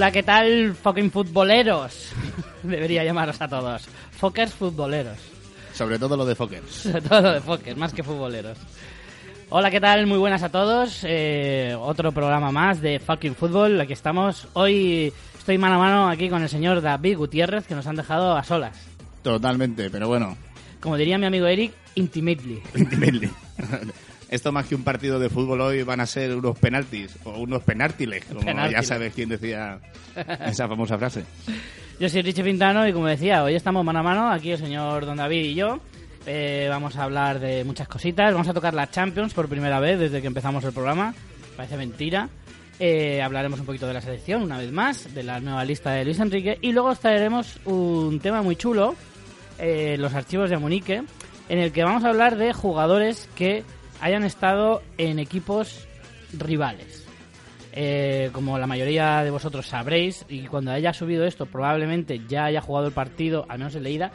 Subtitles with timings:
[0.00, 2.12] Hola, ¿qué tal, fucking futboleros?
[2.62, 3.86] Debería llamaros a todos.
[4.12, 5.18] Fokers futboleros.
[5.74, 6.62] Sobre todo lo de Fokker.
[6.70, 8.56] Sobre todo de Fokers, más que futboleros.
[9.50, 10.06] Hola, ¿qué tal?
[10.06, 11.00] Muy buenas a todos.
[11.02, 13.78] Eh, otro programa más de fucking fútbol.
[13.78, 14.48] Aquí estamos.
[14.54, 18.34] Hoy estoy mano a mano aquí con el señor David Gutiérrez, que nos han dejado
[18.34, 18.78] a solas.
[19.22, 20.34] Totalmente, pero bueno,
[20.80, 22.62] Como diría mi amigo Eric, intimately.
[22.74, 23.30] intimately.
[24.30, 27.64] Esto más que un partido de fútbol hoy van a ser unos penaltis o unos
[27.64, 29.80] penártiles, como ya sabes quién decía
[30.46, 31.24] esa famosa frase.
[31.98, 35.04] Yo soy Richie Pintano y como decía, hoy estamos mano a mano, aquí el señor
[35.04, 35.80] Don David y yo.
[36.26, 39.98] Eh, vamos a hablar de muchas cositas, vamos a tocar la Champions por primera vez
[39.98, 41.12] desde que empezamos el programa,
[41.56, 42.28] parece mentira.
[42.78, 46.04] Eh, hablaremos un poquito de la selección una vez más, de la nueva lista de
[46.04, 48.94] Luis Enrique y luego os traeremos un tema muy chulo,
[49.58, 51.02] eh, los archivos de Munique,
[51.48, 53.64] en el que vamos a hablar de jugadores que
[54.00, 55.86] hayan estado en equipos
[56.32, 57.06] rivales.
[57.72, 62.60] Eh, como la mayoría de vosotros sabréis, y cuando haya subido esto, probablemente ya haya
[62.60, 64.10] jugado el partido, al menos en leída.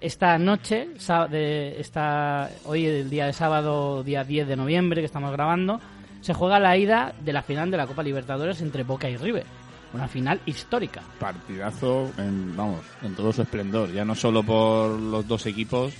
[0.00, 0.88] Esta noche,
[1.30, 5.80] de, esta, hoy el día de sábado, día 10 de noviembre que estamos grabando,
[6.20, 9.44] se juega la ida de la final de la Copa Libertadores entre Boca y River.
[9.92, 11.02] Una final histórica.
[11.18, 15.92] Partidazo, en, vamos, en todo su esplendor, ya no solo por los dos equipos,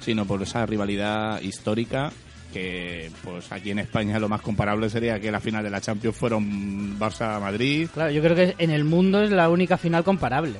[0.00, 2.10] sino por esa rivalidad histórica
[2.54, 6.16] que pues aquí en España lo más comparable sería que la final de la Champions
[6.16, 7.88] fueron Barça-Madrid.
[7.92, 10.54] Claro, yo creo que en el mundo es la única final comparable.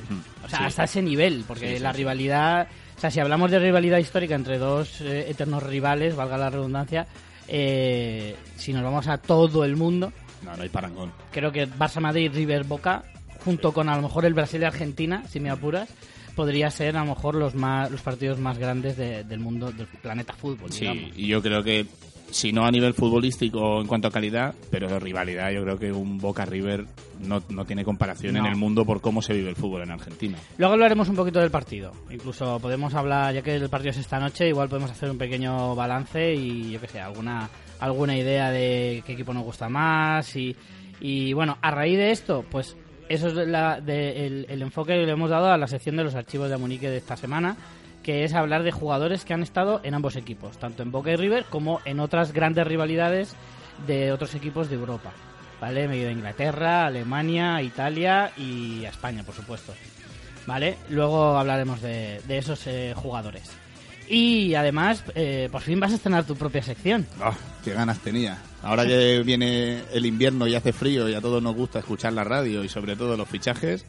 [0.45, 0.65] O sea, Sí.
[0.67, 1.99] hasta ese nivel, porque Sí, la sí.
[1.99, 6.51] rivalidad, o sea, si hablamos de rivalidad histórica entre dos eh, eternos rivales, valga la
[6.51, 7.07] redundancia,
[7.47, 11.13] eh, si nos vamos a todo el mundo, No, no hay parangón.
[11.31, 13.05] creo que Barça, Madrid, River, Boca,
[13.45, 15.89] junto con a lo mejor el Brasil y Argentina, si me apuras,
[16.35, 19.87] podría ser a lo mejor los más los partidos más grandes de- del mundo, del
[19.87, 20.71] planeta fútbol.
[20.73, 21.11] Sí, digamos.
[21.17, 21.87] y yo creo que,
[22.31, 25.93] si no a nivel futbolístico en cuanto a calidad, pero de rivalidad, yo creo que
[25.93, 26.85] un Boca River
[27.21, 30.37] no, no tiene comparación en el mundo por cómo se vive el fútbol en Argentina.
[30.59, 31.93] Luego hablaremos un poquito del partido.
[32.11, 35.77] Incluso podemos hablar, ya que el partido es esta noche, igual podemos hacer un pequeño
[35.77, 37.49] balance y yo que sé, alguna
[37.81, 40.57] alguna idea de qué equipo nos gusta más y,
[41.01, 42.77] y bueno, a raíz de esto, pues
[43.09, 46.57] eso es el, enfoque que le hemos dado a la sección de los archivos de
[46.57, 47.57] Munique de esta semana,
[48.03, 51.17] que es hablar de jugadores que han estado en ambos equipos, tanto en Boca y
[51.17, 53.35] River como en otras grandes rivalidades
[53.87, 55.13] de otros equipos de Europa.
[55.61, 55.89] ¿Vale?
[55.89, 59.73] Medio de Inglaterra, Alemania, Italia y España, por supuesto.
[60.47, 60.77] ¿Vale?
[60.91, 63.64] Luego hablaremos de, de esos eh, jugadores.
[64.09, 67.07] Y además, eh, por fin vas a estrenar tu propia sección.
[67.21, 67.35] Ah,
[67.65, 68.39] ¡Qué ganas tenía!
[68.63, 72.25] Ahora que viene el invierno y hace frío y a todos nos gusta escuchar la
[72.25, 73.85] radio y sobre todo los fichajes,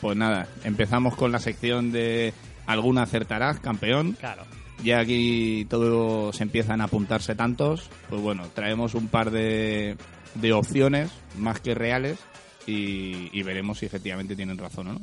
[0.00, 2.32] pues nada, empezamos con la sección de
[2.66, 4.12] alguna acertarás, campeón.
[4.12, 4.44] Claro.
[4.84, 9.96] Ya aquí todos empiezan a apuntarse tantos, pues bueno, traemos un par de,
[10.34, 12.18] de opciones más que reales
[12.66, 15.00] y, y veremos si efectivamente tienen razón o no.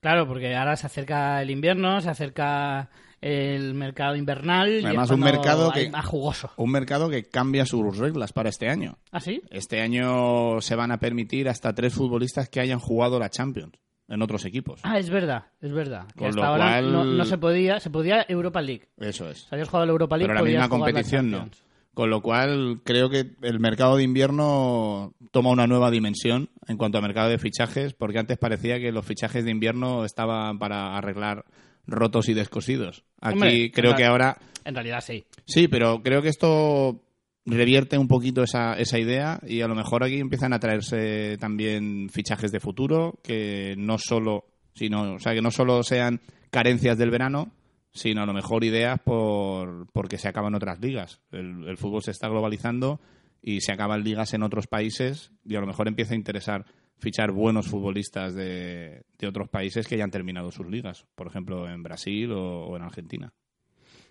[0.00, 2.90] Claro, porque ahora se acerca el invierno, se acerca
[3.22, 4.82] el mercado invernal.
[4.84, 6.50] Además, un mercado que- más jugoso.
[6.56, 8.98] Un mercado que cambia sus reglas para este año.
[9.10, 9.40] ¿Ah, sí?
[9.50, 13.72] Este año se van a permitir hasta tres futbolistas que hayan jugado la Champions
[14.08, 14.80] en otros equipos.
[14.82, 16.06] Ah, es verdad, es verdad.
[16.08, 18.88] Que Con hasta lo ahora cual- no, no se podía, se podía Europa League.
[18.98, 19.46] Eso es.
[19.50, 21.48] Habías jugado la Europa League, Pero la misma la competición no.
[21.94, 26.96] Con lo cual creo que el mercado de invierno toma una nueva dimensión en cuanto
[26.98, 31.44] a mercado de fichajes, porque antes parecía que los fichajes de invierno estaban para arreglar
[31.86, 33.04] rotos y descosidos.
[33.20, 35.24] Aquí Hombre, creo que ahora En realidad sí.
[35.44, 37.02] Sí, pero creo que esto
[37.44, 42.08] revierte un poquito esa, esa idea y a lo mejor aquí empiezan a traerse también
[42.08, 46.20] fichajes de futuro que no solo, sino, o sea, que no solo sean
[46.50, 47.52] carencias del verano,
[47.92, 51.20] sino a lo mejor ideas por porque se acaban otras ligas.
[51.30, 53.00] El, el fútbol se está globalizando
[53.42, 56.64] y se acaban ligas en otros países y a lo mejor empieza a interesar
[57.02, 61.68] fichar buenos futbolistas de, de otros países que ya han terminado sus ligas, por ejemplo
[61.68, 63.32] en Brasil o- o en Argentina.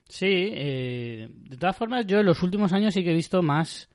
[0.09, 3.89] Sí, eh, de todas formas, yo en los últimos años sí que he visto más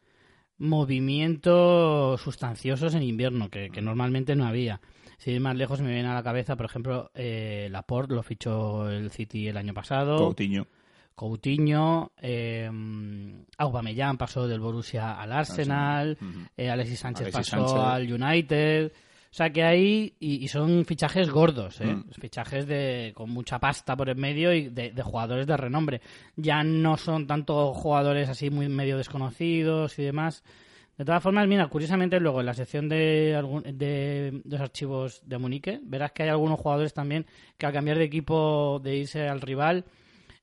[0.58, 4.80] movimientos sustanciosos en invierno, que, que normalmente no había.
[5.18, 8.88] Si ir más lejos me viene a la cabeza, por ejemplo, eh, Laporte lo fichó
[8.90, 10.16] el City el año pasado.
[10.16, 10.66] Coutinho.
[11.16, 12.70] Coutinho, eh,
[13.58, 16.16] Aubameyang pasó del Borussia al Arsenal,
[16.56, 17.84] eh, Alexis Sánchez Alexis pasó Sánchez.
[17.84, 18.92] al United.
[19.28, 21.86] O sea que hay, y, y son fichajes gordos, ¿eh?
[21.94, 22.10] Mm.
[22.20, 26.00] fichajes de, con mucha pasta por en medio y de, de jugadores de renombre.
[26.36, 30.42] Ya no son tanto jugadores así muy medio desconocidos y demás.
[30.96, 33.38] De todas formas, mira, curiosamente luego en la sección de,
[33.74, 37.26] de los archivos de Munique, verás que hay algunos jugadores también
[37.58, 39.84] que al cambiar de equipo, de irse al rival,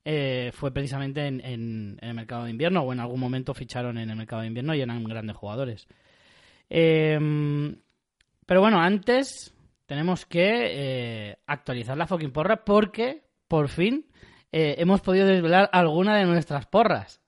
[0.04, 3.98] eh, fue precisamente en, en- en el mercado de invierno o en algún momento ficharon
[3.98, 5.86] en el mercado de invierno y eran grandes jugadores.
[6.70, 7.18] Eh,
[8.46, 9.54] pero bueno, antes
[9.86, 10.48] tenemos que
[11.30, 14.06] eh, actualizar la fucking porra porque, por fin,
[14.52, 17.20] eh, hemos podido desvelar alguna de nuestras porras.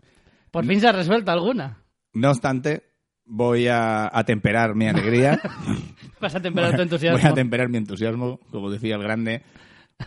[0.51, 1.83] Por fin se ha resuelto alguna.
[2.15, 2.83] No obstante,
[3.25, 5.39] voy a, a temperar mi alegría.
[6.21, 7.19] Vas a temperar tu entusiasmo.
[7.21, 9.43] Voy a temperar mi entusiasmo, como decía el grande,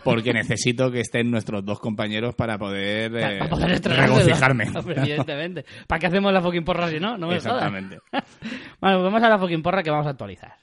[0.04, 4.64] porque necesito que estén nuestros dos compañeros para poder, Para- eh, para poder regocijarme.
[4.96, 5.64] Evidentemente.
[5.86, 7.16] ¿Para qué hacemos la fucking porra si no?
[7.18, 7.64] No me jodas.
[7.64, 7.98] Exactamente.
[8.80, 10.54] Bueno, pues vamos a la fucking porra que vamos a actualizar.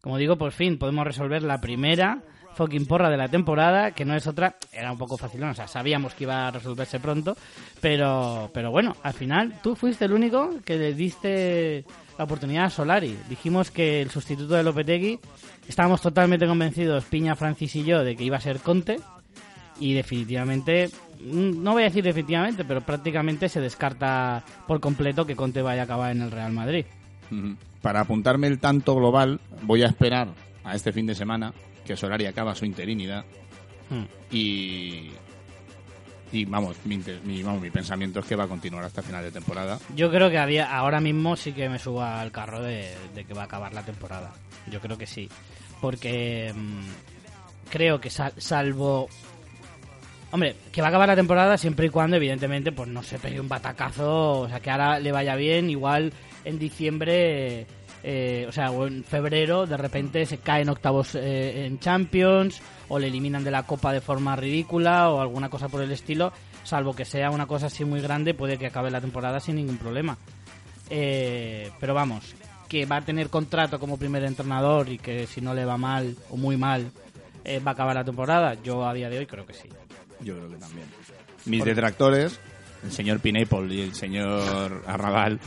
[0.00, 2.22] Como digo, por fin podemos resolver la primera
[2.54, 5.68] fucking porra de la temporada, que no es otra, era un poco fácil, o sea,
[5.68, 7.36] sabíamos que iba a resolverse pronto,
[7.80, 11.84] pero, pero bueno, al final tú fuiste el único que le diste
[12.18, 13.16] la oportunidad a Solari.
[13.28, 15.20] Dijimos que el sustituto de Lopetegui,
[15.68, 18.98] estábamos totalmente convencidos, Piña, Francis y yo, de que iba a ser Conte,
[19.80, 25.36] y definitivamente, mm, no voy a decir definitivamente, pero prácticamente se descarta por completo que
[25.36, 26.84] Conte vaya a acabar en el Real Madrid.
[27.80, 30.28] Para apuntarme el tanto global, voy a esperar
[30.64, 31.54] a este fin de semana
[31.86, 33.24] que Solari acaba su interinidad
[33.90, 34.04] Hmm.
[34.30, 35.10] y
[36.32, 39.30] y vamos mi, mi, vamos, mi pensamiento es que va a continuar hasta final de
[39.30, 39.78] temporada.
[39.94, 43.34] Yo creo que había, ahora mismo sí que me subo al carro de, de que
[43.34, 44.32] va a acabar la temporada.
[44.70, 45.28] Yo creo que sí.
[45.80, 49.08] Porque mm, creo que sal- salvo...
[50.30, 53.40] Hombre, que va a acabar la temporada siempre y cuando, evidentemente, pues no se pegue
[53.40, 56.12] un batacazo, o sea, que ahora le vaya bien, igual
[56.44, 57.66] en diciembre,
[58.02, 62.60] eh, o sea, o en febrero, de repente se cae en octavos eh, en Champions,
[62.88, 66.32] o le eliminan de la Copa de forma ridícula, o alguna cosa por el estilo,
[66.64, 69.78] salvo que sea una cosa así muy grande, puede que acabe la temporada sin ningún
[69.78, 70.16] problema.
[70.90, 72.34] Eh, pero vamos,
[72.68, 76.16] que va a tener contrato como primer entrenador y que si no le va mal
[76.30, 76.90] o muy mal
[77.44, 79.68] eh, va a acabar la temporada, yo a día de hoy creo que sí.
[80.20, 80.86] Yo creo que también.
[81.46, 82.38] Mis detractores,
[82.84, 85.40] el señor Pineapple y el señor Arrabal,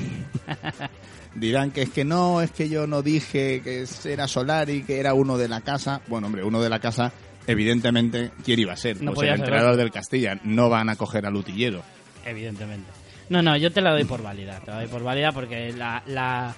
[1.36, 5.14] dirán que es que no, es que yo no dije que era Solari, que era
[5.14, 6.02] uno de la casa.
[6.08, 7.12] Bueno, hombre, uno de la casa,
[7.48, 9.02] evidentemente, ¿quién iba a ser?
[9.02, 10.40] No pues el entrenador del Castilla.
[10.44, 11.84] No van a coger al utillero.
[12.26, 12.90] Evidentemente.
[13.30, 14.60] No, no, yo te la doy por válida.
[14.60, 16.54] Te la doy por válida porque la, la,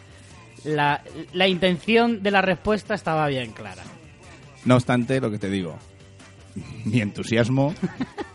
[0.64, 1.04] la,
[1.34, 3.84] la intención de la respuesta estaba bien clara.
[4.66, 5.78] No obstante, lo que te digo,
[6.86, 7.76] mi entusiasmo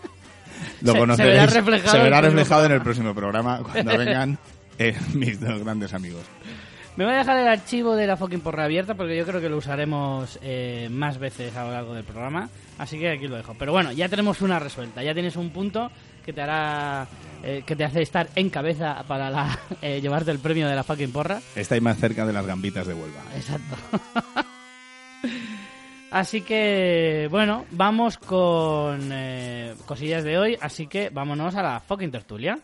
[0.82, 1.34] lo Se- se conoceréis.
[1.40, 4.38] verá reflejado se en el verá próximo reflejado en el próximo programa cuando vengan
[4.78, 6.22] eh, mis dos grandes amigos.
[6.96, 9.48] Me voy a dejar el archivo de la fucking porra abierta porque yo creo que
[9.48, 12.48] lo usaremos eh, más veces a lo largo del programa.
[12.76, 13.54] Así que aquí lo dejo.
[13.56, 15.00] Pero bueno, ya tenemos una resuelta.
[15.04, 15.92] Ya tienes un punto
[16.26, 17.06] que te hará.
[17.44, 20.82] eh, que te hace estar en cabeza para la, eh, llevarte el premio de la
[20.82, 21.40] fucking porra.
[21.54, 23.22] Estáis más cerca de las gambitas de Huelva.
[23.36, 23.76] Exacto.
[26.10, 30.58] Así que, bueno, vamos con eh, cosillas de hoy.
[30.60, 32.58] Así que vámonos a la fucking tertulia.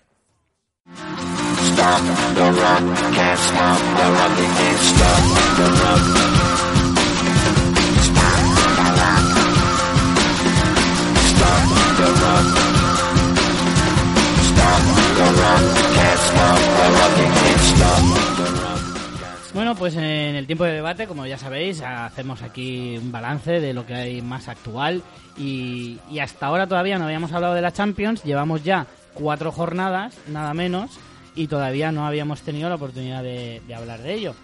[19.54, 20.02] Bueno, pues en
[20.34, 24.20] el tiempo de debate, como ya sabéis, hacemos aquí un balance de lo que hay
[24.20, 25.00] más actual
[25.38, 30.18] y, y hasta ahora todavía no habíamos hablado de la Champions, llevamos ya cuatro jornadas,
[30.26, 30.98] nada menos,
[31.36, 34.34] y todavía no habíamos tenido la oportunidad de, hablar de ello.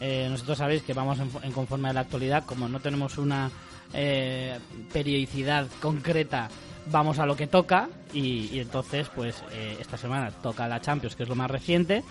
[0.00, 3.50] Eh, nosotros sabéis que vamos en, en conforme a la actualidad, como no tenemos una
[3.94, 4.58] eh,
[4.92, 6.50] periodicidad concreta,
[6.92, 11.16] vamos a lo que toca y, y entonces pues eh, esta semana toca la Champions,
[11.16, 12.04] que es lo más reciente,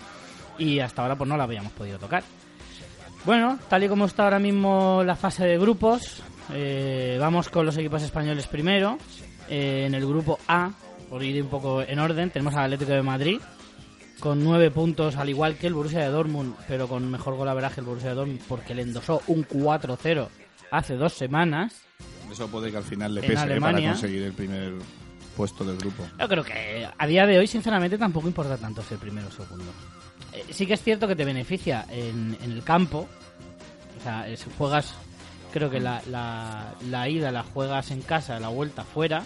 [0.58, 2.24] y hasta ahora pues no la habíamos podido tocar.
[3.24, 6.22] Bueno, tal y como está ahora mismo la fase de grupos,
[6.52, 8.98] eh, vamos con los equipos españoles primero.
[9.48, 10.70] Eh, en el grupo A,
[11.08, 13.40] por ir un poco en orden, tenemos al Atlético de Madrid
[14.20, 17.86] con nueve puntos, al igual que el Borussia de Dortmund, pero con mejor golaveraje el
[17.86, 20.28] Borussia de Dortmund porque le endosó un 4-0
[20.70, 21.82] hace dos semanas.
[22.30, 24.74] Eso puede que al final le pese eh, para conseguir el primer
[25.36, 26.04] puesto del grupo.
[26.18, 29.72] Yo creo que a día de hoy, sinceramente, tampoco importa tanto ser primero o segundo.
[30.38, 33.08] Eh, sí que es cierto que te beneficia en, en el campo.
[33.98, 34.94] O sea, si juegas,
[35.52, 39.24] creo que la, la, la ida la juegas en casa, la vuelta fuera,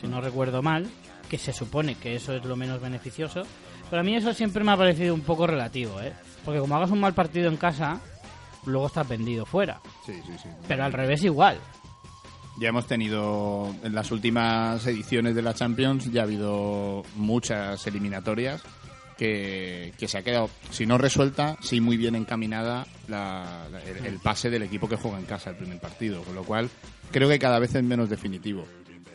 [0.00, 0.88] si no recuerdo mal,
[1.28, 3.42] que se supone que eso es lo menos beneficioso.
[3.90, 6.12] Pero a mí eso siempre me ha parecido un poco relativo, ¿eh?
[6.44, 8.00] Porque como hagas un mal partido en casa,
[8.64, 9.80] luego estás vendido fuera.
[10.06, 10.48] Sí, sí, sí.
[10.68, 11.58] Pero al revés igual.
[12.58, 18.62] Ya hemos tenido en las últimas ediciones de la Champions, ya ha habido muchas eliminatorias
[19.16, 24.06] que, que se ha quedado, si no resuelta, sí muy bien encaminada la- la- el,
[24.06, 26.68] el pase del equipo que juega en casa el primer partido, con lo cual
[27.10, 28.64] creo que cada vez es menos definitivo.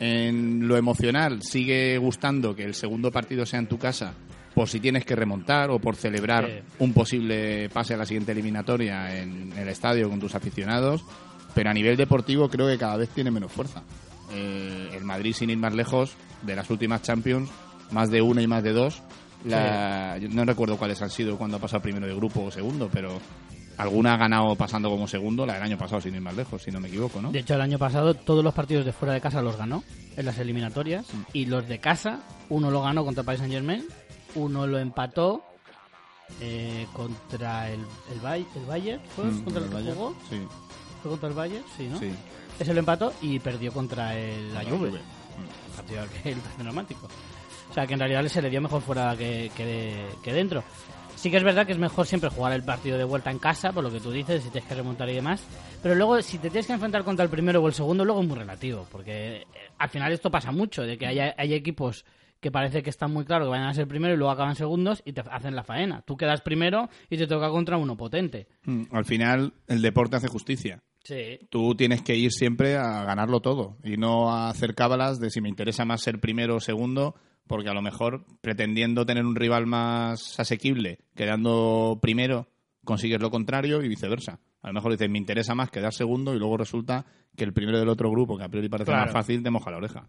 [0.00, 4.14] En lo emocional sigue gustando que el segundo partido sea en tu casa
[4.54, 6.74] por si tienes que remontar o por celebrar Sí.
[6.80, 11.04] un posible pase a la siguiente eliminatoria en el estadio con tus aficionados.
[11.54, 13.82] Pero a nivel deportivo creo que cada vez tiene menos fuerza.
[14.32, 16.12] Eh, el Madrid, sin ir más lejos,
[16.42, 17.50] de las últimas Champions,
[17.90, 19.02] más de una y más de dos.
[19.44, 22.88] La, yo no recuerdo cuáles han sido cuando ha pasado primero de grupo o segundo,
[22.92, 23.18] pero
[23.76, 26.70] alguna ha ganado pasando como segundo, la del año pasado, sin ir más lejos, si
[26.72, 27.30] no me equivoco, ¿no?
[27.30, 29.84] De hecho, el año pasado todos los partidos de fuera de casa los ganó
[30.16, 33.84] en las eliminatorias y los de casa, uno lo ganó contra Paris Saint Germain,
[34.34, 35.44] uno lo empató
[36.40, 37.80] eh, contra el,
[38.12, 39.96] el, Bay- el Bayern, ¿fue Mm, contra el el que Bayern.
[39.96, 40.14] jugó?
[40.28, 40.36] Sí,
[41.02, 41.64] ¿Fue contra el Bayern?
[41.76, 41.98] Sí, ¿no?
[41.98, 42.10] sí.
[42.58, 44.88] Ese lo empató y perdió contra el, la Juve.
[44.90, 47.08] Un partido que el dramático.
[47.70, 50.62] O sea, que en realidad se le dio mejor fuera que, que, de- que dentro.
[51.16, 53.72] Sí que es verdad que es mejor siempre jugar el partido de vuelta en casa,
[53.72, 55.42] por lo que tú dices, si tienes que remontar y demás.
[55.82, 58.28] Pero luego, si te tienes que enfrentar contra el primero o el segundo, luego es
[58.28, 58.86] muy relativo.
[58.90, 59.46] Porque eh,
[59.78, 62.04] al final esto pasa mucho, de que hay, hay equipos
[62.40, 65.02] que parece que están muy claro que vayan a ser primero y luego acaban segundos
[65.04, 66.02] y te hacen la faena.
[66.02, 68.46] Tú quedas primero y te toca contra uno potente.
[68.64, 70.84] Mm, Al final, el deporte hace justicia.
[71.02, 71.40] Sí.
[71.50, 75.40] Tú tienes que ir siempre a ganarlo todo y no a hacer cábalas de si
[75.40, 77.16] me interesa más ser primero o segundo,
[77.48, 82.46] porque a lo mejor pretendiendo tener un rival más asequible, quedando primero,
[82.84, 84.38] consigues lo contrario y viceversa.
[84.62, 87.78] A lo mejor dices, me interesa más quedar segundo y luego resulta que el primero
[87.78, 89.04] del otro grupo, que a priori parece Claro.
[89.06, 90.06] más fácil, te moja la oreja.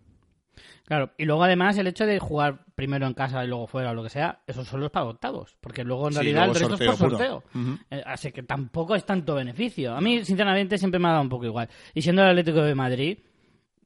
[0.85, 3.93] Claro, y luego además el hecho de jugar primero en casa y luego fuera o
[3.93, 6.59] lo que sea, esos son los para octavos, porque luego en Sí, realidad luego el
[6.69, 7.43] resto es por sorteo.
[7.91, 9.93] Eh, así que tampoco es tanto beneficio.
[9.95, 11.69] A mí, sinceramente, siempre me ha dado un poco igual.
[11.93, 13.19] Y siendo el Atlético de Madrid,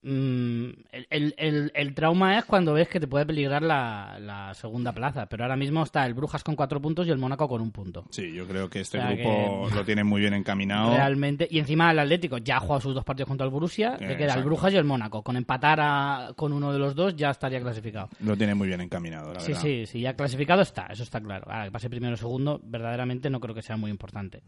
[0.04, 4.54] mm, el, el- el- el trauma es cuando ves que te puede peligrar la, la
[4.54, 7.62] segunda plaza, pero ahora mismo está el Brujas con cuatro puntos y el Mónaco con
[7.62, 8.06] un punto.
[8.10, 10.94] Sí, yo creo que este O sea grupo que- lo tiene muy bien encaminado.
[10.96, 14.18] Realmente, y encima el Atlético ya ha jugado sus dos partidos contra el Borussia, le
[14.18, 14.44] queda el.
[14.44, 15.24] Brujas y el Mónaco.
[15.24, 18.10] Con empatar a- con uno de los dos ya estaría clasificado.
[18.20, 19.62] Lo tiene muy bien encaminado, la Sí, verdad.
[19.62, 21.46] sí, sí, ya clasificado está, eso está claro.
[21.50, 24.42] Ahora, que pase primero o segundo, verdaderamente no creo que sea muy importante.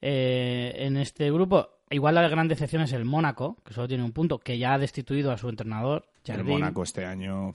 [0.00, 4.12] Eh, en este grupo, igual la gran decepción es el Mónaco, que solo tiene un
[4.12, 6.44] punto, que ya ha destituido a su entrenador, El.
[6.44, 7.52] Mónaco este año.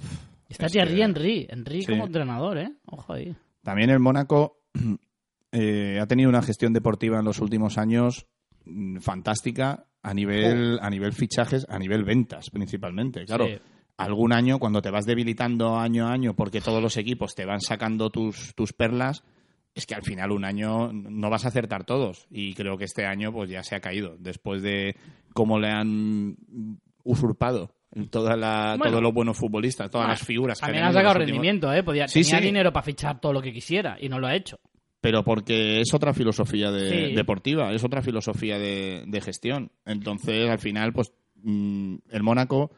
[0.47, 1.91] Está es Thierry Henry, Henry Sí.
[1.91, 2.71] como entrenador, ¿eh?
[2.85, 3.35] Ojo ahí.
[3.63, 4.61] También el Mónaco
[5.51, 8.27] eh, ha tenido una gestión deportiva en los últimos años
[8.65, 13.25] mm, fantástica a nivel, a nivel fichajes, a nivel ventas principalmente.
[13.25, 13.57] Claro, Sí.
[13.97, 17.61] algún año cuando te vas debilitando año a año porque todos los equipos te van
[17.61, 19.23] sacando tus, tus perlas,
[19.75, 22.25] es que al final un año no vas a acertar todos.
[22.31, 24.15] Y creo que este año pues ya se ha caído.
[24.17, 24.95] Después de
[25.33, 26.37] cómo le han
[27.03, 27.71] usurpado
[28.09, 28.91] toda la, Bueno.
[28.91, 30.59] todos los buenos futbolistas, todas las figuras.
[30.59, 31.83] que También han ha venido en sacado los últimos- rendimiento, ¿eh?
[31.83, 32.45] Podía, Sí, tenía sí.
[32.45, 34.57] dinero para fichar todo lo que quisiera y no lo ha hecho.
[35.01, 37.15] pero porque es otra filosofía de- Sí.
[37.15, 39.71] deportiva, es otra filosofía de, de gestión.
[39.85, 41.13] Entonces, al final, pues
[41.43, 42.71] mm, el Mónaco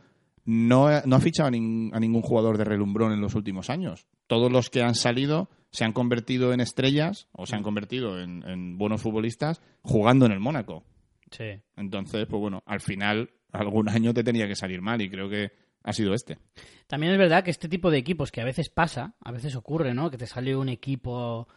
[0.44, 3.70] no, ha- no ha fichado a, nin- a ningún jugador de relumbrón en los últimos
[3.70, 4.08] años.
[4.27, 8.42] Todos los que han salido se han convertido en estrellas o se han convertido en,
[8.50, 10.84] en buenos futbolistas jugando en el Mónaco.
[11.30, 11.62] Sí.
[11.76, 15.52] Entonces, pues bueno, al final algún año te tenía que salir mal y creo que
[15.84, 16.40] ha sido este.
[16.88, 19.94] También es verdad que este tipo de equipos que a veces pasa, a veces ocurre,
[19.94, 20.10] ¿no?
[20.10, 21.48] Que te sale un equipo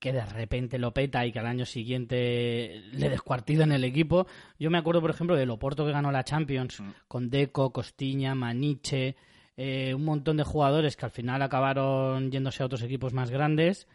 [0.00, 4.26] que de repente lo peta y que al año siguiente le descuartizan el equipo.
[4.58, 9.16] Yo me acuerdo, por ejemplo, del Oporto que ganó la Champions con Deco, Costiña, Maniche,
[9.56, 13.86] eh, un montón de jugadores que al final acabaron yéndose a otros equipos más grandes,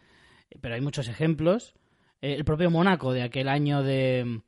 [0.50, 1.74] eh, pero hay muchos ejemplos.
[2.20, 4.40] Eh, el propio Mónaco de aquel año de...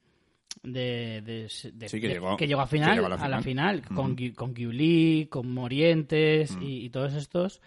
[0.63, 3.83] De, de- de- Sí, que llegó- a que final, llegó a la a la final.
[3.83, 7.61] final, con, con Giuli, con Morientes y, y todos estos,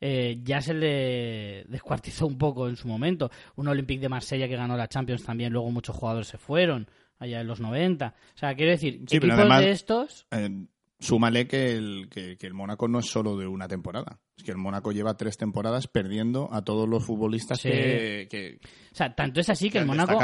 [0.00, 3.30] eh, ya se le descuartizó un poco en su momento.
[3.56, 6.88] Un Olympique de Marsella que ganó la Champions también, luego muchos jugadores se fueron
[7.20, 8.14] allá en los 90.
[8.34, 10.26] O sea, quiero decir, Sí, equipos además- de estos...
[10.32, 10.64] Eh,
[11.00, 14.20] súmale que el, que, que el Mónaco no es solo de una temporada.
[14.36, 17.70] Es que el Mónaco lleva tres temporadas perdiendo a todos los futbolistas Sí.
[17.70, 18.58] que, que-
[18.92, 20.18] O sea, tanto es así que el Mónaco,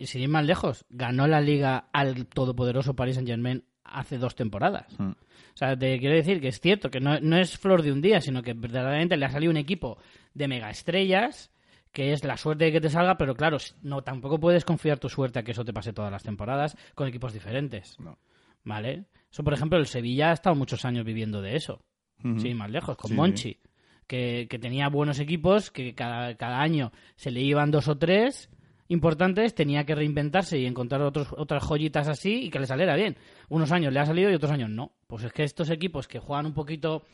[0.00, 4.86] sin ir más lejos, ganó la liga al todopoderoso Paris Saint-Germain hace dos temporadas.
[4.98, 5.10] Mm.
[5.10, 8.00] O sea, te quiero decir que es cierto que no, no es flor de un
[8.00, 9.98] día, sino que verdaderamente le ha salido un equipo
[10.32, 11.50] de mega estrellas
[11.92, 15.10] que es la suerte de que te salga, pero claro, no tampoco puedes confiar tu
[15.10, 18.00] suerte a que eso te pase todas las temporadas con equipos diferentes.
[18.00, 18.16] No.
[18.64, 19.06] ¿Vale?
[19.30, 21.84] Eso, por ejemplo, el Sevilla ha estado muchos años viviendo de eso.
[22.24, 22.40] Ujú.
[22.40, 23.58] Sí, más lejos, con Sí, Monchi.
[24.06, 28.50] Que, que tenía buenos equipos, que cada, cada año se le iban dos o tres
[28.88, 33.16] importantes, tenía que reinventarse y encontrar otros, otras joyitas así y que le saliera bien.
[33.48, 34.92] Unos años le ha salido y otros años no.
[35.06, 37.04] Pues es que estos equipos que juegan un poquito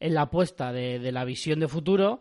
[0.00, 2.20] en la apuesta de, de la visión de futuro,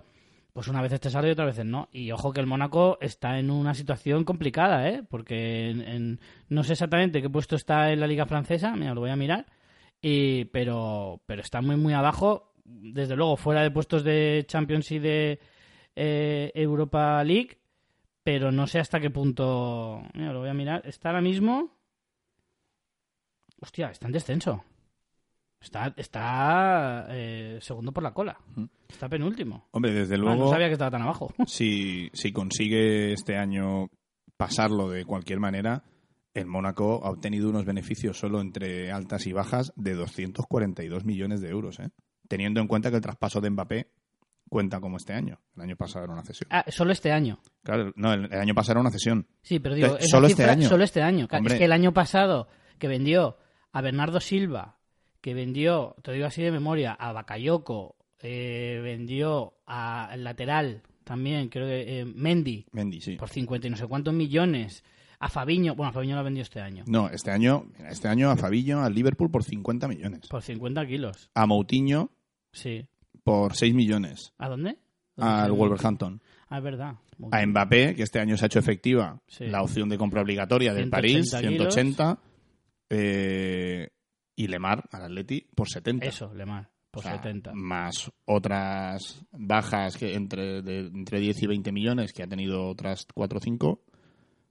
[0.58, 1.88] pues una vez te sale y otras veces no.
[1.92, 5.04] Y ojo que el Mónaco está en una situación complicada, ¿eh?
[5.08, 6.18] Porque
[6.50, 9.46] no sé exactamente qué puesto está en la liga francesa, mira, lo voy a mirar,
[10.02, 14.98] y, pero, pero está muy, muy abajo, desde luego, fuera de puestos de Champions y
[14.98, 15.40] de,
[15.96, 17.60] eh, Europa League,
[18.24, 20.02] pero no sé hasta qué punto.
[20.16, 20.82] Mira, lo voy a mirar.
[20.88, 21.70] Está ahora mismo.
[23.62, 24.64] Hostia, está en descenso.
[25.60, 28.38] Está, está eh, segundo por la cola.
[28.88, 29.68] Está penúltimo.
[29.72, 31.34] Hombre, desde Ah, luego, no sabía que estaba tan abajo.
[31.48, 33.90] si, si consigue este año
[34.38, 35.84] pasarlo de cualquier manera,
[36.34, 41.50] el Mónaco ha obtenido unos beneficios solo entre altas y bajas de 242 millones de
[41.50, 41.90] euros, ¿eh?
[42.28, 43.90] teniendo en cuenta que el traspaso de Mbappé
[44.48, 45.40] cuenta como este año.
[45.56, 46.48] El año pasado era una cesión.
[46.52, 47.40] Ah, solo este año.
[47.64, 49.28] Claro, no, el, el año pasado era una cesión.
[49.42, 50.70] Sí, pero digo, solo este año.
[50.70, 51.28] Solo este año.
[51.32, 51.56] Hombre.
[51.56, 52.48] Es que el año pasado
[52.78, 53.38] que vendió
[53.72, 54.77] a Bernardo Silva,
[55.28, 61.50] que vendió, te digo así de memoria, a Bakayoko, eh, vendió a el lateral también,
[61.50, 63.18] creo que eh, Mendy, Mendy, sí.
[63.18, 64.86] por 50 y no sé cuántos millones.
[65.20, 68.08] A Fabiño, bueno, a Fabiño lo ha vendido este año, No, este año, mira, este
[68.08, 70.30] año a Fabillo, al Liverpool por 50 millones.
[70.30, 71.30] por 50 kilos.
[71.34, 72.10] A Moutinho
[72.54, 72.86] Sí.
[73.26, 74.32] por 6 millones.
[74.38, 74.78] ¿A dónde?
[75.18, 76.22] Al Wolverhampton.
[76.48, 76.96] Ah, es verdad.
[77.34, 79.48] A Mbappé, que este año se ha hecho efectiva Sí.
[79.48, 82.20] la opción de compra obligatoria del 180 París, 180.
[82.90, 83.90] eh,
[84.38, 86.06] y Lemar al Atleti por 70.
[86.06, 87.51] Eso, Lemar, por O sea, 70.
[87.56, 93.06] Más otras bajas que entre, de- entre 10 y 20 millones que ha tenido otras
[93.13, 93.84] 4 o 5.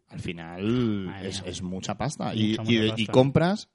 [0.09, 0.63] Al final
[1.07, 2.35] Madre es, es mucha pasta.
[2.35, 3.03] Y, mucha y pasta.
[3.03, 3.69] y compras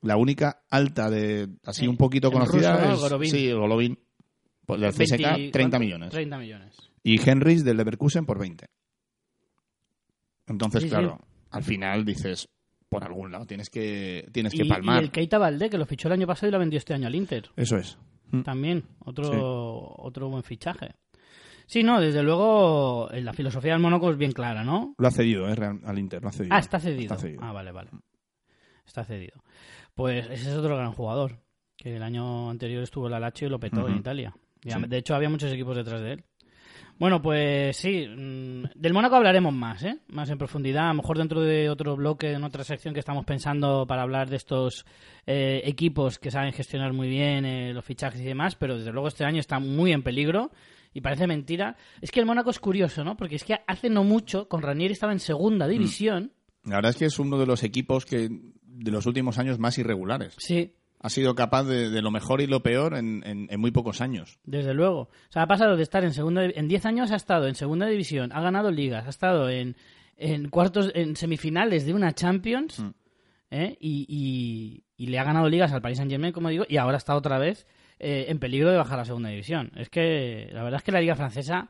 [0.00, 1.86] la única alta de así Sí.
[1.88, 2.94] un poquito conocida ruso, ¿no?
[2.94, 3.30] es Golovin.
[3.30, 3.98] sí, el Golovin.
[4.64, 5.78] Pues del CSK 20 30 ¿cuánto?
[5.80, 6.10] millones.
[6.10, 6.76] 30 millones.
[7.02, 8.66] Y Henrys del Leverkusen por 20.
[10.46, 10.94] Entonces, Sí, sí.
[10.94, 11.18] claro,
[11.50, 12.48] al final dices,
[12.92, 15.00] por algún lado tienes que, tienes que Y, palmar.
[15.00, 17.06] y el Keita Valdé, que lo fichó el año pasado y lo vendió este año
[17.06, 17.48] al Inter.
[17.56, 17.98] Eso es.
[18.30, 18.42] Mm.
[18.42, 19.36] También, otro, Sí.
[19.40, 20.94] otro buen fichaje.
[21.66, 24.94] Sí, no, desde luego eh, la filosofía del Mónaco es bien clara, ¿no?
[24.98, 25.56] Lo ha cedido, ¿eh?
[25.84, 26.54] Al Inter, lo ha cedido.
[26.54, 27.02] Ah, está cedido.
[27.14, 27.40] Está cedido.
[27.42, 27.90] Ah, vale, vale.
[28.86, 29.42] Está cedido.
[29.94, 31.38] Pues ese es otro gran jugador,
[31.76, 33.96] que el año anterior estuvo en la Lazio y lo petó en.
[33.96, 34.34] Italia.
[34.60, 34.70] Sí.
[34.86, 36.24] De hecho, había muchos equipos detrás de él.
[37.02, 39.98] Bueno, pues sí, mm, del Mónaco hablaremos más, ¿eh?
[40.06, 43.24] Más en profundidad, a lo mejor dentro de otro bloque, en otra sección que estamos
[43.24, 44.86] pensando para hablar de estos
[45.26, 49.08] eh, equipos que saben gestionar muy bien eh, los fichajes y demás, pero desde luego
[49.08, 50.52] este año está muy en peligro
[50.94, 51.76] y parece mentira.
[52.00, 53.16] Es que el Mónaco es curioso, ¿no?
[53.16, 56.30] Porque es que hace no mucho, con Ranieri estaba en segunda división,
[56.62, 58.28] La verdad es que es uno de los equipos que
[58.62, 60.36] de los últimos años más irregulares.
[60.38, 63.70] sí, Ha sido capaz de, de lo mejor y lo peor en, en- en muy
[63.72, 64.38] pocos años.
[64.44, 65.00] Desde luego.
[65.00, 67.86] O sea, ha pasado de estar en segunda en 10 años ha estado en segunda
[67.86, 69.76] división, ha ganado ligas, ha estado en,
[70.16, 72.90] en cuartos en semifinales de una Champions Mm.
[73.50, 73.76] ¿eh?
[73.80, 77.16] y, y- y le ha ganado ligas al Paris Saint-Germain, como digo, y ahora está
[77.16, 77.66] otra vez
[77.98, 79.72] eh, en peligro de bajar a segunda división.
[79.74, 81.68] Es que la verdad es que la liga francesa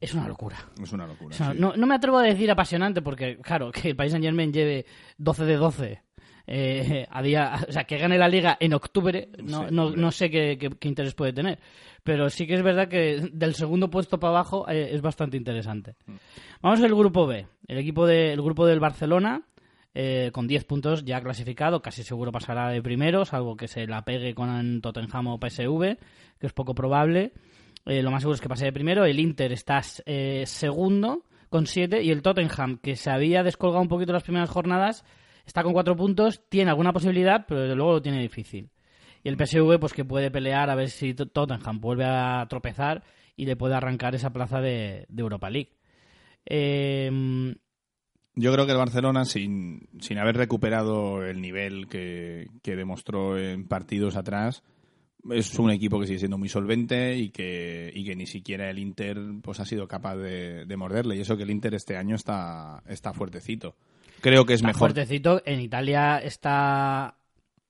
[0.00, 0.56] es una locura.
[0.82, 1.34] Es una locura.
[1.34, 1.58] O sea, sí.
[1.58, 4.86] no, no me atrevo a decir apasionante porque, claro, que el Paris Saint Germain lleve
[5.18, 6.02] 12 de 12
[6.46, 10.10] eh, a día, o sea, que gane la liga en octubre, no, Sí, no, no
[10.10, 11.58] sé qué, qué- qué interés puede tener.
[12.04, 15.94] Pero sí que es verdad que del segundo puesto para abajo eh, es bastante interesante.
[16.06, 16.14] Mm.
[16.62, 19.42] Vamos al grupo B, el equipo de, el grupo del Barcelona.
[19.94, 24.02] eh, con 10 puntos ya clasificado, casi seguro pasará de primero, salvo que se la
[24.06, 25.98] pegue con Tottenham o PSV,
[26.40, 27.32] que es poco probable.
[27.84, 29.04] Eh, lo más seguro es que pase de primero.
[29.04, 33.88] El Inter está eh, segundo con siete y el Tottenham, que se había descolgado un
[33.88, 35.04] poquito las primeras jornadas,
[35.46, 38.70] está con cuatro puntos, tiene alguna posibilidad, pero desde luego lo tiene difícil.
[39.24, 43.02] Y el PSV, pues que puede pelear a ver si Tot- Tottenham vuelve a tropezar
[43.36, 45.70] y le puede arrancar esa plaza de, de Europa League.
[46.46, 47.54] Eh,
[48.34, 53.66] Yo creo que el Barcelona, sin, sin haber recuperado el nivel que, que demostró en
[53.68, 54.62] partidos atrás,
[55.30, 58.78] es un equipo que sigue siendo muy solvente y que, y que ni siquiera el
[58.80, 61.16] Inter pues ha sido capaz de, de morderle.
[61.16, 63.76] Y eso que el Inter este año está, está fuertecito.
[64.22, 64.78] Creo que es está mejor.
[64.78, 65.42] fuertecito.
[65.44, 67.16] En Italia está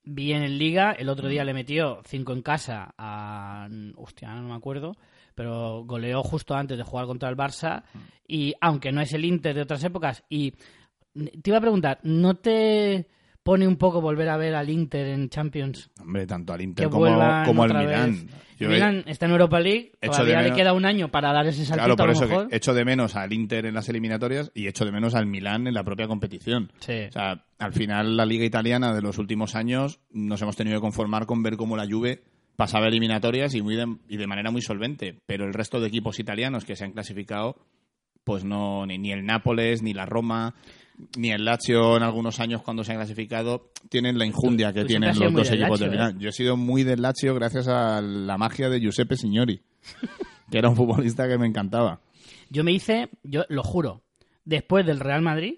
[0.03, 0.91] bien en Liga.
[0.91, 3.67] El otro día le metió cinco en casa a.
[3.95, 4.95] Hostia, no me acuerdo.
[5.35, 7.83] Pero goleó justo antes de jugar contra el Barça.
[8.27, 10.23] Y aunque no es el Inter de otras épocas.
[10.29, 13.07] Y te iba a preguntar, ¿no te
[13.43, 15.89] pone un poco volver a ver al Inter en Champions?
[16.01, 18.25] Hombre, tanto al Que Inter como, al vez.
[18.59, 19.91] Yo he- Milan está en Europa League.
[20.01, 22.47] Todavía le queda un año para dar ese saltito Claro, por a lo eso mejor.
[22.49, 25.67] que echo de menos al Inter en las eliminatorias y echo de menos al Milán
[25.67, 26.71] en la propia competición.
[26.79, 27.05] Sí.
[27.09, 30.81] O sea, al final la liga italiana de los últimos años nos hemos tenido que
[30.81, 32.23] conformar con ver cómo la Juve
[32.55, 36.19] pasaba eliminatorias y, muy de, y de manera muy solvente, pero el resto de equipos
[36.19, 37.57] italianos que se han clasificado,
[38.23, 40.55] pues no, ni, ni el Nápoles, ni la Roma,
[41.17, 44.89] ni el Lazio en algunos años cuando se han clasificado, tienen la injundia que tú
[44.89, 46.07] siempre tienen los dos equipos de Lazio, ¿eh?
[46.07, 46.19] Milán.
[46.19, 49.61] Yo he sido muy del Lazio gracias a la magia de Giuseppe Signori,
[50.51, 52.01] que era un futbolista que me encantaba.
[52.49, 54.03] Yo me hice, yo lo juro,
[54.45, 55.55] después del Real Madrid,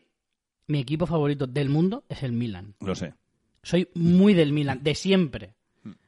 [0.68, 2.76] mi equipo favorito del mundo es el Milan.
[2.80, 3.14] Lo sé.
[3.62, 5.56] Soy muy del Milan, de siempre.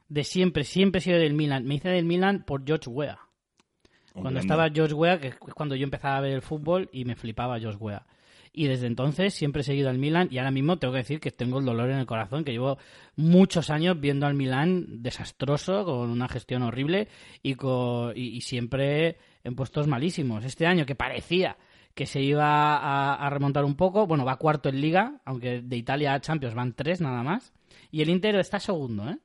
[0.08, 1.64] De siempre, siempre he sido del Milan.
[1.66, 3.27] Me hice del Milan por George Weah.
[4.12, 7.14] Cuando estaba Josh Wea, que es cuando yo empezaba a ver el fútbol y me
[7.16, 8.06] flipaba Josh Wea.
[8.52, 11.30] Y desde entonces siempre he seguido al Milan y ahora mismo tengo que decir que
[11.30, 12.78] tengo el dolor en el corazón, que llevo
[13.14, 17.08] muchos años viendo al Milan desastroso, con una gestión horrible
[17.42, 20.44] y, co- y, y siempre en puestos malísimos.
[20.44, 21.56] Este año que parecía
[21.94, 25.76] que se iba a, a remontar un poco, bueno, va cuarto en liga, aunque de
[25.76, 27.52] Italia a Champions van tres nada más.
[27.90, 29.18] Y el Inter está segundo, ¿eh?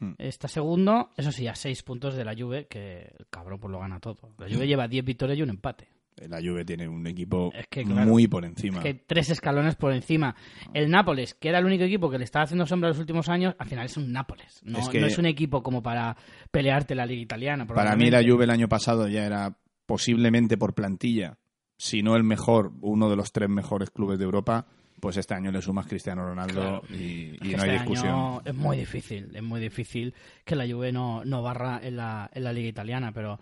[0.00, 0.12] Hmm.
[0.18, 3.80] Está segundo, eso sí, a seis puntos de la Juve, que el cabrón pues lo
[3.80, 4.32] gana todo.
[4.38, 5.88] La Juve lleva 10 victorias y un empate.
[6.28, 8.78] La Juve tiene un equipo Es que, claro, muy por encima.
[8.78, 10.34] Es que tres escalones por encima.
[10.74, 13.54] El Nápoles, que era el único equipo que le estaba haciendo sombra los últimos años,
[13.56, 14.60] al final es un Nápoles.
[14.64, 16.16] No Es que- no es un equipo como para
[16.50, 17.66] pelearte la Liga Italiana.
[17.66, 18.22] Para mí la.
[18.24, 19.56] Juve el año pasado ya era
[19.86, 21.38] posiblemente por plantilla,
[21.76, 24.66] si no el mejor, uno de los tres mejores clubes de Europa,
[25.00, 28.08] pues este año le sumas Cristiano Ronaldo y, no hay este discusión.
[28.08, 32.30] año es muy difícil, es muy difícil que la Juve no, no barra en la,
[32.32, 33.38] en la Liga Italiana, pero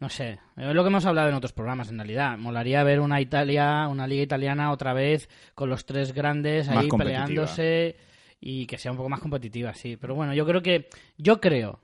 [0.00, 2.36] no sé, es lo que hemos hablado en otros programas en realidad.
[2.36, 7.96] Molaría ver una Italia, una Liga Italiana otra vez con los tres grandes ahí peleándose
[8.40, 9.96] y que sea un poco más competitiva, sí.
[9.96, 10.88] Pero bueno, yo creo que
[11.18, 11.78] yo creo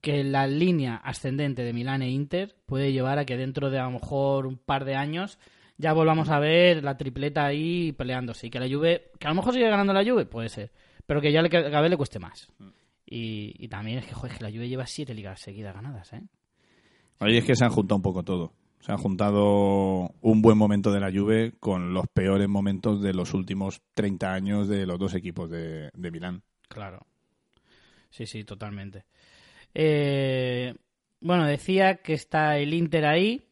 [0.00, 3.84] que la línea ascendente de Milán e Inter puede llevar a que dentro de a
[3.84, 5.38] lo mejor un par de años
[5.80, 9.36] ya volvamos a ver la tripleta ahí peleándose y que la Juve, que a lo
[9.36, 10.70] mejor sigue ganando la Juve, puede ser,
[11.06, 12.50] pero que ya le, cada vez le cueste más.
[13.06, 16.22] Y, y también es que, joder, que la Juve lleva siete ligas seguidas ganadas, ¿eh?
[17.18, 18.52] Ahí es que se han juntado un poco todo.
[18.80, 23.34] Se han juntado un buen momento de la Juve con los peores momentos de los
[23.34, 26.42] últimos 30 años de los dos equipos de, de Milán.
[26.68, 27.06] Claro.
[28.08, 29.04] Sí, sí, totalmente.
[29.74, 30.74] Eh,
[31.20, 33.49] bueno, decía que está el Inter ahí.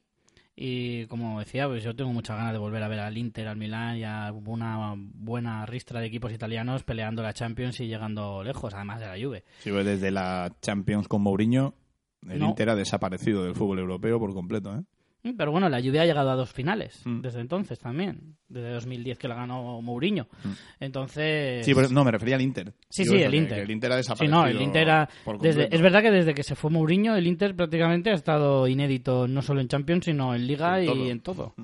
[0.60, 3.56] Y como decía, pues yo tengo muchas ganas de volver a ver al Inter, al
[3.56, 8.74] Milán y a una buena ristra de equipos italianos peleando la Champions y llegando lejos,
[8.74, 9.44] además de la Juve.
[9.60, 11.74] Si ves desde la Champions con Mourinho,
[12.28, 12.48] el No.
[12.48, 14.74] Inter ha desaparecido del fútbol europeo por completo.
[14.74, 14.82] ¿eh?
[15.24, 17.20] Mm, Pero bueno, la Juve ha llegado a dos finales Mm.
[17.22, 20.28] desde entonces también, desde 2010 que la ganó Mourinho.
[20.80, 22.72] Entonces, Sí, pero no, me refería al Inter.
[22.88, 23.58] Sí, Digo sí, el Inter.
[23.58, 24.40] el Inter ha Sí, desaparecido.
[24.40, 25.08] no, el Inter ha-
[25.40, 29.26] desde, es verdad que desde que se fue Mourinho, el Inter prácticamente ha estado inédito
[29.28, 31.10] no solo en Champions, sino en Liga En y todo.
[31.10, 31.54] en todo.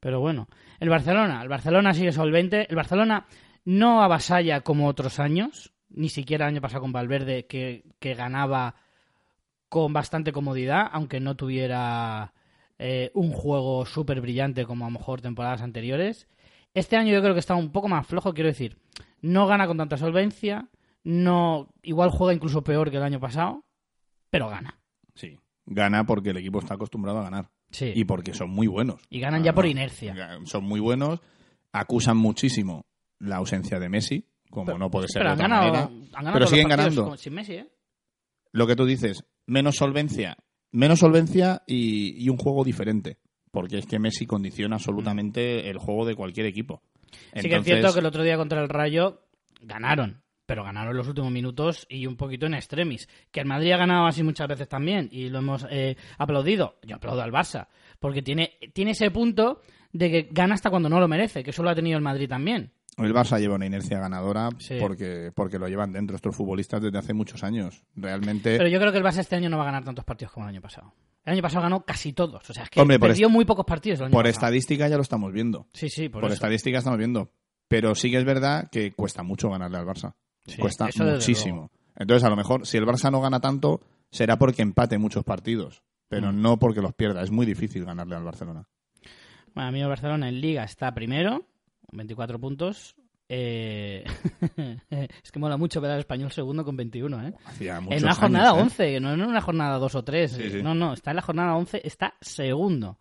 [0.00, 0.48] Pero bueno,
[0.80, 2.66] el Barcelona, el Barcelona sigue solvente.
[2.70, 3.26] El Barcelona
[3.64, 8.76] no avasalla como otros años, ni siquiera el año pasado con Valverde, que, que ganaba
[9.68, 12.32] con bastante comodidad, aunque no tuviera
[12.78, 16.28] eh, un juego súper brillante como a lo mejor temporadas anteriores.
[16.74, 18.76] Este año yo creo que está un poco más flojo, quiero decir,
[19.20, 20.68] no gana con tanta solvencia,
[21.04, 23.64] no igual juega incluso peor que el año pasado,
[24.30, 24.78] pero gana.
[25.14, 27.50] Sí, gana porque el equipo está acostumbrado a ganar.
[27.70, 27.92] Sí.
[27.94, 29.00] Y porque son muy buenos.
[29.10, 30.38] Y ganan Ah, ya por inercia.
[30.44, 31.20] Son muy buenos,
[31.72, 32.86] acusan muchísimo
[33.18, 36.08] la ausencia de Messi, como Pero- no puede ser pero de han otra ganado, manera.
[36.12, 37.16] han ganado Pero siguen ganando.
[37.16, 37.68] sin Messi, ¿eh?
[38.52, 40.36] Lo que tú dices, menos solvencia,
[40.70, 43.18] menos solvencia y, y un juego diferente.
[43.50, 46.82] Porque es que Messi condiciona absolutamente el juego de cualquier equipo.
[47.34, 49.22] Sí que es cierto que el otro día contra el Rayo
[49.62, 53.08] ganaron, pero ganaron los últimos minutos y un poquito en extremis.
[53.30, 56.78] Que el Madrid ha ganado así muchas veces también y lo hemos eh, aplaudido.
[56.82, 61.00] Yo aplaudo al Barça, porque tiene, tiene ese punto de que gana hasta cuando no
[61.00, 62.72] lo merece, que eso lo ha tenido el Madrid también.
[62.98, 64.76] El Barça lleva una inercia ganadora Sí.
[64.80, 67.82] porque, porque lo llevan dentro estos futbolistas desde hace muchos años.
[67.96, 70.32] Realmente, Pero yo creo que el Barça este año no va a ganar tantos partidos
[70.32, 70.92] como el año pasado.
[71.24, 72.48] El año pasado ganó casi todos.
[72.48, 74.30] O sea, es que Hombre, perdió muy pocos partidos el año por pasado.
[74.30, 75.66] estadística ya lo estamos viendo.
[75.72, 76.34] Sí, sí, por, Por, eso.
[76.34, 77.30] estadística estamos viendo.
[77.68, 80.14] Pero sí que es verdad que cuesta mucho ganarle al Barça.
[80.46, 81.70] Sí, cuesta muchísimo.
[81.96, 83.80] Entonces, a lo mejor, si el Barça no gana tanto,
[84.10, 85.82] será porque empate muchos partidos.
[86.08, 86.40] Pero Mm.
[86.40, 87.22] no porque los pierda.
[87.22, 88.66] Es muy difícil ganarle al Barcelona.
[89.54, 91.44] Bueno, a mí el Barcelona en Liga está primero,
[91.92, 92.96] 24 puntos.
[93.30, 94.04] Eh,
[94.90, 97.34] es que mola mucho ver al español segundo con 21, ¿eh?
[97.44, 98.62] Hacía En una años, jornada ¿eh?
[98.62, 100.30] 11, no en una jornada 2 o 3.
[100.30, 100.62] Sí, sí.
[100.62, 102.98] No, no, está en la jornada 11, está segundo.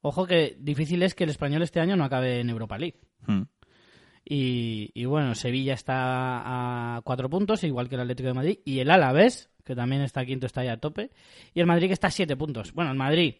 [0.00, 3.00] Ojo que difícil es que el español este año no acabe en Europa League.
[3.26, 3.42] Mm.
[4.24, 8.58] Y, y bueno, Sevilla está a cuatro puntos, igual que el Atlético de Madrid.
[8.64, 11.10] Y el Alavés, que también está quinto, está ahí a tope.
[11.54, 12.72] Y el Madrid que está a siete puntos.
[12.72, 13.36] Bueno, el Madrid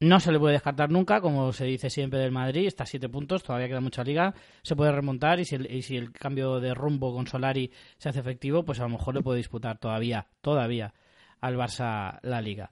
[0.00, 2.66] no se le puede descartar nunca, como se dice siempre del Madrid.
[2.66, 4.34] Está a siete puntos, todavía queda mucha liga.
[4.62, 8.78] Se puede remontar y si, el, cambio de rumbo con Solari se hace efectivo, pues
[8.78, 10.94] a lo mejor le puede disputar todavía, todavía
[11.40, 12.70] al Barça la liga.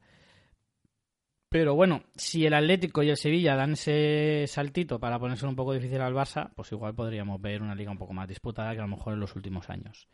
[1.48, 5.72] Pero bueno, si el Atlético y el Sevilla dan ese saltito para ponerse un poco
[5.72, 8.82] difícil al Barça, pues igual podríamos ver una liga un poco más disputada que a
[8.82, 10.08] lo mejor en los últimos años.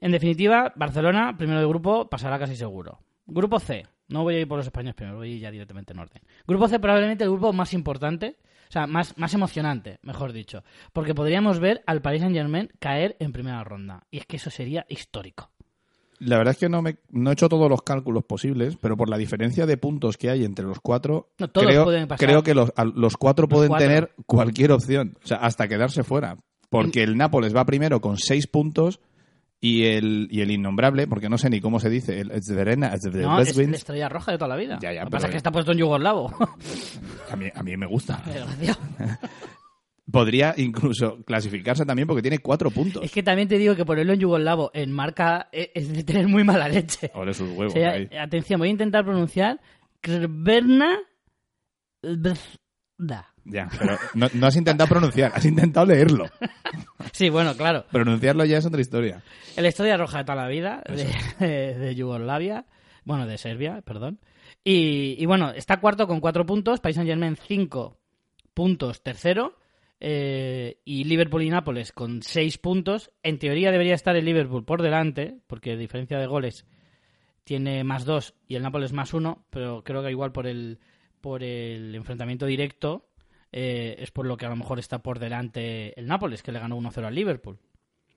[0.00, 3.00] En definitiva, Barcelona, primero de grupo, pasará casi seguro.
[3.26, 5.92] Grupo C, no voy a ir por los españoles primero, voy a ir ya directamente
[5.92, 6.22] en orden.
[6.46, 8.36] Grupo C probablemente el grupo más importante,
[8.68, 13.16] o sea, más, más emocionante, mejor dicho, porque podríamos ver al Paris Saint Germain caer
[13.18, 14.04] en primera ronda.
[14.10, 15.50] Y es que eso sería histórico.
[16.18, 19.08] La verdad es que no, me, no he hecho todos los cálculos posibles, pero por
[19.08, 22.28] la diferencia de puntos que hay entre los cuatro, No, todos creo, pueden pasar.
[22.28, 23.86] creo que los, a- los cuatro Los pueden cuatro.
[23.88, 26.36] tener cualquier opción, o sea, hasta quedarse fuera.
[26.68, 29.00] Porque el Nápoles va primero con seis puntos
[29.60, 33.40] y el, y el innombrable, porque no sé ni cómo se dice, el Zverena, No,
[33.40, 34.78] es la estrella roja de toda la vida.
[34.80, 36.32] Ya, ya, Lo que pasa es que está puesto en yugoslavo.
[37.30, 38.22] a mí, a mí me gusta.
[40.10, 43.04] Podría incluso clasificarse también porque tiene cuatro puntos.
[43.04, 46.26] es que también te digo que ponerlo en yugoslavo en marca es es de tener
[46.26, 47.12] muy mala leche.
[47.14, 47.72] Ole sus O huevos.
[47.74, 48.08] sea, ahí.
[48.18, 49.60] atención, voy a intentar pronunciar
[50.00, 50.98] Krverna
[52.02, 53.29] Bzda.
[53.44, 56.26] Ya, pero no, no has intentado pronunciar, has intentado leerlo.
[57.12, 57.86] Sí, bueno, claro.
[57.90, 59.22] Pronunciarlo ya es otra historia.
[59.56, 60.82] El Estrella Roja de toda la vida,
[61.40, 62.66] de, de Yugoslavia,
[63.04, 64.20] bueno, de Serbia, perdón.
[64.62, 67.98] Y, y bueno, está cuarto con cuatro puntos, País Saint Germain cinco
[68.54, 69.56] puntos, tercero.
[69.98, 73.10] eh, y Liverpool y Nápoles con seis puntos.
[73.22, 76.66] En teoría debería estar el Liverpool por delante, porque diferencia de goles
[77.44, 80.78] tiene más dos y el Nápoles más uno, pero creo que igual por el,
[81.20, 83.08] por el enfrentamiento directo
[83.52, 86.58] eh, es por lo que a lo mejor está por delante el Nápoles, que le
[86.60, 87.58] ganó 1-0 al Liverpool.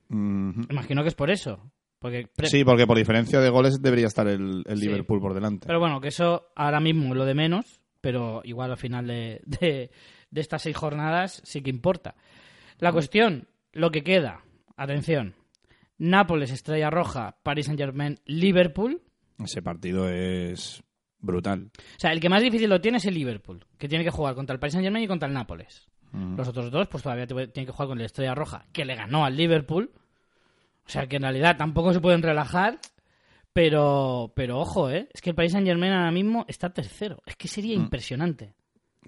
[0.09, 1.71] Imagino que es por eso.
[1.99, 4.85] Porque Sí, porque por diferencia de goles debería estar el, el Sí.
[4.87, 5.67] Liverpool por delante.
[5.67, 9.41] Pero bueno, que eso ahora mismo es lo de menos, pero igual al final de,
[9.45, 9.89] de-
[10.29, 12.15] de estas seis jornadas sí que importa.
[12.79, 14.41] La cuestión, lo que queda,
[14.75, 15.35] atención,
[15.97, 19.01] Nápoles, Estrella Roja, Paris Saint Germain, Liverpool.
[19.41, 20.83] Ese partido es
[21.23, 21.71] brutal.
[21.75, 24.35] O sea, el que más difícil lo tiene es el Liverpool, que tiene que jugar
[24.35, 25.87] contra el Paris Saint Germain y contra el Nápoles.
[26.11, 26.37] Mhm.
[26.37, 29.25] Los otros dos, pues todavía tienen que jugar con el Estrella Roja, que le ganó
[29.25, 29.91] al Liverpool.
[30.85, 32.77] O sea, que en realidad tampoco se pueden relajar.
[33.53, 35.07] Pero, pero ojo, ¿eh?
[35.13, 37.21] Es que el Paris Saint Germain ahora mismo está tercero.
[37.25, 38.55] Es que sería impresionante.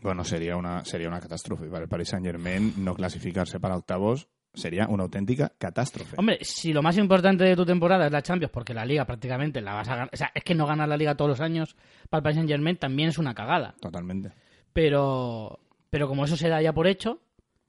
[0.02, 1.68] Bueno, sería una, sería una catástrofe.
[1.68, 6.16] Para el Paris Saint Germain no clasificarse para octavos sería una auténtica catástrofe.
[6.18, 9.62] Hombre, si lo más importante de tu temporada es la Champions, porque la Liga prácticamente
[9.62, 10.10] la vas a ganar.
[10.14, 11.76] O sea, es que no ganar la Liga todos los años
[12.10, 13.76] para el Paris Saint Germain también es una cagada.
[13.80, 14.32] Totalmente.
[14.74, 17.22] Pero, pero como eso se da ya por hecho,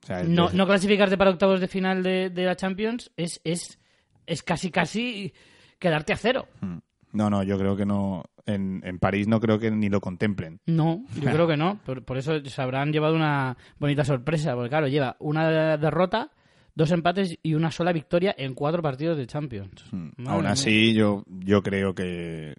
[0.02, 3.78] O sea, no, no clasificarte para octavos de final de, de la Champions es, es,
[4.26, 5.32] es casi casi
[5.78, 6.48] quedarte a cero.
[6.60, 6.78] Mm.
[7.12, 8.24] No, no, yo creo que no.
[8.44, 10.60] En, en París no creo que ni lo contemplen.
[10.66, 11.80] No, yo creo que no.
[11.84, 14.54] Por, por eso se habrán llevado una bonita sorpresa.
[14.54, 16.30] Porque claro, lleva una derrota,
[16.76, 19.84] dos empates y una sola victoria en cuatro partidos de Champions.
[19.90, 20.28] Mm.
[20.28, 22.54] Aún así, yo, yo creo que,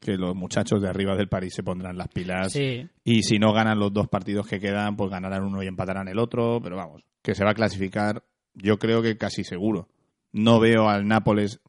[0.00, 2.52] que los muchachos de arriba del París se pondrán las pilas.
[2.52, 6.08] Sí, Y si no ganan los dos partidos que quedan, pues ganarán uno y empatarán
[6.08, 6.60] el otro.
[6.62, 8.24] Pero vamos, que se va a clasificar,
[8.54, 9.88] yo creo que casi seguro.
[10.30, 11.60] No veo al Nápoles.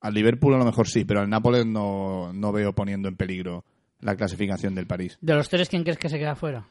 [0.00, 3.64] Al Liverpool a lo mejor sí, pero al Nápoles no, no veo poniendo en peligro
[4.00, 5.18] la clasificación del París.
[5.20, 6.68] De los tres, ¿quién crees que se queda fuera?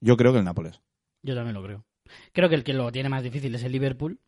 [0.00, 0.80] Yo creo que el Nápoles.
[1.22, 1.84] Yo también lo creo.
[2.32, 4.18] Creo que el que lo tiene más difícil es el Liverpool,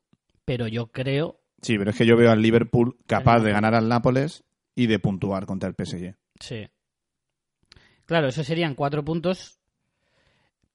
[0.45, 3.89] pero yo creo, Sí, pero es que yo veo al Liverpool capaz de ganar al
[3.89, 6.15] Nápoles y de puntuar contra el PSG.
[6.41, 6.69] sí.
[8.07, 9.61] Claro, eso serían cuatro puntos,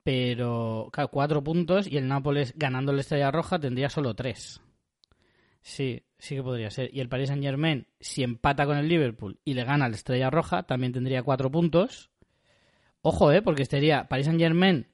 [0.03, 4.61] pero claro, cuatro puntos y el Nápoles ganando la Estrella Roja tendría solo tres.
[5.61, 6.93] Sí, sí que podría ser.
[6.93, 10.29] Y el Paris Saint Germain, si empata con el Liverpool y le gana la Estrella
[10.29, 12.11] Roja, también tendría cuatro puntos.
[13.01, 13.41] Ojo, ¿eh?
[13.41, 14.87] Porque estaría Paris Saint Germain.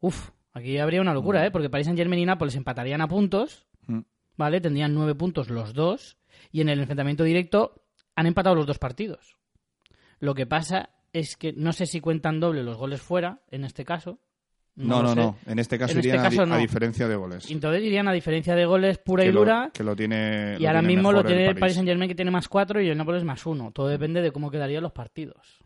[0.00, 1.50] Uf, aquí habría una locura, ¿eh?
[1.50, 3.66] Porque Paris Saint Germain y Nápoles empatarían a puntos.
[3.86, 4.00] Mm.
[4.36, 4.60] ¿vale?
[4.60, 6.18] Tendrían nueve puntos los dos
[6.52, 7.84] y en el enfrentamiento directo
[8.16, 9.36] han empatado los dos partidos.
[10.18, 13.84] Lo que pasa es que no sé si cuentan doble los goles fuera, en este
[13.84, 14.18] caso.
[14.74, 15.38] No, no, no.
[15.46, 16.58] En este caso En este irían a di- caso a, no.
[16.58, 17.50] diferencia de goles.
[17.50, 19.70] Entonces irían a diferencia de goles pura que y lo- dura.
[19.72, 22.14] que lo tiene, y lo ahora tiene mismo lo tiene el Paris Saint Germain que
[22.14, 23.70] tiene más cuatro y el Nápoles más uno.
[23.72, 25.60] Todo depende de cómo quedarían los partidos.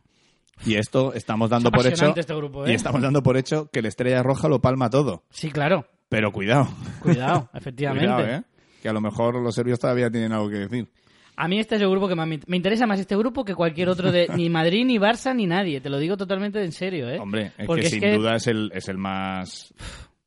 [0.66, 2.72] Y esto estamos Es dando por hecho este grupo, ¿eh?
[2.72, 5.24] y estamos dando por hecho que la Estrella Roja lo palma todo.
[5.30, 5.86] Sí, claro.
[6.08, 6.68] Pero cuidado,
[7.00, 8.06] Cuidado, efectivamente.
[8.06, 8.42] cuidado, ¿eh?
[8.82, 10.88] Que a lo mejor los serbios todavía tienen algo que decir.
[11.36, 13.54] A mí este es el grupo que más me, me interesa más este grupo que
[13.54, 15.80] cualquier otro de ni Madrid, ni Barça, ni nadie.
[15.80, 17.18] Te lo digo totalmente en serio, ¿eh?
[17.18, 19.72] Hombre, es Porque que es sin que- duda es el, es el más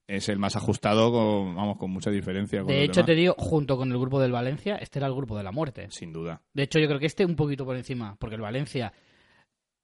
[0.08, 2.60] es el más ajustado con, vamos, con mucha diferencia.
[2.60, 3.06] con De hecho, demás.
[3.08, 5.88] te digo, junto con el grupo del Valencia, este era el grupo de la muerte.
[5.90, 6.42] Sin duda.
[6.54, 8.92] De hecho, yo creo que este un poquito por encima, porque el Valencia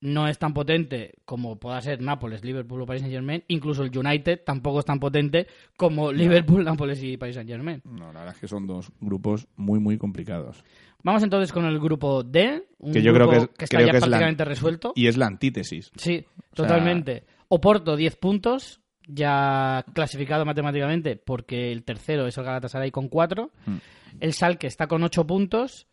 [0.01, 3.43] no es tan potente como pueda ser Nápoles, Liverpool o Paris Saint Germain.
[3.49, 7.81] Incluso el United tampoco es tan potente como Liverpool, Nápoles y Paris Saint Germain.
[7.83, 10.63] No, la verdad es que son dos grupos muy, muy complicados.
[11.03, 13.87] Vamos entonces con el grupo D, un Que yo creo grupo que es- está creo
[13.87, 14.93] ya que es la- prácticamente resuelto.
[14.95, 15.91] Y es la antítesis.
[15.95, 17.23] Sí, totalmente.
[17.47, 23.51] Oporto 10 puntos, ya clasificado matemáticamente porque el tercero es el Galatasaray con 4.
[23.65, 23.75] Mm.
[24.19, 25.87] El Salque está con 8 puntos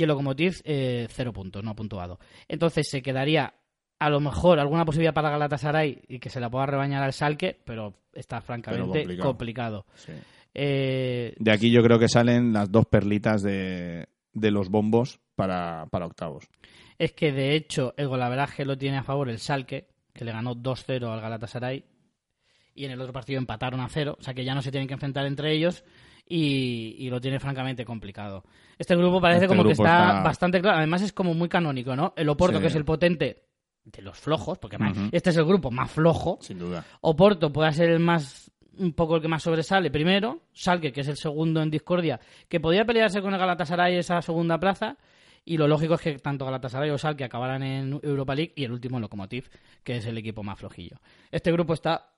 [0.00, 2.18] y el Lokomotiv 0 puntos, no ha puntuado.
[2.48, 3.52] Entonces se quedaría
[3.98, 7.60] a lo mejor alguna posibilidad para Galatasaray y que se la pueda rebañar al Salque,
[7.66, 9.28] pero está francamente complicado.
[9.28, 9.86] complicado.
[9.96, 10.12] Sí.
[10.54, 15.84] Eh, De aquí yo creo que salen las dos perlitas de, de los bombos para,
[15.90, 16.48] para octavos.
[16.98, 20.54] es que de hecho el golaveraje lo tiene a favor el Salque, que le ganó
[20.56, 21.84] 2-0 al Galatasaray,
[22.74, 24.88] y en el otro partido empataron a 0, o sea que ya no se tienen
[24.88, 25.84] que enfrentar entre ellos
[26.30, 28.44] y, y lo tiene francamente complicado.
[28.78, 31.94] Este grupo parece Este como que está, está- bastante claro, además es como muy canónico,
[31.94, 32.14] ¿no?
[32.16, 32.62] El Oporto, Sí.
[32.62, 33.42] que es el potente
[33.84, 34.78] de los flojos, porque
[35.12, 36.84] este es el grupo más flojo, Sin duda.
[37.00, 41.08] Oporto puede ser el más un poco el que más sobresale primero, Salque que es
[41.08, 44.96] el segundo en discordia, que podría pelearse con el Galatasaray esa segunda plaza
[45.44, 48.72] y lo lógico es que tanto Galatasaray o Salque acabarán en Europa League y el
[48.72, 49.50] último en Lokomotiv,
[49.82, 50.98] que es el equipo más flojillo.
[51.30, 52.09] Este grupo está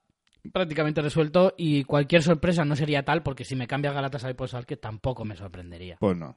[0.52, 4.76] prácticamente resuelto y cualquier sorpresa no sería tal porque si me cambia Galatasaray por Salque
[4.76, 5.96] tampoco me sorprendería.
[6.00, 6.36] Pues no.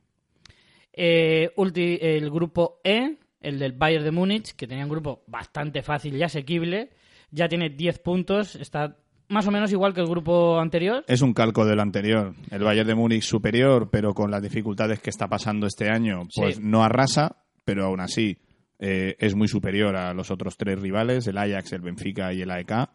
[0.94, 5.82] Eh, ulti- el grupo E, el del Bayern de Múnich, que tenía un grupo bastante
[5.82, 6.90] fácil y asequible,
[7.32, 11.04] ya tiene 10 puntos, está más o menos igual que el grupo anterior.
[11.08, 12.34] Es un calco del anterior.
[12.52, 16.56] El Bayern de Múnich superior, pero con las dificultades que está pasando este año, pues
[16.58, 16.62] Sí.
[16.64, 18.38] no arrasa, pero aún así
[18.80, 22.52] eh, es muy superior a los otros tres rivales, el Ajax, el Benfica y el
[22.52, 22.90] AEK.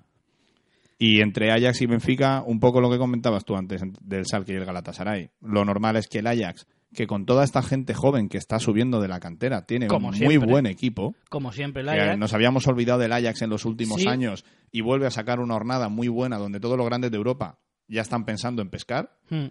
[1.03, 4.57] Y entre Ajax y Benfica, un poco lo que comentabas tú antes del Salque y
[4.57, 5.31] el Galatasaray.
[5.41, 9.01] Lo normal es que el Ajax, que con toda esta gente joven que está subiendo
[9.01, 11.15] de la cantera, tiene Como un muy buen equipo.
[11.31, 12.19] Como siempre, el Ajax.
[12.19, 14.09] nos habíamos olvidado del Ajax en los últimos Sí.
[14.09, 17.59] años y vuelve a sacar una hornada muy buena donde todos los grandes de Europa
[17.89, 19.17] ya están pensando en pescar.
[19.31, 19.47] Hmm.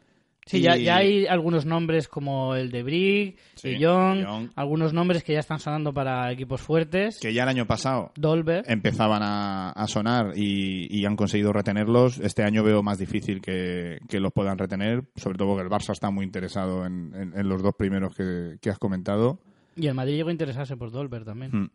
[0.50, 4.50] Sí, Y- ya, ya hay algunos nombres como el de Brig, Sí, Jong.
[4.56, 7.20] algunos nombres que ya están sonando para equipos fuertes.
[7.22, 8.64] Que ya el año pasado Dolber.
[8.68, 12.18] empezaban a, a sonar y, y han conseguido retenerlos.
[12.18, 15.92] Este año veo más difícil que, que los puedan retener, sobre todo porque el Barça
[15.92, 19.40] está muy interesado en, en- en los dos primeros que, que has comentado.
[19.76, 21.52] Y el Madrid llegó a interesarse por Dolber también.
[21.54, 21.70] Mm.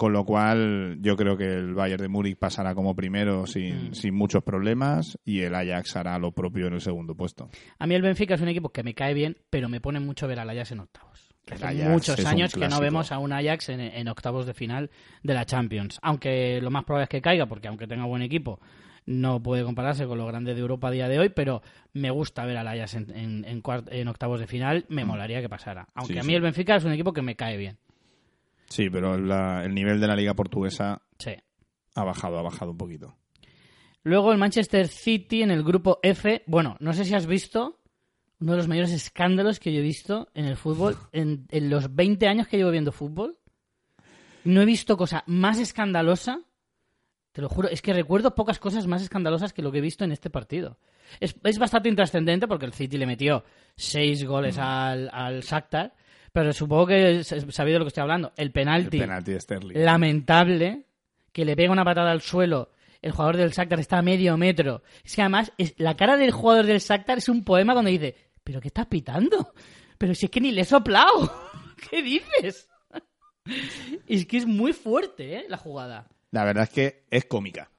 [0.00, 3.94] Con lo cual, yo creo que el Bayern de Múnich pasará como primero sin, Mm.
[3.94, 7.50] sin muchos problemas y el Ajax hará lo propio en el segundo puesto.
[7.78, 10.26] A mí el Benfica es un equipo que me cae bien, pero me pone mucho
[10.26, 11.28] ver al Ajax en octavos.
[11.52, 14.90] Hace muchos años que no vemos a un Ajax en, en octavos de final
[15.22, 15.98] de la Champions.
[16.00, 18.58] Aunque lo más probable es que caiga, porque aunque tenga buen equipo,
[19.04, 21.60] no puede compararse con los grandes de Europa a día de hoy, pero
[21.92, 25.88] me gusta ver al Ajax en, en, octavos de final, me molaría que pasara.
[25.94, 26.16] Aunque Mm.
[26.16, 26.34] Sí, a mí sí.
[26.36, 27.76] el Benfica es un equipo que me cae bien.
[28.70, 31.32] Sí, pero la- el nivel de la liga portuguesa Sí.
[31.96, 33.16] ha bajado, ha bajado un poquito.
[34.02, 36.42] Luego el Manchester City en el grupo F.
[36.46, 37.80] Bueno, no sé si has visto
[38.40, 41.94] uno de los mayores escándalos que yo he visto en el fútbol en, en los
[41.94, 43.36] 20 años que llevo viendo fútbol.
[44.44, 46.40] No he visto cosa más escandalosa.
[47.32, 50.04] Te lo juro, es que recuerdo pocas cosas más escandalosas que lo que he visto
[50.04, 50.78] en este partido.
[51.20, 53.44] Es, es bastante intrascendente porque el City le metió
[53.76, 55.92] seis goles al, al Shakhtar,
[56.32, 58.32] pero supongo que sabéis de lo que estoy hablando.
[58.36, 59.84] El El penalti penalti de Sterling.
[59.84, 60.84] lamentable
[61.32, 62.70] que le pega una patada al suelo.
[63.02, 64.82] El jugador del Shakhtar está a medio metro.
[65.04, 68.14] Es que además es, la cara del jugador del Shakhtar es un poema donde dice,
[68.44, 69.54] ¿pero qué estás pitando?
[69.96, 71.32] Pero si es que ni le he soplado.
[71.90, 72.68] ¿Qué dices?
[74.06, 75.46] es que es muy fuerte, ¿eh?
[75.48, 76.08] La jugada.
[76.30, 77.70] La verdad es que es cómica.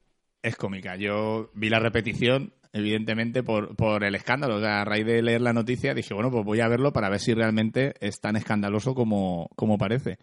[0.41, 0.95] Es cómica.
[0.95, 4.55] Yo vi la repetición, evidentemente, por, por el escándalo.
[4.57, 7.09] O sea, a raíz de leer la noticia dije, bueno, pues voy a verlo para
[7.09, 10.17] ver si realmente es tan escandaloso como, como parece.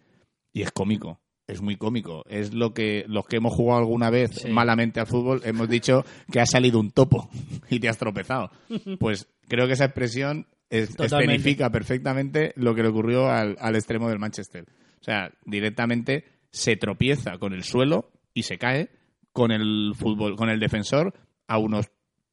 [0.53, 1.21] Y es cómico.
[1.47, 2.25] Es muy cómico.
[2.29, 4.51] Es lo que los que hemos jugado alguna vez Sí.
[4.51, 7.31] malamente al fútbol hemos dicho que ha salido un topo
[7.71, 8.51] y te has tropezado.
[8.99, 14.09] Pues creo que esa expresión es- escenifica perfectamente lo que le ocurrió al, al extremo
[14.11, 14.67] del Manchester.
[15.01, 18.91] O sea, directamente se tropieza con el suelo y se cae
[19.33, 21.15] con el fútbol, con el defensor
[21.47, 21.87] a unos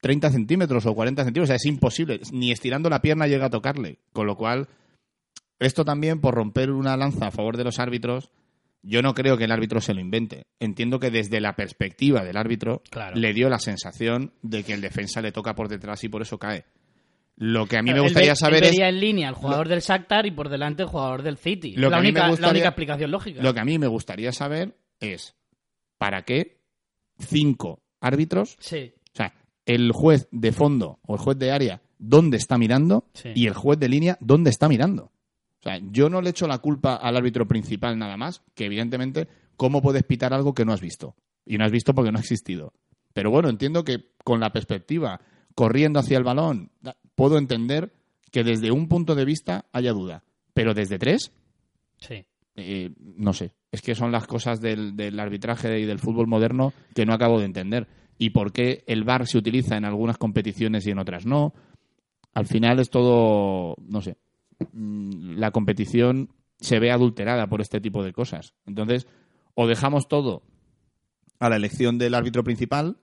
[0.05, 1.45] 30 centímetros o 40 centímetros.
[1.45, 2.19] O sea, es imposible.
[2.31, 3.97] Ni estirando la pierna llega a tocarle.
[4.13, 4.67] Con lo cual,
[5.57, 8.29] esto también por romper una lanza a favor de los árbitros,
[8.83, 10.43] yo no creo que el árbitro se lo invente.
[10.59, 13.15] Entiendo que desde la perspectiva del árbitro Claro.
[13.15, 16.38] le dio la sensación de que el defensa le toca por detrás y por eso
[16.38, 16.65] cae.
[17.38, 19.80] Lo que a mí me gustaría saber él es vería en línea al jugador del
[19.80, 21.71] Shakhtar y por delante el jugador del City.
[21.77, 23.41] Lo que la, única explicación lógica.
[23.41, 25.36] Lo que a mí me gustaría saber es
[25.97, 26.59] ¿para qué
[27.17, 28.55] cinco árbitros?
[28.59, 28.93] Sí.
[29.66, 33.05] El juez de fondo o el juez de área, ¿dónde está mirando?
[33.13, 33.30] Sí.
[33.36, 35.05] Y el juez de línea, ¿dónde está mirando?
[35.59, 39.28] O sea, yo no le echo la culpa al árbitro principal nada más, que evidentemente,
[39.57, 41.16] ¿cómo puedes pitar algo que no has visto?
[41.45, 42.74] Y no has visto porque no ha existido.
[43.13, 45.22] Pero bueno, entiendo que con la perspectiva,
[45.55, 46.70] corriendo hacia el balón,
[47.16, 47.93] puedo entender
[48.32, 50.24] que desde un punto de vista haya duda.
[50.53, 51.32] Pero desde tres,
[51.99, 52.26] Sí.
[52.55, 56.74] eh, no sé, es que son las cosas del, del arbitraje y del fútbol moderno
[56.93, 57.88] que no acabo de entender.
[58.18, 61.53] Y por qué el VAR se utiliza en algunas competiciones y en otras no.
[62.34, 64.18] Al final es todo, no sé,
[64.72, 68.53] mm, la competición se ve adulterada por este tipo de cosas.
[68.66, 69.07] Entonces,
[69.57, 70.43] O dejamos todo
[71.39, 72.97] a la elección del árbitro principal,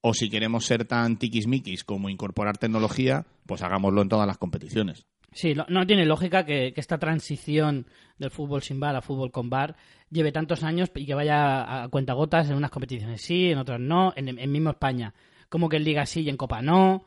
[0.00, 5.06] o si queremos ser tan tiquismiquis como incorporar tecnología, pues hagámoslo en todas las competiciones.
[5.34, 7.86] Sí, no, tiene lógica que, que esta transición
[8.18, 9.76] del fútbol sin bar a fútbol con bar
[10.10, 14.12] lleve tantos años y que vaya a cuentagotas en unas competiciones sí, en otras no,
[14.14, 15.14] en, en mismo España.
[15.48, 17.04] Como que en Liga sí y en Copa no.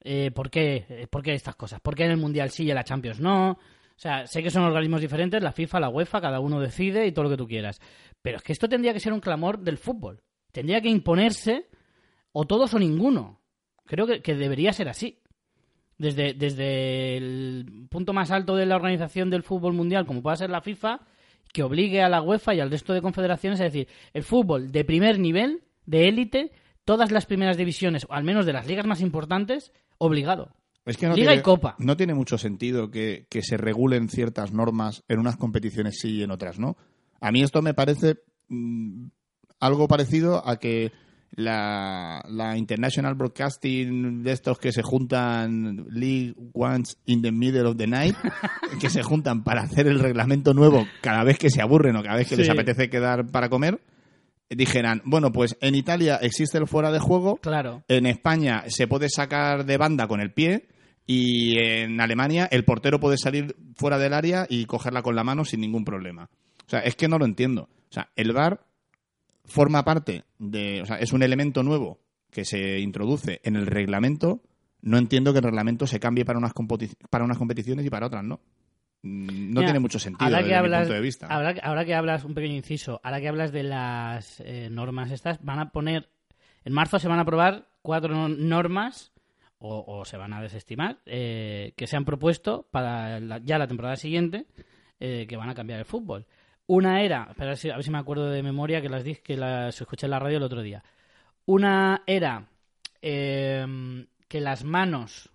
[0.00, 0.86] Eh, ¿por, qué?
[0.88, 1.80] Eh, ¿Por qué estas cosas?
[1.80, 3.52] ¿Por qué en el Mundial sí y en la Champions no?
[3.52, 7.12] O sea, sé que son organismos diferentes, la FIFA, la UEFA, cada uno decide y
[7.12, 7.80] todo lo que tú quieras.
[8.22, 10.22] Pero es que esto tendría que ser un clamor del fútbol.
[10.52, 11.68] Tendría que imponerse
[12.32, 13.40] o todos o ninguno.
[13.86, 15.22] Creo que, que debería ser así.
[16.04, 20.50] Desde, desde el punto más alto de la organización del fútbol mundial, como pueda ser
[20.50, 21.00] la FIFA,
[21.50, 24.84] que obligue a la UEFA y al resto de confederaciones a decir, el fútbol de
[24.84, 26.52] primer nivel, de élite,
[26.84, 30.52] todas las primeras divisiones, o al menos de las ligas más importantes, obligado.
[30.84, 31.74] Es que no Liga tiene, y Copa.
[31.78, 36.22] No tiene mucho sentido que, que se regulen ciertas normas en unas competiciones sí y
[36.22, 36.76] en otras no.
[37.18, 39.06] A mí esto me parece mm,
[39.58, 40.92] algo parecido a que
[41.36, 47.76] la, la International Broadcasting de estos que se juntan League Once in the Middle of
[47.76, 48.16] the Night,
[48.80, 52.16] que se juntan para hacer el reglamento nuevo cada vez que se aburren o cada
[52.16, 53.80] vez que les apetece quedar para comer,
[54.50, 57.82] dijeran, bueno, pues en Italia existe el fuera de juego, Claro.
[57.88, 60.68] en España se puede sacar de banda con el pie
[61.06, 65.44] y en Alemania el portero puede salir fuera del área y cogerla con la mano
[65.44, 66.30] sin ningún problema.
[66.66, 67.62] O sea, es que no lo entiendo.
[67.90, 68.60] O sea, el VAR
[69.44, 74.42] forma parte de, o sea, es un elemento nuevo que se introduce en el reglamento.
[74.82, 76.52] No entiendo que el reglamento se cambie para unas,
[77.10, 78.40] para unas competiciones y para otras no.
[79.02, 81.26] No Mira, tiene mucho sentido ahora desde que mi hablas, punto de vista.
[81.26, 85.42] Ahora, ahora que hablas, un pequeño inciso, ahora que hablas de las eh, normas estas,
[85.44, 86.08] van a poner,
[86.64, 89.12] en marzo se van a aprobar cuatro no- normas,
[89.58, 93.66] o, o se van a desestimar, eh, que se han propuesto para la- ya la
[93.68, 94.46] temporada siguiente,
[95.00, 96.26] eh, que van a cambiar el fútbol.
[96.66, 99.04] Una era, espera, a ver si- a ver si me acuerdo de memoria, que las
[99.04, 100.82] dije, que las escuché en la radio el otro día.
[101.46, 102.48] Una era
[103.02, 105.30] eh, que las manos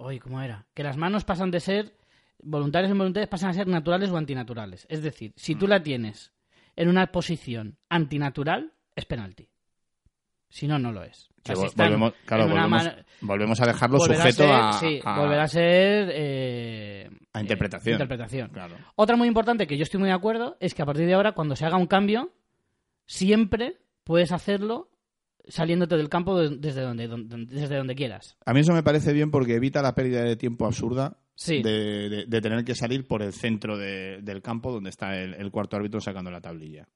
[0.00, 0.66] Uy, ¿cómo era?
[0.74, 1.96] Que las manos pasan de ser
[2.40, 4.86] voluntarias o involuntarias pasan a ser naturales o antinaturales.
[4.88, 6.32] Es decir, si tú la tienes
[6.76, 9.48] en una posición antinatural, es penalti.
[10.48, 11.30] Si no, no lo es.
[11.76, 12.44] Volvemos, claro,
[13.60, 17.92] a dejarlo sujeto ser- a, sí, a- volverá a ser eh, a interpretación.
[17.92, 18.48] eh, interpretación.
[18.50, 18.76] Claro.
[18.96, 21.32] Otra muy importante que yo estoy muy de acuerdo es que a partir de ahora,
[21.32, 22.32] cuando se haga un cambio,
[23.06, 24.90] siempre puedes hacerlo
[25.46, 28.36] saliéndote del campo de- desde donde, donde- desde donde quieras.
[28.44, 31.62] A mí eso me parece bien porque evita la pérdida de tiempo absurda Sí.
[31.62, 35.34] de, de- de tener que salir por el centro de- del campo donde está el,
[35.34, 36.86] el cuarto árbitro sacando la tablilla.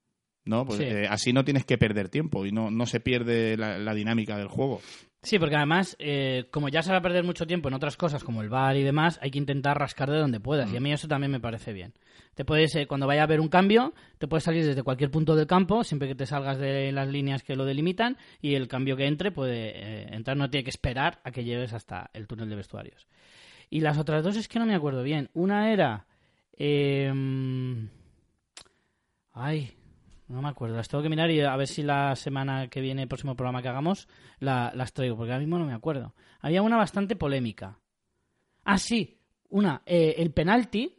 [0.45, 0.65] ¿No?
[0.67, 0.85] Pues, Sí.
[0.85, 4.37] eh, así no tienes que perder tiempo y no, no se pierde la, la dinámica
[4.37, 4.81] del juego.
[5.25, 8.25] Sí, porque además, eh, como ya se va a perder mucho tiempo en otras cosas
[8.25, 10.73] como el bar y demás, hay que intentar rascar de donde puedas.
[10.73, 11.95] Y a mí eso también me parece bien.
[12.35, 15.37] Te puedes, eh, cuando vaya a haber un cambio, te puedes salir desde cualquier punto
[15.37, 18.97] del campo, siempre que te salgas de las líneas que lo delimitan, y el cambio
[18.97, 22.49] que entre puede eh, entrar, no tiene que esperar a que llegues hasta el túnel
[22.49, 23.07] de vestuarios.
[23.71, 25.31] Y las otras dos es que no me acuerdo bien.
[25.35, 26.07] Una era.
[26.59, 27.89] em,
[29.33, 29.73] ay,
[30.33, 30.77] no me acuerdo.
[30.77, 33.63] Las tengo que mirar y a ver si la semana que viene, el próximo programa
[33.63, 34.09] que hagamos,
[34.41, 36.15] la- las traigo, porque ahora mismo no me acuerdo.
[36.41, 37.79] Había una bastante polémica.
[38.65, 39.19] Ah, sí,
[39.49, 39.83] una.
[39.87, 40.97] eh, el penalti.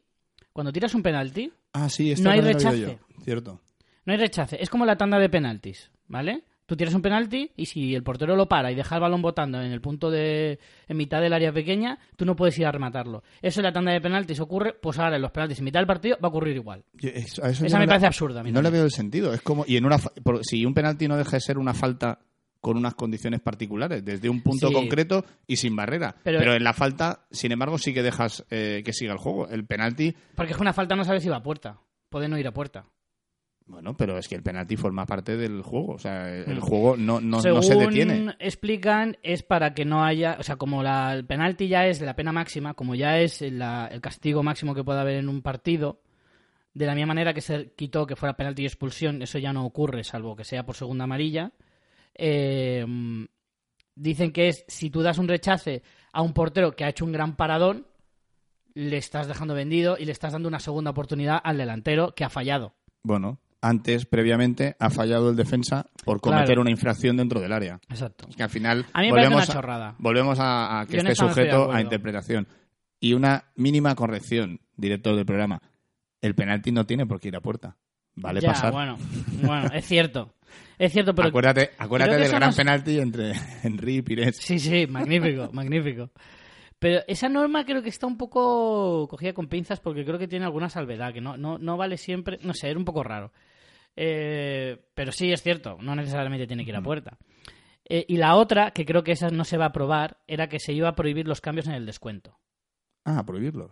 [0.53, 2.79] Cuando tiras un penalti, Ah, sí, No hay rechace.
[2.81, 3.23] yo.
[3.23, 3.59] Cierto.
[4.05, 4.61] no hay rechace.
[4.61, 6.43] Es como la tanda de penaltis, ¿vale?
[6.65, 9.61] Tú tiras un penalti y si el portero lo para y deja el balón botando
[9.61, 10.59] en el punto de.
[10.87, 13.21] en mitad del área pequeña, tú no puedes ir a rematarlo.
[13.41, 15.87] Eso en la tanda de penaltis ocurre, pues ahora en los penaltis en mitad del
[15.87, 16.83] partido va a ocurrir igual.
[16.93, 18.39] Yo- eso- a eso Esa me no parece absurda.
[18.39, 19.33] a mí No le veo el sentido.
[19.33, 19.97] Es como y en una
[20.43, 22.19] si un penalti no deja de ser una falta
[22.61, 24.73] con unas condiciones particulares, desde un punto Sí.
[24.73, 26.15] concreto y sin barrera.
[26.23, 29.49] Pero- Pero, en la falta, sin embargo, sí que dejas eh, que siga el juego.
[29.49, 31.77] El penalti, Porque es que una falta no sabes si va a puerta.
[32.07, 32.85] Puede no ir a puerta.
[33.65, 35.93] Bueno, pero es que el penalti forma parte del juego.
[35.93, 36.59] O sea, el, Mm.
[36.61, 38.35] juego no, no, no se detiene.
[38.39, 40.37] explican, es para que no haya.
[40.39, 43.87] O sea, como la- el penalti ya es la pena máxima, como ya es la-
[43.87, 46.01] el castigo máximo que puede haber en un partido,
[46.73, 49.63] de la misma manera que se quitó que fuera penalti y expulsión, eso ya no
[49.65, 51.51] ocurre, salvo que sea por segunda amarilla.
[52.15, 52.85] eh,
[53.95, 57.11] dicen que es si tú das un rechace a un portero que ha hecho un
[57.11, 57.87] gran paradón,
[58.75, 62.29] le estás dejando vendido y le estás dando una segunda oportunidad al delantero que ha
[62.29, 62.73] fallado.
[63.03, 66.61] Bueno, antes, previamente, ha fallado el defensa por cometer Claro.
[66.61, 67.79] una infracción dentro del área.
[67.89, 68.27] Exacto.
[68.29, 69.95] Es que al final A mí me volvemos, una a, chorrada.
[69.97, 72.47] volvemos a, a que esté sujeto a interpretación.
[72.99, 75.61] Y una mínima corrección, director del programa.
[76.21, 77.75] El penalti no tiene por qué ir a puerta.
[78.15, 78.71] Vale Ya, pasar.
[78.71, 78.97] Bueno,
[79.41, 80.35] bueno, es cierto.
[80.77, 83.33] Es cierto, pero acuérdate acuérdate del gran penalti entre
[83.63, 84.37] Henry y Pires.
[84.37, 86.11] Sí, sí, magnífico, magnífico.
[86.79, 90.45] Pero esa norma creo que está un poco cogida con pinzas porque creo que tiene
[90.45, 93.31] alguna salvedad, que no, no, no vale siempre, no sé, era un poco raro.
[93.95, 97.17] Eh, pero sí es cierto, no necesariamente tiene que ir a puerta.
[97.85, 100.59] Eh, y la otra, que creo que esa no se va a aprobar, era que
[100.59, 102.37] se iba a prohibir los cambios en el descuento.
[103.05, 103.71] Ah, prohibirlos.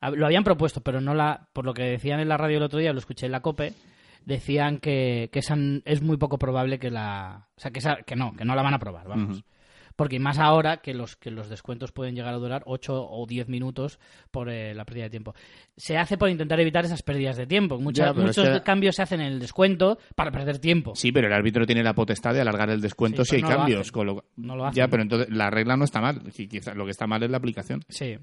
[0.00, 2.62] A- Lo habían propuesto, pero no la, por lo que decían en la radio el
[2.64, 3.72] otro día, lo escuché en la COPE,
[4.24, 5.54] decían que, que esa
[5.84, 8.62] es muy poco probable que la, o sea, que, esa, que no, que no la
[8.62, 9.44] van a aprobar, vamos.
[9.96, 13.48] Porque más ahora que los que los descuentos pueden llegar a durar 8 o 10
[13.48, 13.98] minutos
[14.30, 15.34] por eh, la pérdida de tiempo.
[15.76, 17.78] Se hace por intentar evitar esas pérdidas de tiempo.
[17.78, 20.94] Muchas- Ya, muchos cambios se hacen en el descuento para perder tiempo.
[20.96, 23.48] Sí, pero el árbitro tiene la potestad de alargar el descuento Sí, si hay no
[23.48, 23.80] cambios.
[23.82, 23.92] hacen.
[23.92, 24.76] con lo- No lo hacen.
[24.82, 26.22] Ya, pero entonces la regla no está mal.
[26.74, 27.82] Lo que está mal es la aplicación.
[27.88, 28.16] Sí.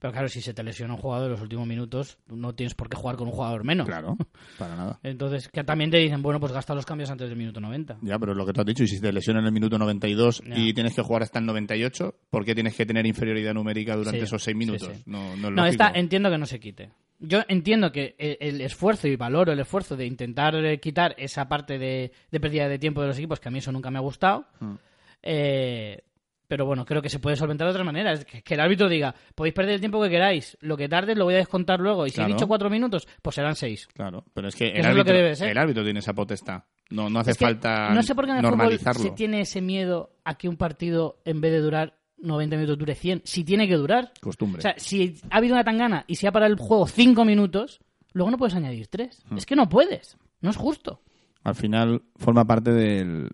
[0.00, 2.88] Pero claro, si se te lesiona un jugador en los últimos minutos, no tienes por
[2.88, 3.86] qué jugar con un jugador menos.
[3.86, 4.16] Claro,
[4.58, 5.00] para nada.
[5.02, 7.98] Entonces, que también te dicen, bueno, pues gasta los cambios antes del minuto 90.
[8.02, 9.78] Ya, pero es lo que tú has dicho, y si te lesiona en el minuto
[9.78, 10.58] 92 Ya.
[10.58, 14.20] y tienes que jugar hasta el 98, ¿por qué tienes que tener inferioridad numérica durante
[14.20, 14.88] Sí, esos seis minutos?
[14.94, 15.02] sí.
[15.06, 16.90] No, no es No, esta entiendo que no se quite.
[17.20, 21.78] Yo entiendo que el, esfuerzo y valoro el esfuerzo de intentar eh, quitar esa parte
[21.78, 24.02] de, de pérdida de tiempo de los equipos que a mí eso nunca me ha
[24.02, 24.46] gustado.
[24.60, 24.74] Mm.
[25.22, 26.02] Eh,
[26.48, 28.12] pero bueno, creo que se puede solventar de otra manera.
[28.12, 31.14] Es que, que el árbitro diga, podéis perder el tiempo que queráis, lo que tarde
[31.14, 32.06] lo voy a descontar luego.
[32.06, 32.30] Y si Claro.
[32.30, 33.86] he dicho cuatro minutos, pues serán seis.
[33.94, 35.48] Claro, pero es que Eso el es lo árbitro, que debe ser.
[35.50, 36.62] el árbitro tiene esa potestad.
[36.90, 39.02] No, no hace Es que falta no sé por qué en el fútbol normalizarlo.
[39.02, 42.94] se tiene ese miedo a que un partido, en vez de durar 90 minutos, dure
[42.94, 43.22] 100.
[43.24, 44.12] Si tiene que durar.
[44.20, 44.58] Costumbre.
[44.60, 47.80] O sea, si ha habido una tangana y se ha parado el juego cinco minutos,
[48.12, 49.22] luego no puedes añadir tres.
[49.28, 49.38] Hmm.
[49.38, 50.16] Es que no puedes.
[50.40, 51.00] No es justo.
[51.42, 53.30] Al final forma parte del,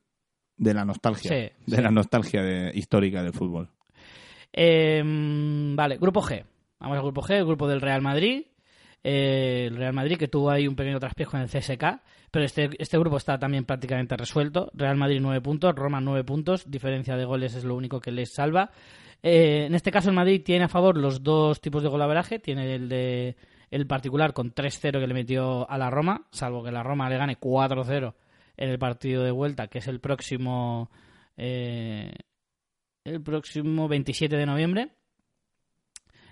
[0.61, 1.28] de la nostalgia.
[1.30, 1.82] Sí, de sí.
[1.82, 3.68] la nostalgia de- histórica del fútbol.
[4.52, 6.44] Eh, vale, grupo G.
[6.78, 8.44] Vamos al grupo G, el grupo del Real Madrid.
[9.02, 12.00] Eh, el Real Madrid que tuvo ahí un pequeño traspiés con el CSK,
[12.30, 14.70] pero este, este grupo está también prácticamente resuelto.
[14.74, 18.32] Real Madrid 9 puntos, Roma 9 puntos, diferencia de goles es lo único que les
[18.34, 18.70] salva.
[19.22, 22.74] Eh, en este caso el Madrid tiene a favor los dos tipos de golaveraje, tiene
[22.74, 23.36] el de
[23.70, 27.16] el particular con 3-0 que le metió a la Roma, salvo que la Roma le
[27.18, 28.14] gane 4-0
[28.61, 30.90] en el partido de vuelta, que es el próximo
[31.36, 32.12] eh,
[33.04, 34.90] el próximo 27 de noviembre,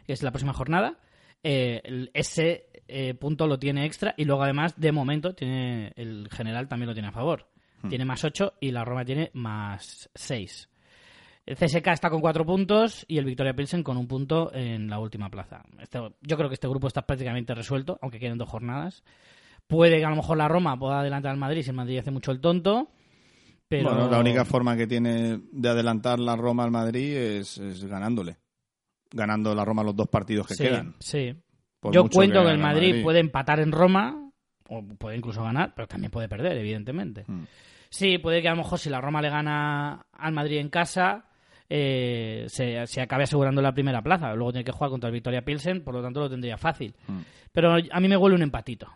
[0.07, 0.99] que es la próxima jornada.
[1.43, 6.69] Eh, ese eh, punto lo tiene extra y luego además de momento tiene el general
[6.69, 7.49] también lo tiene a favor.
[7.89, 10.69] Tiene más 8 y la Roma tiene más 6.
[11.47, 14.99] El CSK está con 4 puntos y el Victoria Pilsen con un punto en la
[14.99, 15.63] última plaza.
[15.79, 19.05] Este- yo creo que este grupo está prácticamente resuelto, aunque queden dos jornadas.
[19.69, 22.11] Puede que a lo mejor la Roma pueda adelantar al Madrid si el Madrid hace
[22.11, 22.89] mucho el tonto.
[23.69, 27.85] Pero Bueno, la única forma que tiene de adelantar la Roma al Madrid es, es
[27.85, 28.39] ganándole.
[29.11, 30.95] Ganando la Roma los dos partidos que sí, quedan.
[30.99, 31.35] sí.
[31.79, 34.33] Por Yo cuento que, el Madrid, puede empatar en Roma,
[34.69, 37.25] o puede incluso ganar, pero también puede perder, evidentemente.
[37.27, 37.45] Mm.
[37.89, 41.27] Sí, puede que a lo mejor si la Roma le gana al Madrid en casa,
[41.69, 44.35] eh, se, se acabe asegurando la primera plaza.
[44.35, 46.95] Luego tiene que jugar contra el Victoria Pilsen, por lo tanto lo tendría fácil.
[47.07, 47.19] Mm.
[47.53, 48.89] Pero a mí me huele un empatito.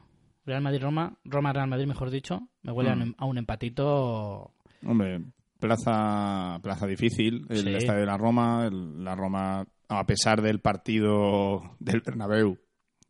[0.44, 3.02] Real Madrid-Roma, Roma-Real Madrid, mejor dicho, me huele a, Mm.
[3.02, 4.50] un, a un empatito.
[4.86, 5.20] Hombre,
[5.60, 7.74] plaza, plaza difícil, el Sí.
[7.74, 12.58] estadio de la Roma, el- la Roma, a pesar del partido del Bernabéu,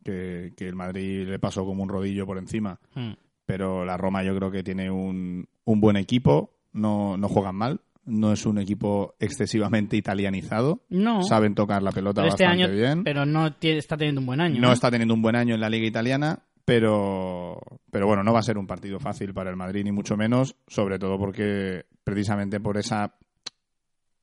[0.03, 3.13] que, que el Madrid le pasó como un rodillo por encima, Mm.
[3.45, 7.81] pero la Roma yo creo que tiene un, un buen equipo, no, no juegan mal,
[8.05, 12.73] no es un equipo excesivamente italianizado, No, saben tocar la pelota pero este bastante año,
[12.73, 13.03] bien.
[13.03, 14.59] pero no tiene- está teniendo un buen año.
[14.59, 14.73] No ¿eh?
[14.73, 17.59] está teniendo un buen año en la liga italiana, pero,
[17.91, 20.55] pero bueno, no va a ser un partido fácil para el Madrid, ni mucho menos,
[20.67, 23.15] sobre todo porque precisamente por esa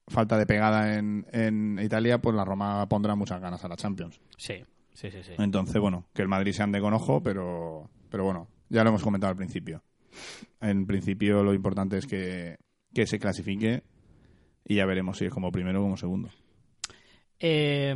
[0.09, 4.21] falta de pegada en, en Italia, pues la Roma pondrá muchas ganas a la Champions.
[4.37, 5.23] Sí, sí, sí.
[5.23, 5.33] sí.
[5.39, 9.03] Entonces, bueno, que el Madrid se ande con ojo, pero, pero bueno, ya lo hemos
[9.03, 9.83] comentado al principio.
[10.61, 12.59] En principio lo importante es que,
[12.93, 13.85] que se clasifique
[14.65, 16.31] y ya veremos si es como primero o como segundo.
[17.43, 17.95] Eh,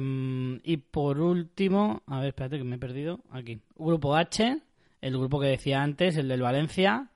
[0.65, 3.21] y por último, a ver, espérate que me he perdido.
[3.31, 3.61] Aquí.
[3.77, 4.59] Grupo H,
[5.01, 7.11] el grupo que decía antes, el del Valencia.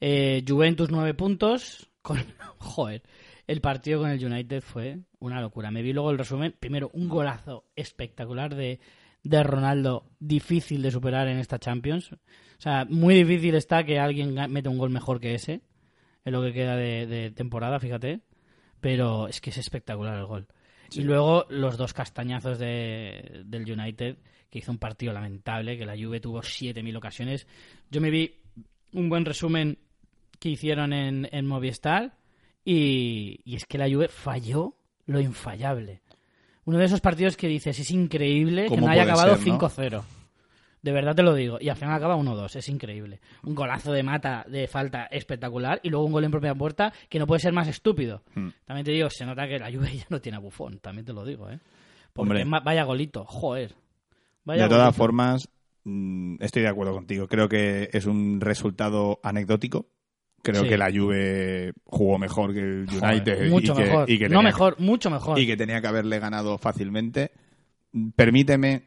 [0.00, 1.90] Eh, Juventus 9 puntos.
[2.02, 2.22] Con,
[2.58, 3.02] joder,
[3.46, 5.70] el partido con el United fue una locura.
[5.70, 6.54] Me vi luego el resumen.
[6.60, 8.78] Primero, un golazo espectacular de,
[9.22, 12.12] de Ronaldo, difícil de superar en esta Champions.
[12.12, 12.18] O
[12.58, 15.62] sea, muy difícil está que alguien meta un gol mejor que ese
[16.26, 18.20] en lo que queda de, de temporada, fíjate.
[18.80, 20.46] Pero es que es espectacular el gol.
[20.92, 24.16] Y luego los dos castañazos de, del United,
[24.50, 27.46] que hizo un partido lamentable, que la Juve tuvo 7.000 ocasiones.
[27.90, 28.34] Yo me vi
[28.92, 29.78] un buen resumen
[30.38, 32.16] que hicieron en, en Movistar
[32.64, 34.76] y, y es que la Juve falló
[35.06, 36.02] lo infallable.
[36.66, 40.04] Uno de esos partidos que dices, es increíble que ¿Cómo no haya acabado ser, no?
[40.84, 40.86] 5-0.
[40.86, 41.58] De verdad te lo digo.
[41.60, 42.56] Y al final acaba 1-2.
[42.56, 43.20] Es increíble.
[43.44, 47.18] Un golazo de mata de falta espectacular y luego un gol en propia puerta que
[47.18, 48.22] no puede ser más estúpido.
[48.34, 48.48] Hmm.
[48.64, 50.78] También te digo, se nota que la Juve ya no tiene a Bufón.
[50.80, 51.58] También te lo digo, ¿eh?
[52.12, 52.60] Porque Hombre.
[52.64, 53.74] vaya golito, joder.
[54.44, 55.48] Vaya de todas formas,
[55.84, 57.26] mm, estoy de acuerdo contigo.
[57.28, 59.86] Creo que es un resultado anecdótico.
[60.42, 60.68] Creo Sí.
[60.68, 64.10] que la Juve jugó mejor que el Joder, United mucho y que, mejor.
[64.10, 65.38] y que no mejor, mucho mejor.
[65.38, 67.30] y que tenía que haberle ganado fácilmente.
[68.14, 68.82] Permíteme,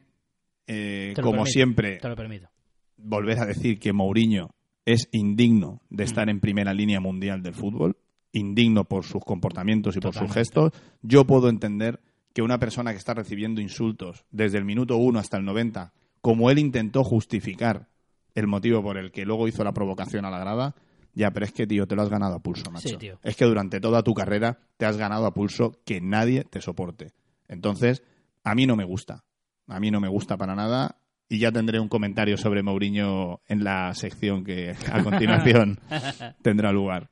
[0.68, 2.50] eh, como permito, siempre, Te lo permito.
[2.98, 4.50] volver a decir que Mourinho
[4.86, 6.08] es indigno de Mm.
[6.08, 7.98] estar en primera línea mundial del fútbol,
[8.32, 10.72] indigno por sus comportamientos y por sus gestos.
[11.02, 12.00] Yo puedo entender
[12.34, 16.52] que una persona que está recibiendo insultos desde el minuto 1 hasta el 90, como
[16.52, 17.88] él intentó justificar
[18.36, 20.76] el motivo por el que luego hizo la provocación a la grada,
[21.14, 22.90] ya, pero es que, tío, te lo has ganado a pulso, macho.
[22.90, 23.18] Sí, tío.
[23.24, 27.12] Es que durante toda tu carrera te has ganado a pulso que nadie te soporte.
[27.48, 28.04] Entonces,
[28.44, 29.24] a mí no me gusta.
[29.68, 30.98] A mí no me gusta para nada.
[31.30, 35.80] Y ya tendré un comentario sobre Mourinho en la sección que a continuación
[36.42, 37.10] tendrá lugar.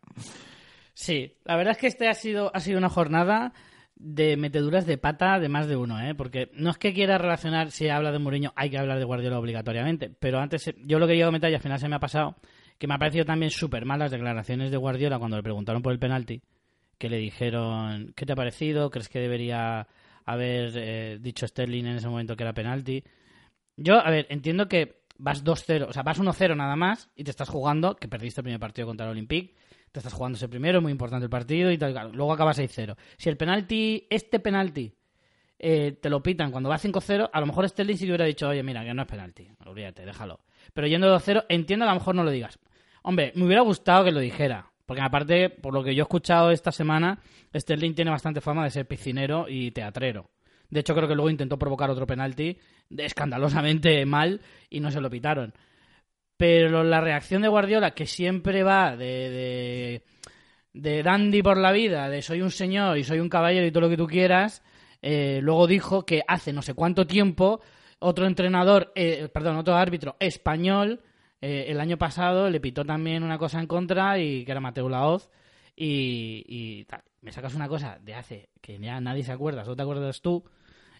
[0.94, 3.52] Sí, la verdad es que este ha sido, ha sido una jornada
[3.96, 6.16] de meteduras de pata de más de uno, ¿eh?
[6.16, 9.40] Porque no es que quiera relacionar, si habla de Mourinho, hay que hablar de Guardiola
[9.40, 10.10] obligatoriamente.
[10.10, 12.36] Pero antes, eh, yo lo quería comentar y al final se me ha pasado,
[12.78, 15.94] que me ha parecido también súper mal las declaraciones de Guardiola cuando le preguntaron por
[15.94, 16.42] el penalti,
[16.98, 18.90] que le dijeron, ¿qué te ha parecido?
[18.90, 19.88] ¿Crees que debería
[20.26, 23.04] haber eh, dicho Sterling en ese momento que era penalti?
[23.78, 27.32] Yo, a ver, entiendo que vas 2-0, o sea, vas 1-0 nada más y te
[27.32, 29.56] estás jugando, que perdiste el primer partido contra el Olympique,
[29.92, 32.96] te estás jugando ese primero, muy importante el partido y tal, luego acaba 6-0.
[33.18, 34.94] Si el penalti, este penalti,
[35.58, 38.50] eh, te lo pitan cuando va 5-0, a lo mejor Sterling sí que hubiera dicho,
[38.50, 40.42] oye, mira, que no es penalti, olvídate, déjalo.
[40.74, 42.60] Pero yendo 2-0, entiendo que a lo mejor no lo digas.
[43.04, 46.52] Hombre, me hubiera gustado que lo dijera, porque aparte, por lo que yo he escuchado
[46.52, 47.20] esta semana,
[47.54, 50.30] Sterling tiene bastante fama de ser piscinero y teatrero.
[50.70, 52.58] De hecho, creo que luego intentó provocar otro penalti
[52.98, 55.54] escandalosamente mal y no se lo pitaron.
[56.38, 60.04] Pero la reacción de Guardiola, que siempre va de, de,
[60.74, 63.82] de dandy por la vida, de soy un señor y soy un caballero y todo
[63.82, 64.62] lo que tú quieras,
[65.02, 67.62] eh, luego dijo que hace no sé cuánto tiempo
[68.00, 71.02] otro entrenador, eh, perdón, otro árbitro español,
[71.48, 74.90] eh, el año pasado le pitó también una cosa en contra y que era Mateo
[74.90, 75.30] Laoz
[75.76, 77.04] y, y tal.
[77.22, 80.44] Me sacas una cosa de hace que ya nadie se acuerda, solo te acuerdas tú,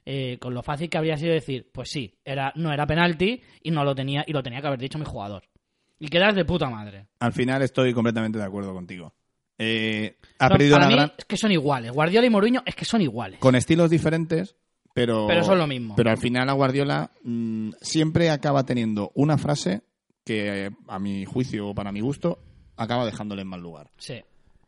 [0.06, 3.72] eh, con lo fácil que habría sido decir, pues sí, era, no era penalti y
[3.72, 5.50] no lo tenía, y lo tenía que haber dicho mi jugador.
[5.98, 7.08] Y quedas de puta madre.
[7.22, 9.16] Al final estoy completamente de acuerdo contigo.
[9.58, 11.14] Eh, ha perdido para una mí gran...
[11.18, 11.92] es que son iguales.
[11.92, 13.40] Guardiola y Mourinho es que son iguales.
[13.40, 14.56] Con estilos diferentes,
[14.94, 15.26] pero...
[15.26, 15.96] Pero son lo mismo.
[15.96, 19.82] Pero al final a Guardiola mm, siempre acaba teniendo una frase
[20.26, 22.40] que, a mi juicio o para mi gusto,
[22.76, 23.92] acaba dejándole en mal lugar.
[23.98, 24.16] Sí,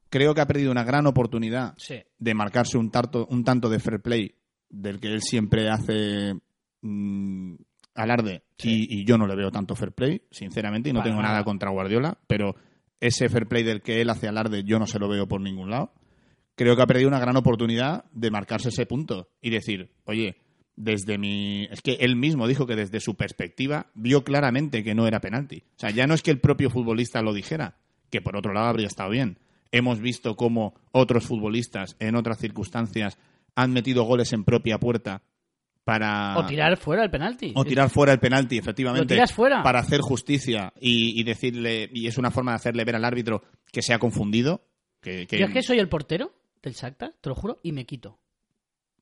[0.10, 1.96] Creo que ha perdido una gran oportunidad sí.
[2.18, 4.36] de marcarse un, tarto, un tanto de fair play
[4.70, 6.34] del que él siempre hace
[6.82, 7.56] mm,
[7.96, 8.88] alarde Sí.
[8.90, 11.34] y, y yo no le veo tanto fair play, sinceramente, y no Para tengo nada.
[11.34, 12.56] nada contra Guardiola, pero
[13.02, 15.70] ese fair play del que él hace alarde yo no se lo veo por ningún
[15.70, 15.92] lado.
[16.56, 20.38] Creo que ha perdido una gran oportunidad de marcarse ese punto y decir, oye,
[20.78, 21.66] desde mi...
[21.72, 25.64] Es que él mismo dijo que desde su perspectiva vio claramente que no era penalti.
[25.76, 27.76] O sea, ya no es que el propio futbolista lo dijera,
[28.10, 29.40] que por otro lado habría estado bien.
[29.72, 33.18] Hemos visto cómo otros futbolistas en otras circunstancias
[33.56, 35.24] han metido goles en propia puerta
[35.84, 36.38] para...
[36.38, 37.54] O tirar fuera el penalti.
[37.56, 39.04] O tirar fuera el penalti, efectivamente.
[39.06, 39.64] Lo tiras fuera.
[39.64, 43.42] Para hacer justicia y, y decirle, y es una forma de hacerle ver al árbitro
[43.72, 44.62] que se ha confundido.
[45.02, 47.86] Que, que- Yo es que soy el portero del Shakhtar, te lo juro, y me
[47.86, 48.20] quito.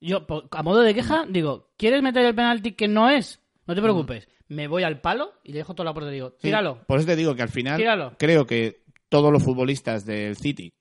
[0.08, 3.40] Yo, a modo de queja, digo, ¿quieres meter el penalti que no es?
[3.68, 4.28] No te preocupes.
[4.48, 6.80] Me voy al palo y le dejo toda la puerta y digo, Sí, tíralo.
[6.86, 8.14] Por eso te digo que al final Tíralo.
[8.20, 10.72] creo que todos los futbolistas del City,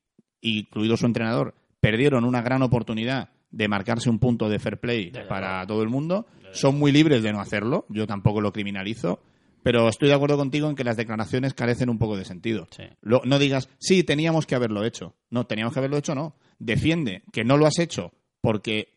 [0.43, 5.67] incluido su entrenador, perdieron una gran oportunidad de marcarse un punto de fair play para
[5.67, 6.27] todo el mundo.
[6.53, 9.21] Son muy libres de no hacerlo, yo tampoco lo criminalizo,
[9.63, 12.67] pero estoy de acuerdo contigo en que las declaraciones carecen un poco de sentido.
[12.71, 12.85] Sí.
[13.01, 15.15] Lo- no digas, sí, teníamos que haberlo hecho.
[15.31, 16.37] No, teníamos que haberlo hecho, no.
[16.59, 18.94] Defiende que no lo has hecho porque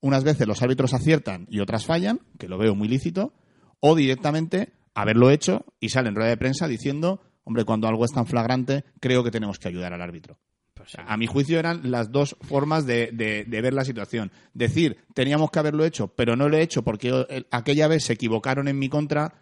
[0.00, 3.32] unas veces los árbitros aciertan y otras fallan, que lo veo muy lícito,
[3.80, 8.12] o directamente haberlo hecho y sale en rueda de prensa diciendo, hombre, cuando algo es
[8.12, 10.38] tan flagrante, creo que tenemos que ayudar al árbitro.
[10.74, 10.98] Pues sí.
[11.06, 14.32] A mi juicio eran las dos formas de, de- de ver la situación.
[14.54, 18.14] Decir, teníamos que haberlo hecho, pero no lo he hecho porque eh, aquella vez se
[18.14, 19.34] equivocaron en mi contra,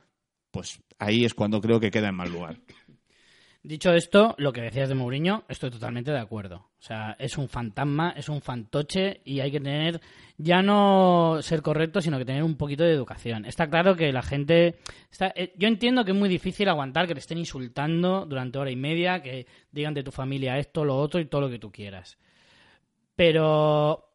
[0.50, 2.56] pues ahí es cuando creo que queda en mal lugar.
[3.68, 6.56] Dicho esto, lo que decías de Mourinho, estoy totalmente de acuerdo.
[6.56, 10.00] O sea, es un fantasma, es un fantoche y hay que tener,
[10.38, 13.44] ya no ser correcto, sino que tener un poquito de educación.
[13.44, 14.78] Está claro que la gente...
[15.34, 18.76] Eh, yo entiendo que es muy difícil aguantar que te estén insultando durante hora y
[18.76, 22.16] media, que digan de tu familia esto, lo otro y todo lo que tú quieras.
[23.16, 24.14] Pero,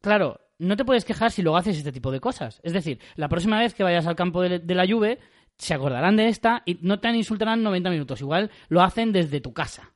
[0.00, 2.60] claro, no te puedes quejar si luego haces este tipo de cosas.
[2.64, 5.20] Es decir, la próxima vez que vayas al campo de, de la Juve,
[5.58, 8.20] se acordarán de esta y no te insultarán 90 minutos.
[8.20, 9.92] Igual lo hacen desde tu casa.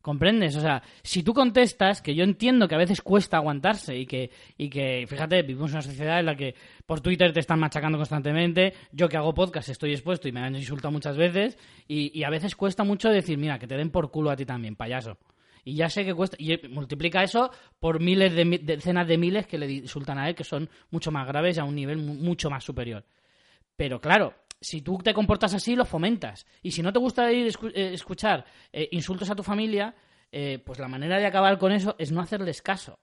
[0.00, 0.56] ¿Comprendes?
[0.56, 4.30] O sea, si tú contestas, que yo entiendo que a veces cuesta aguantarse y que,
[4.56, 6.54] y que, fíjate, vivimos en una sociedad en la que
[6.86, 10.54] por Twitter te están machacando constantemente, yo que hago podcast estoy expuesto y me han
[10.54, 14.10] insultado muchas veces, y, y a veces cuesta mucho decir, mira, que te den por
[14.10, 15.18] culo a ti también, payaso.
[15.64, 19.58] Y ya sé que cuesta, y multiplica eso por miles de, decenas de miles que
[19.58, 22.48] le insultan a él, que son mucho más graves y a un nivel mu- mucho
[22.48, 23.04] más superior.
[23.76, 26.46] Pero claro, si tú te comportas así, lo fomentas.
[26.62, 29.94] Y si no te gusta ir escu- eh, escuchar eh, insultos a tu familia,
[30.32, 32.98] eh, pues la manera de acabar con eso es no hacerles caso.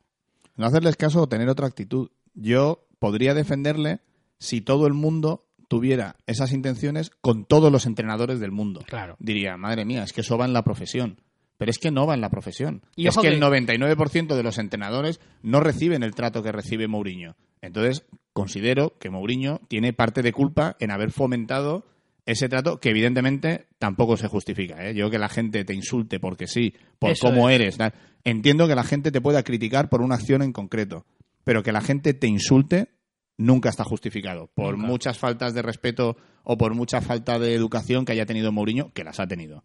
[0.55, 2.09] No hacerles caso o tener otra actitud.
[2.33, 3.99] Yo podría defenderle
[4.37, 8.83] si todo el mundo tuviera esas intenciones con todos los entrenadores del mundo.
[8.87, 9.15] Claro.
[9.19, 11.19] Diría, madre mía, es que eso va en la profesión.
[11.57, 12.81] Pero es que no va en la profesión.
[12.95, 16.87] Y es que, que- el 99% de los entrenadores no reciben el trato que recibe
[16.87, 17.35] Mourinho.
[17.61, 21.85] Entonces, considero que Mourinho tiene parte de culpa en haber fomentado
[22.25, 24.85] ese trato que evidentemente tampoco se justifica.
[24.87, 24.93] ¿eh?
[24.95, 27.55] Yo que la gente te insulte porque sí, por Eso cómo es.
[27.59, 27.77] eres.
[28.23, 31.05] Entiendo que la gente te pueda criticar por una acción en concreto,
[31.43, 32.89] pero que la gente te insulte
[33.37, 34.49] nunca está justificado.
[34.55, 34.87] Por Nunca.
[34.87, 39.03] muchas faltas de respeto o por mucha falta de educación que haya tenido Mourinho, que
[39.03, 39.63] las ha tenido.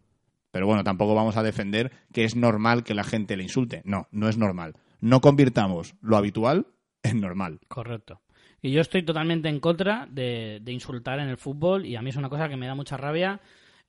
[0.51, 3.81] Pero bueno, tampoco vamos a defender que es normal que la gente le insulte.
[3.85, 4.73] No, no es normal.
[4.99, 6.67] No convirtamos lo habitual
[7.03, 7.59] en normal.
[7.67, 8.19] Correcto.
[8.61, 12.09] Y yo estoy totalmente en contra de, de insultar en el fútbol y a mí
[12.11, 13.39] es una cosa que me da mucha rabia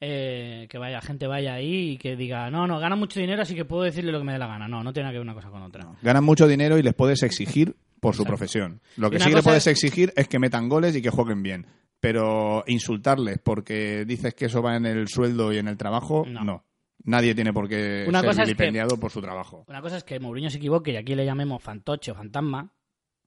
[0.00, 3.54] eh, que vaya gente vaya ahí y que diga, no, no, gana mucho dinero así
[3.54, 4.66] que puedo decirle lo que me dé la gana.
[4.68, 5.86] No, no tiene nada que ver una cosa con otra.
[6.02, 8.80] Ganan mucho dinero y les puedes exigir por su profesión.
[8.96, 11.66] Lo que sí le puedes es- exigir es que metan goles y que jueguen bien.
[12.02, 16.42] Pero insultarles porque dices que eso va en el sueldo y en el trabajo, No.
[16.42, 16.64] no.
[17.04, 19.64] Nadie tiene por qué Una ser cosa es que- vilipendiado por su trabajo.
[19.68, 22.72] Una cosa es que Mourinho se equivoque y aquí le llamemos fantoche o fantasma,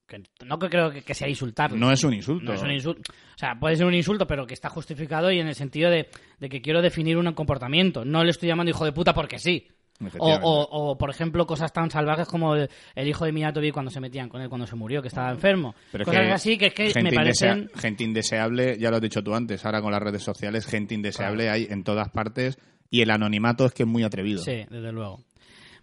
[0.06, 1.80] que no creo que, sea insultarle.
[1.80, 2.44] No es un insulto.
[2.46, 3.02] No es un insulto.
[3.12, 6.10] O sea, puede ser un insulto, pero que está justificado y en el sentido de,
[6.38, 8.04] de que quiero definir un comportamiento.
[8.04, 9.68] No le estoy llamando hijo de puta porque sí.
[10.02, 10.46] O, Efectivamente.
[10.46, 14.02] o- o, por ejemplo, cosas tan salvajes como el, el hijo de Mijatovic cuando se
[14.02, 15.74] metían con él cuando se murió, que estaba enfermo.
[15.92, 17.70] Pero cosas que así que es que me parecen...
[17.70, 20.94] indesea- gente indeseable, ya lo has dicho tú antes, ahora con las redes sociales, gente
[20.96, 22.58] indeseable hay en todas partes
[22.90, 24.42] y el anonimato es que es muy atrevido.
[24.44, 25.22] Sí, desde luego.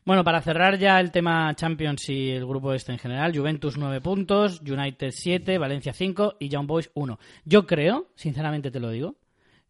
[0.05, 4.01] Bueno, para cerrar ya el tema Champions y el grupo este en general, Juventus 9
[4.01, 7.19] puntos, United 7, Valencia 5 y Young Boys 1.
[7.45, 9.15] Yo creo, sinceramente te lo digo,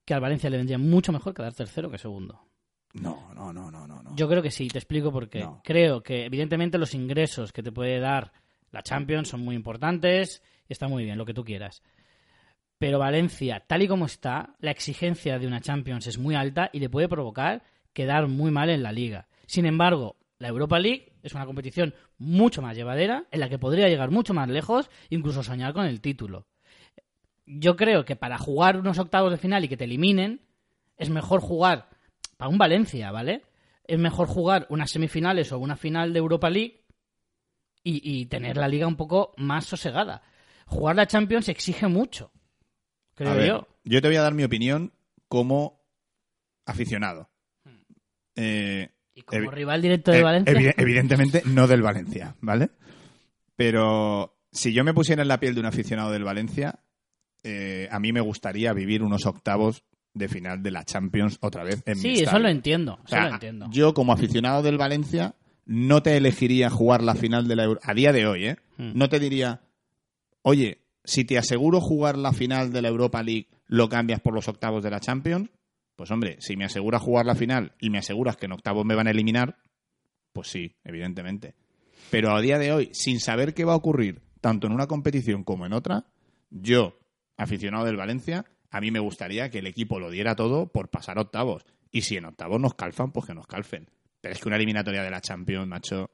[0.06, 2.40] que al Valencia le vendría mucho mejor quedar tercero que segundo.
[2.94, 4.16] No, no, no, no, no.
[4.16, 5.40] Yo creo que sí, te explico por qué.
[5.40, 5.62] No.
[5.64, 8.32] Creo que evidentemente los ingresos que te puede dar
[8.70, 11.82] la Champions son muy importantes y está muy bien, lo que tú quieras.
[12.78, 16.80] Pero Valencia, tal y como está, la exigencia de una Champions es muy alta y
[16.80, 17.62] le puede provocar
[17.92, 19.28] quedar muy mal en la liga.
[19.46, 23.88] Sin embargo, la Europa League es una competición mucho más llevadera, en la que podría
[23.88, 26.46] llegar mucho más lejos, incluso soñar con el título.
[27.46, 30.40] Yo creo que para jugar unos octavos de final y que te eliminen,
[30.96, 31.88] es mejor jugar
[32.42, 33.44] para un Valencia, ¿vale?
[33.84, 36.84] Es mejor jugar unas semifinales o una final de Europa League
[37.84, 40.22] y, y tener la liga un poco más sosegada.
[40.66, 42.32] Jugar la Champions exige mucho,
[43.14, 43.68] creo ver, yo.
[44.00, 44.92] te voy a dar mi opinión
[45.28, 45.84] como
[46.66, 47.30] aficionado.
[48.34, 52.70] Eh, Y como rival directo de eh, Valencia, evi- evidentemente no del Valencia, ¿vale?
[53.54, 56.80] Pero si yo me pusiera en la piel de un aficionado del Valencia,
[57.44, 59.84] eh, a mí me gustaría vivir unos octavos
[60.14, 62.42] de final de la Champions otra vez en mi sí, eso estadio.
[62.42, 63.66] lo entiendo, O eso sea, lo entiendo.
[63.70, 65.34] yo como aficionado del Valencia
[65.64, 68.56] no te elegiría jugar la final de la Euro a día de hoy, ¿eh?
[68.76, 68.92] Hmm.
[68.94, 69.60] No te diría,
[70.42, 74.48] oye, si te aseguro jugar la final de la Europa League, lo cambias por los
[74.48, 75.48] octavos de la Champions.
[75.96, 78.94] Pues hombre, si me aseguras jugar la final y me aseguras que en octavos me
[78.94, 79.56] van a eliminar,
[80.32, 81.54] pues sí, evidentemente.
[82.10, 85.44] Pero a día de hoy, sin saber qué va a ocurrir, tanto en una competición
[85.44, 86.06] como en otra,
[86.50, 86.98] yo,
[87.36, 91.18] aficionado del Valencia, a mí me gustaría que el equipo lo diera todo por pasar
[91.18, 91.64] octavos.
[91.92, 93.86] Y si en octavos nos calfan, pues que nos calfen.
[94.20, 96.10] Pero es que una eliminatoria de la Champions, macho,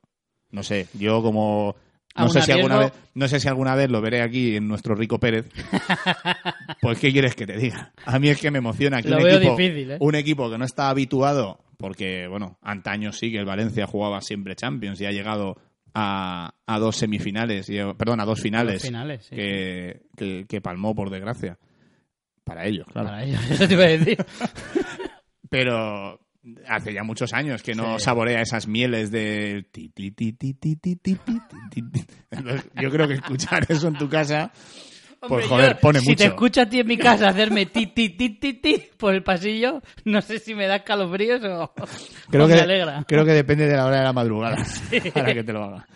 [0.51, 1.77] no sé, yo como
[2.17, 4.95] no sé si alguna vez, no sé si alguna vez lo veré aquí en nuestro
[4.97, 5.47] Rico Pérez.
[6.81, 7.93] pues qué quieres que te diga?
[8.05, 9.97] A mí es que me emociona que Lo un veo equipo, difícil, ¿eh?
[10.01, 14.57] un equipo que no está habituado, porque bueno, antaño sí que el Valencia jugaba siempre
[14.57, 15.57] Champions y ha llegado
[15.95, 19.37] a, a dos semifinales, y, perdón, a dos finales, Dos finales, sí.
[19.37, 21.59] que, que- que palmó por desgracia.
[22.49, 23.09] Para ellos, claro.
[23.09, 24.25] Para ellos, eso te iba a decir.
[25.51, 26.21] Pero
[26.67, 28.05] hace ya muchos años que no sí.
[28.05, 29.67] saborea esas mieles de...
[32.81, 34.51] Yo creo que escuchar eso en tu casa...
[35.21, 36.11] Hombre, pues joder, yo, pone mucho.
[36.11, 39.15] Si te escucho a ti en mi casa hacerme ti, ti, ti, ti, ti por
[39.15, 41.73] el pasillo, no sé si me das calofríos o,
[42.31, 43.05] creo o que, me alegra.
[43.05, 45.11] Creo que depende de la hora de la madrugada sí.
[45.11, 45.89] para que te lo haga.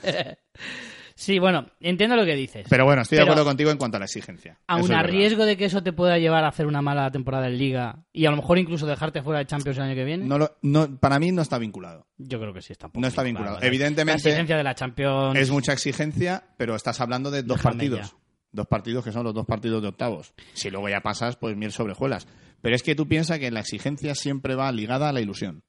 [1.22, 2.66] Sí, bueno, entiendo lo que dices.
[2.68, 4.58] Pero bueno, estoy de acuerdo contigo en cuanto a la exigencia.
[4.76, 7.58] Es a riesgo de que eso te pueda llevar a hacer una mala temporada en
[7.58, 10.36] Liga y a lo mejor incluso dejarte fuera de Champions el año que viene, No
[10.36, 12.08] lo- no- para mí no está vinculado.
[12.18, 13.54] yo creo que sí está No está vinculado.
[13.54, 13.68] ¿vale?
[13.68, 15.36] Evidentemente- La exigencia de la Champions...
[15.38, 18.10] Es mucha exigencia, pero estás hablando de dos Déjame partidos.
[18.10, 18.16] ya.
[18.50, 20.34] Dos partidos que son los dos partidos de octavos.
[20.54, 22.26] Si luego ya pasas, pues miel sobre hojuelas.
[22.62, 25.62] Pero es que tú piensas que la exigencia siempre va ligada a la ilusión.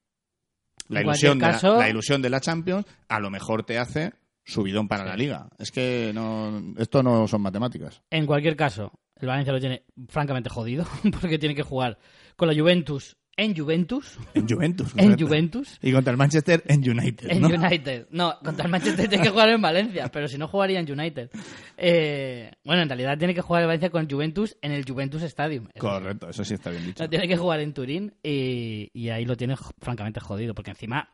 [0.89, 1.45] La ilusión, de
[1.77, 4.13] la ilusión de la Champions a lo mejor te hace
[4.43, 5.47] subidón para la liga.
[5.57, 8.01] Es que no, esto no son matemáticas.
[8.09, 10.85] En cualquier caso, el Valencia lo tiene francamente jodido
[11.21, 11.97] porque tiene que jugar
[12.35, 14.93] con la Juventus en Juventus, En Juventus.
[14.97, 15.17] en.
[15.17, 17.31] Juventus, Y contra el Manchester en United.
[17.31, 17.47] en ¿no?
[17.47, 18.07] United.
[18.11, 21.31] No, contra el Manchester tiene que jugar en Valencia, pero si no jugaría en United.
[21.77, 25.67] Eh, bueno, en realidad tiene que jugar el Valencia con Juventus en el Juventus Stadium.
[25.79, 27.03] Correcto, eso sí está bien dicho.
[27.03, 31.09] No, tiene que jugar en Turín y, y ahí lo tiene francamente jodido, porque encima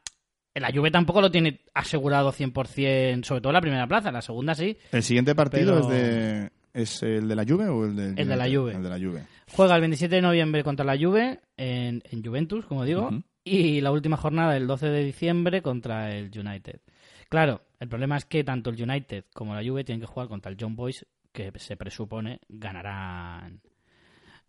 [0.55, 4.77] la Juve tampoco lo tiene asegurado 100%, sobre todo la primera plaza, la segunda sí.
[4.91, 8.27] ¿El siguiente partido Pero- es de ¿es el de la Juve o el del El
[8.27, 8.45] de la?
[8.47, 8.73] Juve.
[8.73, 9.25] El de la Juve.
[9.51, 13.09] Juega el 27 de noviembre contra la Juve en, en Juventus, como digo,
[13.43, 16.81] y la última jornada el 12 de diciembre contra el United.
[17.29, 20.51] Claro, el problema es que tanto el United como la Juve tienen que jugar contra
[20.51, 23.61] el John Boys, que se presupone ganarán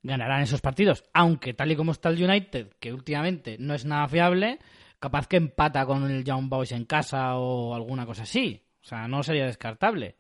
[0.03, 4.09] ganarán esos partidos, aunque tal y como está el United, que últimamente no es nada
[4.09, 4.59] fiable,
[5.01, 8.63] capaz que empata con el Young Boys en casa o alguna cosa así.
[8.83, 10.17] O sea, no sería descartable.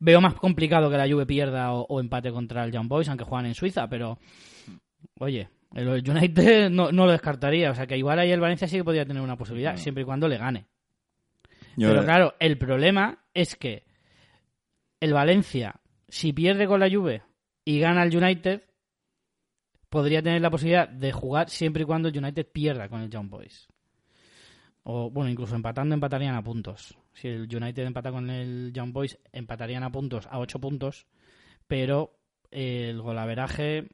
[0.00, 3.24] Veo más complicado que la Juve pierda o, o empate contra el Young Boys, aunque
[3.24, 4.18] juegan en Suiza, pero
[5.20, 7.70] oye, el United no, no lo descartaría.
[7.70, 10.06] O sea, que igual ahí el Valencia sí que podría tener una posibilidad, siempre y
[10.06, 10.66] cuando le gane.
[11.76, 13.84] Yo- Pero claro, el problema es que
[15.00, 17.22] el Valencia, si pierde con la Juve
[17.64, 18.62] y gana el United,
[19.90, 23.28] podría tener la posibilidad de jugar siempre y cuando el United pierda con el Young
[23.28, 23.68] Boys.
[24.84, 26.96] O, bueno, incluso empatando, empatarían a puntos.
[27.14, 31.06] Si el United empata con el Young Boys, empatarían a puntos, a 8 puntos.
[31.66, 32.18] Pero
[32.50, 33.88] eh, el golaveraje.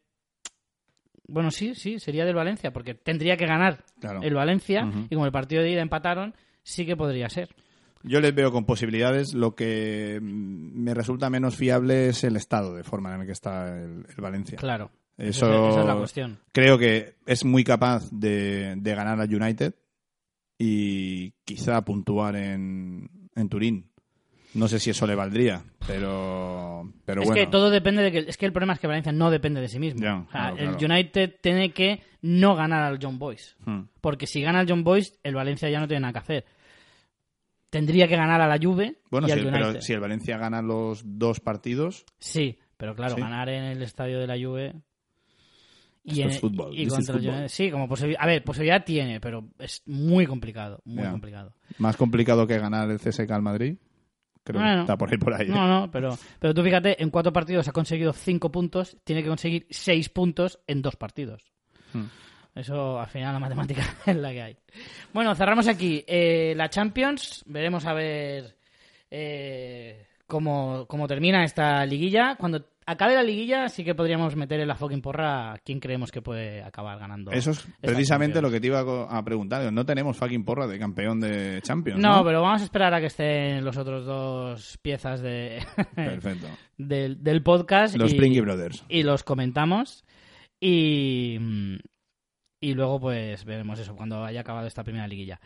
[1.29, 4.21] Bueno, sí, sí, sería del Valencia, porque tendría que ganar claro.
[4.23, 4.91] el Valencia.
[5.09, 6.35] Y como el partido de ida empataron,
[6.65, 7.55] sí que podría ser.
[8.03, 9.33] Yo les veo con posibilidades.
[9.33, 13.33] Lo que mm, me resulta menos fiable es el estado de forma en el que
[13.33, 14.59] está el, el Valencia.
[14.59, 14.91] Claro.
[15.17, 16.39] Eso, esa es la cuestión.
[16.51, 19.75] creo que es muy capaz de, de ganar al United
[20.63, 23.87] y quizá puntuar en, en Turín.
[24.53, 27.41] No sé si eso le valdría, pero, pero es bueno.
[27.41, 28.19] que todo depende de que.
[28.19, 30.03] Es que el problema es que Valencia no depende de sí mismo.
[30.03, 30.95] Ya, O sea, claro, el claro.
[30.95, 33.57] United tiene que no ganar al John Boys.
[33.65, 33.83] Hmm.
[34.01, 36.45] Porque si gana al John Boys, el Valencia ya no tiene nada que hacer.
[37.71, 39.67] Tendría que ganar a la Juve Bueno, y si al el, United.
[39.69, 43.21] pero si el Valencia gana los dos partidos, Sí, pero claro, Sí.
[43.21, 44.75] ganar en el estadio de la Juve.
[46.05, 47.29] Esto en- es fútbol, Y contra el.
[47.29, 47.49] United.
[47.49, 48.23] Sí, como posibilidad.
[48.23, 50.81] A ver, posibilidad tiene, pero es muy complicado.
[50.85, 51.55] Muy complicado.
[51.79, 53.77] más complicado que ganar el CSK al Madrid.
[54.43, 54.77] Creo Bueno.
[54.77, 55.47] que está por ahí por ahí.
[55.47, 55.51] ¿eh?
[55.51, 59.29] No, no, pero, pero tú fíjate, en cuatro partidos ha conseguido cinco puntos, tiene que
[59.29, 61.53] conseguir seis puntos en dos partidos.
[61.93, 62.05] Hmm.
[62.55, 64.57] Eso, al final, la matemática es la que hay.
[65.13, 66.03] Bueno, cerramos aquí.
[66.07, 68.57] Eh, la Champions, veremos a ver
[69.11, 72.37] eh, cómo, cómo termina esta liguilla.
[72.37, 76.11] Cuando acabe la liguilla, sí que podríamos meter en la fucking porra a quién creemos
[76.11, 77.31] que puede acabar ganando.
[77.31, 78.43] Eso es precisamente Champions.
[78.43, 79.73] lo que te iba a preguntar.
[79.73, 82.01] No tenemos fucking porra de campeón de Champions.
[82.01, 85.63] No, No, pero vamos a esperar a que estén los otros dos piezas de
[85.95, 86.47] Perfecto.
[86.77, 87.97] del, del podcast.
[87.97, 88.85] Los y- Springy Brothers.
[88.89, 90.05] y los comentamos
[90.61, 91.77] y, mm,
[92.61, 95.41] y luego pues veremos eso cuando haya acabado esta primera liguilla.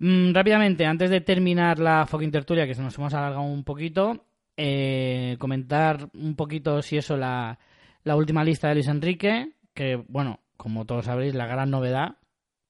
[0.00, 4.26] Mm, rápidamente, antes de terminar la fucking tertulia, que se nos hemos alargado un poquito,
[4.60, 7.60] eh, comentar un poquito si eso la,
[8.02, 12.16] la última lista de Luis Enrique, que bueno, como todos sabréis, la gran novedad,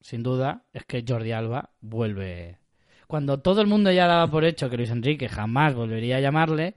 [0.03, 2.59] sin duda, es que Jordi Alba vuelve.
[3.07, 6.75] Cuando todo el mundo ya daba por hecho que Luis Enrique jamás volvería a llamarle,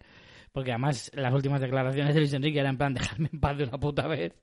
[0.53, 3.66] porque además las últimas declaraciones de Luis Enrique eran en plan dejarme en paz de
[3.66, 4.34] una puta vez,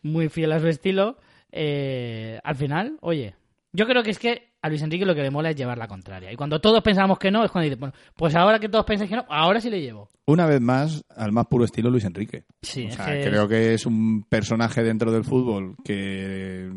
[0.00, 1.18] muy fiel a su estilo,
[1.50, 3.34] eh, al final, oye,
[3.74, 5.88] yo creo que es que a Luis Enrique lo que le mola es llevar la
[5.88, 6.32] contraria.
[6.32, 9.10] Y cuando todos pensamos que no, es cuando dice, bueno, pues ahora que todos pensáis
[9.10, 10.08] que no, ahora sí le llevo.
[10.24, 12.44] Una vez más, al más puro estilo Luis Enrique.
[12.62, 16.70] Sí, O sea, que creo que es un personaje dentro del fútbol que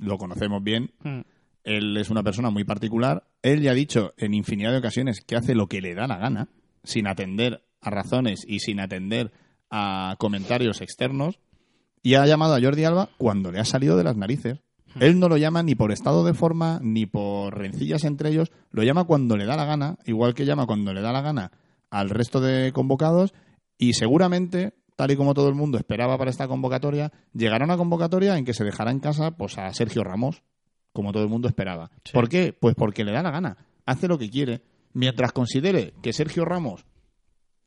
[0.00, 0.90] lo conocemos bien.
[1.02, 1.20] Mm,
[1.64, 3.24] Él es una persona muy particular.
[3.42, 6.16] Él ya ha dicho en infinidad de ocasiones que hace lo que le da la
[6.16, 6.48] gana,
[6.82, 9.32] sin atender a razones y sin atender
[9.70, 11.38] a comentarios externos.
[12.02, 14.60] Y ha llamado a Jordi Alba cuando le ha salido de las narices.
[15.00, 18.50] Él no lo llama ni por estado de forma, ni por rencillas entre ellos.
[18.70, 21.52] Lo llama cuando le da la gana, igual que llama cuando le da la gana
[21.90, 23.32] al resto de convocados.
[23.78, 28.36] Y seguramente, tal y como todo el mundo esperaba para esta convocatoria, llegará una convocatoria
[28.36, 30.42] en que se dejará en casa pues, a Sergio Ramos,
[30.92, 31.90] como todo el mundo esperaba.
[32.04, 32.12] Sí.
[32.12, 32.52] ¿Por qué?
[32.52, 33.56] Pues porque le da la gana.
[33.86, 34.62] Hace lo que quiere.
[34.92, 36.84] Mientras considere que Sergio Ramos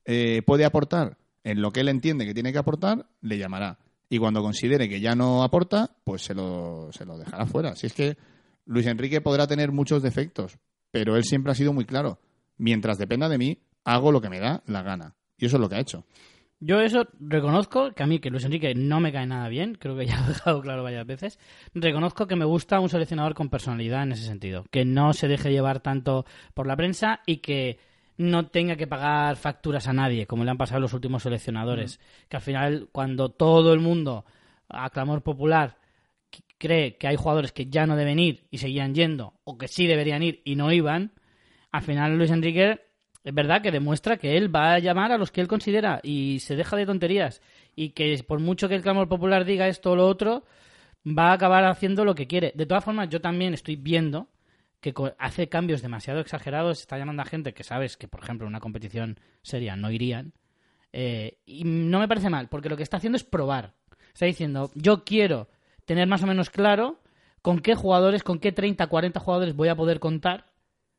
[0.05, 3.80] eh, puede aportar en lo que él entiende que tiene que aportar, le llamará.
[4.12, 7.78] Y cuando considere que ya no aporta, pues se lo, se lo dejará fuera.
[7.78, 8.18] Si es que
[8.66, 10.57] Luis Enrique podrá tener muchos defectos,
[10.91, 12.20] pero él siempre ha sido muy claro.
[12.57, 15.16] Mientras dependa de mí, hago lo que me da la gana.
[15.38, 16.05] Y eso es lo que ha hecho.
[16.59, 19.95] Yo eso reconozco que a mí, que Luis Enrique no me cae nada bien, creo
[19.95, 21.39] que ya lo he dejado claro varias veces,
[21.74, 25.51] reconozco que me gusta un seleccionador con personalidad en ese sentido, que no se deje
[25.51, 27.80] llevar tanto por la prensa y que
[28.22, 31.99] no tenga que pagar facturas a nadie, como le han pasado los últimos seleccionadores,
[32.30, 34.26] que al final cuando todo el mundo,
[34.69, 35.78] a clamor popular,
[36.57, 39.88] cree que hay jugadores que ya no deben ir y seguían yendo, o que sí
[39.88, 41.11] deberían ir y no iban,
[41.72, 42.82] al final Luis Enrique
[43.24, 46.39] es verdad que demuestra que él va a llamar a los que él considera y
[46.39, 47.41] se deja de tonterías
[47.76, 50.43] y que por mucho que el clamor popular diga esto o lo otro,
[51.05, 52.51] va a acabar haciendo lo que quiere.
[52.55, 54.28] De todas formas, yo también estoy viendo
[54.82, 58.50] que hace cambios demasiado exagerados, está llamando a gente que sabes que, por ejemplo, en
[58.50, 60.34] una competición seria no irían.
[60.92, 63.74] eh, y no me parece mal, porque lo que está haciendo es probar.
[64.14, 65.48] Está diciendo, yo quiero
[65.86, 67.00] tener más o menos claro
[67.42, 70.52] con qué jugadores, con qué 30, 40 jugadores voy a poder contar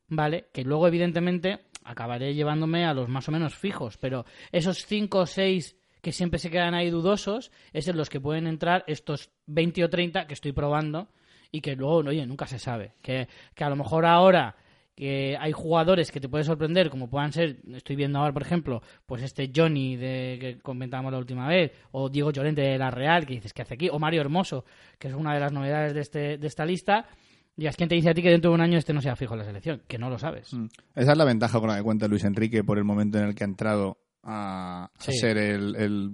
[0.07, 0.47] ¿vale?
[0.53, 5.25] Que luego, evidentemente, acabaré llevándome a los más o menos fijos, pero esos 5 o
[5.25, 9.85] 6 que siempre se quedan ahí dudosos, es en los que pueden entrar estos 20
[9.85, 11.07] o 30 que estoy probando
[11.53, 12.95] y que luego, oye, nunca se sabe.
[13.01, 14.55] Que, que a lo mejor ahora
[14.95, 18.81] que hay jugadores que te pueden sorprender, como puedan ser, estoy viendo ahora, por ejemplo,
[19.05, 23.25] pues este Johnny de, que comentábamos la última vez, o Diego Llorente de la Real,
[23.25, 24.65] que dices que hace aquí, o Mario Hermoso,
[24.99, 27.07] que es una de las novedades de, este, de esta lista,
[27.55, 29.33] digas, ¿quién te dice a ti que dentro de un año este no sea fijo
[29.33, 29.81] en la selección?
[29.87, 30.53] Que no lo sabes.
[30.53, 30.65] Mm.
[30.95, 33.35] Esa es la ventaja con la que cuenta Luis Enrique por el momento en el
[33.35, 36.11] que ha entrado a, ser el, el-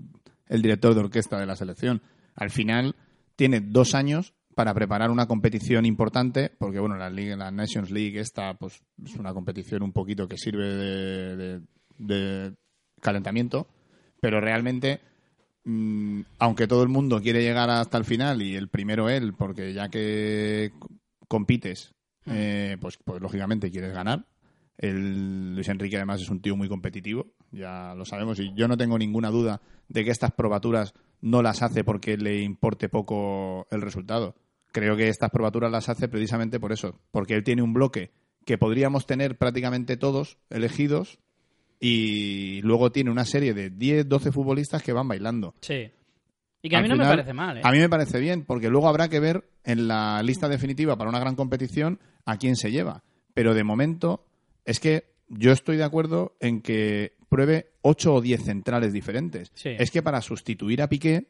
[0.48, 2.02] el director de orquesta de la selección.
[2.36, 2.96] Al final
[3.36, 8.20] tiene dos años para preparar una competición importante, porque bueno, la, Liga, la Nations League
[8.20, 11.62] esta pues es una competición un poquito que sirve de, de-
[11.98, 12.56] de
[13.00, 13.68] calentamiento,
[14.20, 15.00] pero realmente
[15.64, 19.72] mm, aunque todo el mundo quiere llegar hasta el final y el primero él, porque
[19.74, 20.74] ya que
[21.30, 21.96] compites,
[22.26, 24.26] eh, pues, pues lógicamente quieres ganar.
[24.78, 28.76] El Luis Enrique además es un tío muy competitivo, ya lo sabemos, y yo no
[28.76, 33.82] tengo ninguna duda de que estas probaturas no las hace porque le importe poco el
[33.82, 34.36] resultado.
[34.72, 38.12] Creo que estas probaturas las hace precisamente por eso, porque él tiene un bloque
[38.46, 41.20] que podríamos tener prácticamente todos elegidos
[41.80, 45.56] y luego tiene una serie de 10, 12 futbolistas que van bailando.
[45.62, 45.92] Sí.
[46.62, 47.62] Y que a Al mí no me parece mal, ¿eh?
[47.64, 51.10] A mí me parece bien, porque luego habrá que ver en la lista definitiva para
[51.10, 53.04] una gran competición a quién se lleva.
[53.34, 54.26] Pero de momento,
[54.66, 59.52] es que yo estoy de acuerdo en que pruebe 8 o 10 centrales diferentes.
[59.54, 59.70] Sí.
[59.78, 61.28] Es que para sustituir a Piqué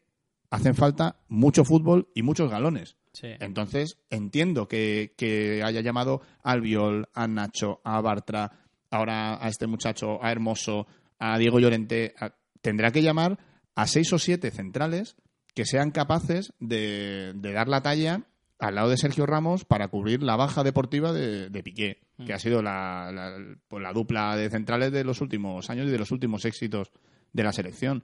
[0.49, 2.95] hacen falta mucho fútbol y muchos galones.
[3.19, 3.27] Sí.
[3.39, 8.51] Entonces, entiendo que, que haya llamado a Albiol, a Nacho, a Bartra,
[8.91, 10.87] ahora a este muchacho, a Hermoso,
[11.19, 12.13] a Diego Llorente.
[12.19, 13.39] a- tendrá que llamar
[13.75, 15.15] a seis o siete centrales
[15.55, 18.23] que sean capaces de, de dar la talla
[18.59, 22.39] al lado de Sergio Ramos para cubrir la baja deportiva de, de Piqué, que ha
[22.39, 26.11] sido la, la- pues la dupla de centrales de los últimos años y de los
[26.11, 26.91] últimos éxitos
[27.33, 28.03] de la selección.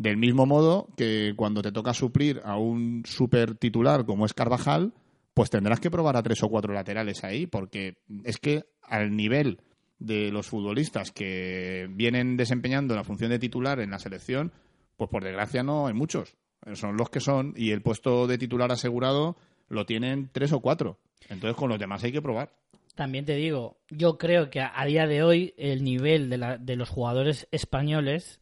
[0.00, 4.94] Del mismo modo que cuando te toca suplir a un super titular como es Carvajal,
[5.34, 9.60] pues tendrás que probar a tres o cuatro laterales ahí, porque es que al nivel
[9.98, 14.52] de los futbolistas que vienen desempeñando la función de titular en la selección,
[14.96, 16.34] pues por desgracia no hay muchos.
[16.72, 19.36] Son los que son, y el puesto de titular asegurado
[19.68, 20.96] lo tienen tres o cuatro.
[21.28, 22.54] Entonces con los demás hay que probar.
[22.94, 26.76] También te digo, yo creo que a, día de hoy el nivel de, la- de
[26.76, 28.40] los jugadores españoles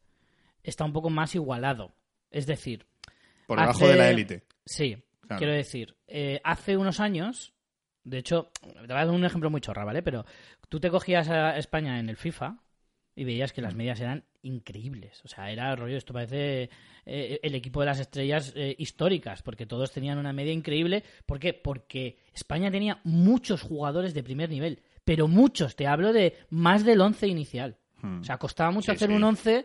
[0.69, 1.95] está un poco más igualado.
[2.31, 2.87] Es decir,
[3.47, 4.45] Por debajo Hace- de la élite.
[4.65, 5.39] sí, Claro.
[5.39, 7.53] quiero decir, eh, hace unos años,
[8.05, 10.03] de hecho, te voy a dar un ejemplo muy chorra, ¿vale?
[10.03, 10.25] Pero
[10.69, 12.59] tú te cogías a España en el FIFA
[13.15, 15.23] y veías que las medias eran increíbles.
[15.25, 16.71] O sea, era rollo, esto parece
[17.05, 21.03] eh, el equipo de las estrellas eh, históricas, porque todos tenían una media increíble.
[21.27, 21.53] ¿Por qué?
[21.55, 27.01] Porque España tenía muchos jugadores de primer nivel, pero muchos, te hablo de más del
[27.01, 27.77] once inicial.
[28.01, 28.21] Hmm.
[28.21, 29.15] O sea, costaba mucho Sí, hacer sí.
[29.15, 29.65] un 11 sin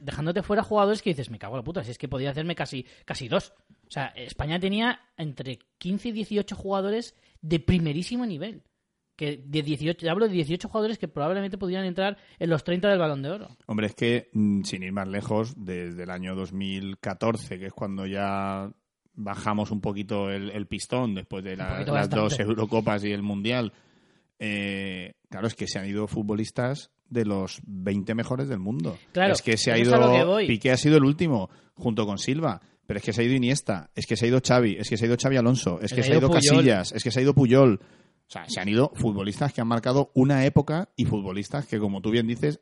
[0.00, 2.54] dejándote fuera jugadores que dices, me cago en la puta, si es que podía hacerme
[2.54, 3.54] casi, casi dos.
[3.86, 8.62] O sea, España tenía entre 15 y 18 jugadores de primerísimo nivel.
[9.16, 12.88] Que de 18, te hablo de 18 jugadores que probablemente podrían entrar en los 30
[12.88, 13.48] del Balón de Oro.
[13.66, 18.06] Hombre, es que, mm, sin ir más lejos, desde el año 2014, que es cuando
[18.06, 18.70] ya
[19.14, 22.16] bajamos un poquito el, el pistón después de la- las bastante.
[22.16, 23.72] dos Eurocopas y el Mundial,
[24.38, 28.98] eh, claro, es que se han ido futbolistas de los 20 mejores del mundo.
[29.12, 30.38] Claro, es que se ha ido...
[30.46, 32.60] Piqué ha sido el último, junto con Silva.
[32.88, 34.96] Pero es que se ha ido Iniesta, es que se ha ido Xavi, es que
[34.96, 36.56] se ha ido Xavi Alonso, es que se ha ido Puyol.
[36.56, 37.80] Casillas, es que se ha ido Puyol.
[37.82, 42.00] O sea, se han ido futbolistas que han marcado una época y futbolistas que, como
[42.00, 42.60] tú bien dices,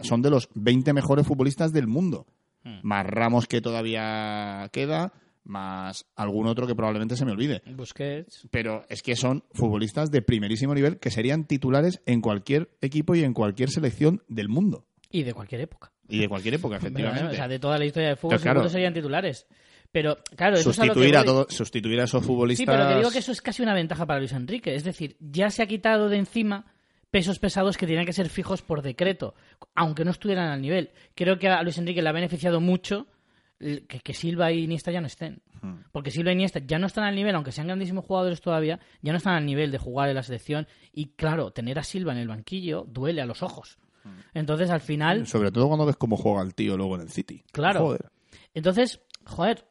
[0.00, 2.26] son de los 20 mejores futbolistas del mundo.
[2.64, 2.78] Hmm.
[2.82, 5.12] Más Ramos que todavía queda,
[5.44, 7.62] más algún otro que probablemente se me olvide.
[7.66, 8.48] Busquets.
[8.50, 13.24] Pero es que son futbolistas de primerísimo nivel que serían titulares en cualquier equipo y
[13.24, 14.86] en cualquier selección del mundo.
[15.10, 15.92] Y de cualquier época.
[16.08, 17.32] Y de cualquier época, efectivamente.
[17.32, 18.60] O sea, de toda la historia del fútbol, claro.
[18.60, 19.46] seguro serían titulares.
[19.92, 21.44] Pero, claro, eso sustituir, es a, lo que voy.
[21.46, 22.62] todo, sustituir a esos futbolistas.
[22.62, 24.74] Sí, pero te digo que eso es casi una ventaja para Luis Enrique.
[24.74, 26.66] Es decir, ya se ha quitado de encima
[27.10, 29.34] pesos pesados que tenían que ser fijos por decreto,
[29.74, 30.90] aunque no estuvieran al nivel.
[31.16, 33.08] Creo que a Luis Enrique le ha beneficiado mucho
[33.60, 35.42] que, que Silva y Iniesta ya no estén.
[35.62, 35.82] Hmm.
[35.92, 39.12] Porque Silva y Iniesta ya no están al nivel, aunque sean grandísimos jugadores todavía, ya
[39.12, 40.66] no están al nivel de jugar en la selección.
[40.92, 43.78] Y claro, tener a Silva en el banquillo duele a los ojos.
[44.02, 44.18] Hmm.
[44.34, 47.44] Entonces, al final, Sobre todo cuando ves cómo juega el tío luego en el City.
[47.52, 47.80] Claro.
[47.80, 48.10] Joder.
[48.54, 49.66] Entonces, joder,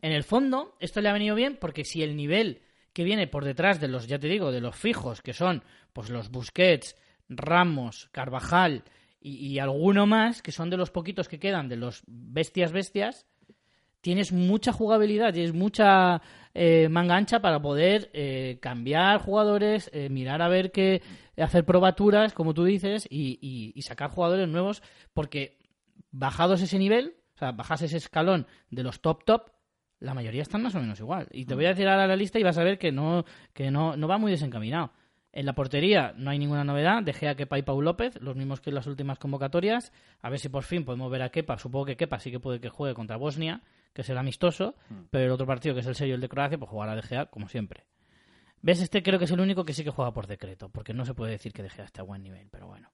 [0.00, 3.44] en el fondo esto le ha venido bien porque si el nivel que viene por
[3.44, 6.96] detrás de los, ya te digo, de los fijos, que son pues los Busquets,
[7.28, 8.84] Ramos, Carvajal
[9.20, 13.26] y, y alguno más, que son de los poquitos que quedan, de los bestias bestias,
[14.04, 16.20] tienes mucha jugabilidad, tienes mucha
[16.52, 21.00] eh, manga ancha para poder eh, cambiar jugadores, eh, mirar a ver qué,
[21.38, 24.82] hacer probaturas, como tú dices, y, y- y sacar jugadores nuevos,
[25.14, 25.56] porque
[26.10, 29.50] bajados ese nivel, o sea, bajas ese escalón de los top top,
[30.00, 31.28] la mayoría están más o menos igual.
[31.32, 33.24] Y te voy a decir ahora la lista y vas a ver que no,
[33.54, 34.92] que no, no va muy desencaminado.
[35.32, 37.02] En la portería no hay ninguna novedad.
[37.02, 39.92] Dejé a Kepa y Pau López, los mismos que en las últimas convocatorias.
[40.20, 41.58] A ver si por fin podemos ver a Kepa.
[41.58, 43.62] Supongo que Kepa sí que puede que juegue contra Bosnia,
[43.94, 44.74] que será amistoso.
[45.10, 47.26] Pero el otro partido, que es el serio, el de Croacia, pues jugará De Gea,
[47.26, 47.86] como siempre.
[48.60, 48.80] ¿Ves?
[48.82, 51.14] Este creo que es el único que sí que juega por decreto, porque no se
[51.14, 52.90] puede decir que De Gea esté a buen nivel, pero bueno.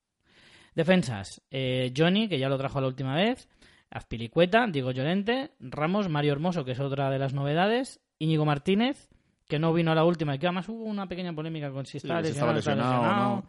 [0.74, 1.42] Defensas.
[1.50, 3.48] eh, Johnny, que ya lo trajo la última vez.
[3.90, 8.00] Azpilicueta, Diego Llorente, Ramos, Mario Hermoso, que es otra de las novedades.
[8.20, 9.08] Íñigo Martínez,
[9.48, 11.96] que no vino a la última y que además hubo una pequeña polémica con si
[11.96, 13.44] está lesionado, lesionado lesionado.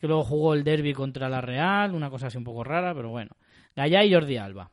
[0.00, 3.10] Que luego jugó el derby contra la Real, una cosa así un poco rara, pero
[3.10, 3.30] bueno.
[3.76, 4.70] Gallá y Jordi Alba.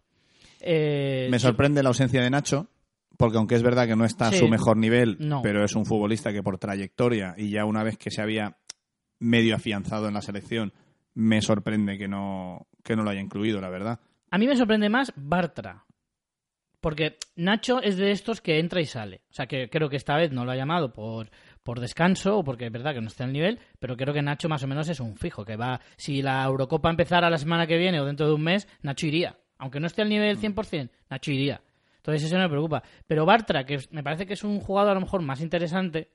[0.63, 2.69] Eh, Me sorprende la ausencia de Nacho,
[3.17, 5.41] porque aunque es verdad que no está a su mejor nivel, No.
[5.41, 8.57] pero es un futbolista que por trayectoria y ya una vez que se había
[9.19, 10.73] medio afianzado en la selección,
[11.13, 13.99] me sorprende que no, que no lo haya incluido, la verdad.
[14.31, 15.85] A mí me sorprende más Bartra.
[16.81, 19.21] Porque Nacho es de estos que entra y sale.
[19.29, 21.29] O sea, que creo que esta vez no lo ha llamado por,
[21.63, 24.49] por descanso o porque es verdad que no está al nivel, pero creo que Nacho
[24.49, 27.77] más o menos es un fijo, que va, si la Eurocopa empezara la semana que
[27.77, 29.37] viene o dentro de un mes, Nacho iría.
[29.63, 31.61] Aunque no esté al nivel 100%, Nacho iría.
[31.97, 32.83] Entonces eso no me preocupa.
[33.07, 36.09] Pero Bartra, que me parece que es un jugador a lo mejor más interesante,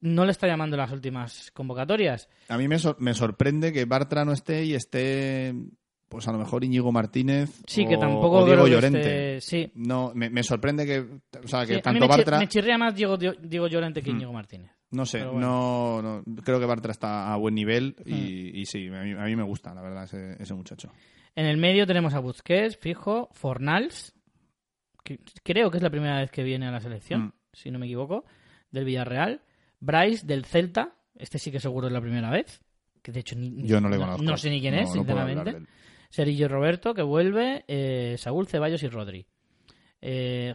[0.00, 2.28] no le está llamando las últimas convocatorias.
[2.48, 5.52] A mí me, sor- me sorprende que Bartra no esté y esté,
[6.08, 9.40] pues a lo mejor Íñigo Martínez Sí, o, que tampoco o Diego creo Llorente.
[9.40, 9.68] sí.
[9.74, 12.38] No, me, me sorprende que, o sea, que Sí, a mí tanto me, Bartra...
[12.38, 14.70] me chirría más Diego, Diego Llorente que Íñigo Martínez.
[14.92, 15.40] No sé, bueno.
[15.40, 19.24] no, no- creo que Bartra está a buen nivel y, y sí, a mí, a
[19.24, 20.92] mí me gusta, la verdad, ese, ese muchacho.
[21.36, 24.14] En el medio tenemos a Busquets, fijo, Fornals,
[25.04, 27.32] que creo que es la primera vez que viene a la selección, Mm.
[27.52, 28.24] si no me equivoco,
[28.70, 29.42] del Villarreal,
[29.78, 32.60] Bryce del Celta, este sí que seguro es la primera vez,
[33.02, 34.22] que de hecho ni, Yo no le conozco.
[34.22, 35.62] no sé ni quién es, no sinceramente.
[36.10, 39.26] Serillo Roberto, que vuelve, eh, Saúl, Ceballos y Rodri.
[40.00, 40.54] Eh,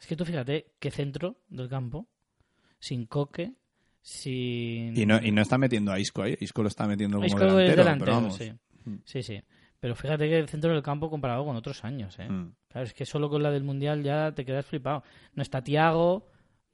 [0.00, 2.08] es que tú fíjate, qué centro del campo,
[2.78, 3.52] sin coque,
[4.00, 4.96] sin...
[4.96, 7.40] Y no, y no está metiendo a Isco ahí, Isco lo está metiendo como Isco
[7.40, 8.36] delantero, es delantero, pero vamos.
[8.36, 8.52] sí.
[9.04, 9.42] Sí, sí.
[9.80, 12.28] Pero fíjate que el centro del campo comparado con otros años, ¿eh?
[12.28, 12.52] Mm.
[12.68, 15.02] Claro, es que solo con la del Mundial ya te quedas flipado.
[15.34, 16.26] No está Tiago.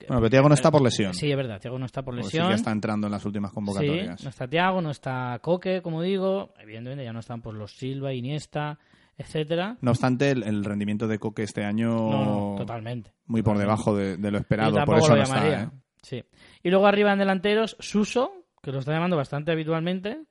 [0.09, 1.15] Bueno, pero Thiago no está por lesión.
[1.15, 2.49] Sí, es verdad, Tiago no está por sí lesión.
[2.49, 4.23] que está entrando en las últimas Sí, convocatorias.
[4.25, 6.53] no está Tiago, no está Coque, como digo.
[6.59, 8.79] Evidentemente ya no están pues, los Silva, Iniesta,
[9.17, 9.77] etcétera.
[9.81, 13.13] No obstante, el, el rendimiento de Coque este año No, no, totalmente.
[13.27, 15.63] muy por debajo de, de lo esperado, por eso lo no está.
[15.63, 15.69] ¿eh?
[16.03, 16.25] Sí.
[16.65, 20.23] Y luego arriba en delanteros, Suso, que lo está llamando bastante habitualmente.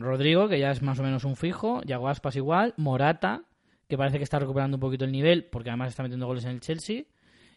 [0.00, 1.82] Rodrigo, que ya es más o menos un fijo.
[1.82, 2.74] Yago Aspas igual.
[2.76, 3.42] Morata,
[3.88, 6.52] que parece que está recuperando un poquito el nivel, porque además está metiendo goles en
[6.52, 7.04] el Chelsea.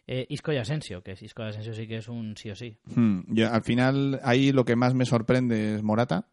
[0.06, 2.54] Eh, Isco y Asensio, que es Isco y Asensio sí que es un sí o
[2.54, 2.76] sí.
[2.94, 6.28] Hmm, yo, al final, ahí lo que más me sorprende es Morata.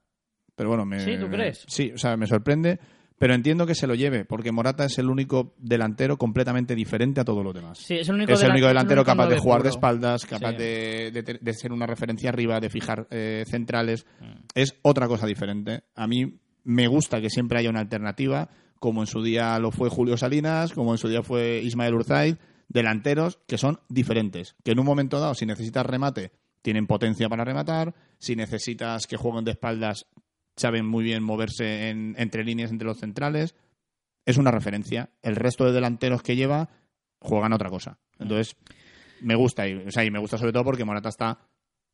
[0.56, 1.64] Pero bueno, me, Sí, ¿tú crees?
[1.68, 2.80] Sí, o sea, me sorprende,
[3.22, 7.24] pero entiendo que se lo lleve, porque Morata es el único delantero completamente diferente a
[7.24, 7.78] todos los demás.
[7.78, 10.54] Sí, es el único, es el delan- único delantero capaz de jugar de espaldas, capaz
[10.54, 10.58] Sí.
[10.58, 14.08] de, de te- de ser una referencia arriba, de fijar eh, centrales.
[14.20, 14.26] Mm.
[14.56, 15.84] Es otra cosa diferente.
[15.96, 18.50] A mí me gusta que siempre haya una alternativa,
[18.80, 22.38] como en su día lo fue Julio Salinas, como en su día fue Ismael Urzaiz,
[22.70, 24.56] delanteros que son diferentes.
[24.64, 26.32] Que en un momento dado, si necesitas remate,
[26.64, 27.94] tienen potencia para rematar.
[28.18, 30.08] Si necesitas que jueguen de espaldas,
[30.62, 33.56] saben muy bien moverse en- entre líneas entre los centrales.
[34.26, 35.10] Es una referencia.
[35.22, 36.70] El resto de delanteros que lleva
[37.20, 37.98] juegan otra cosa.
[38.20, 38.56] Entonces,
[39.22, 39.68] me gusta.
[39.68, 41.40] Y, o sea, y me gusta sobre todo porque Morata está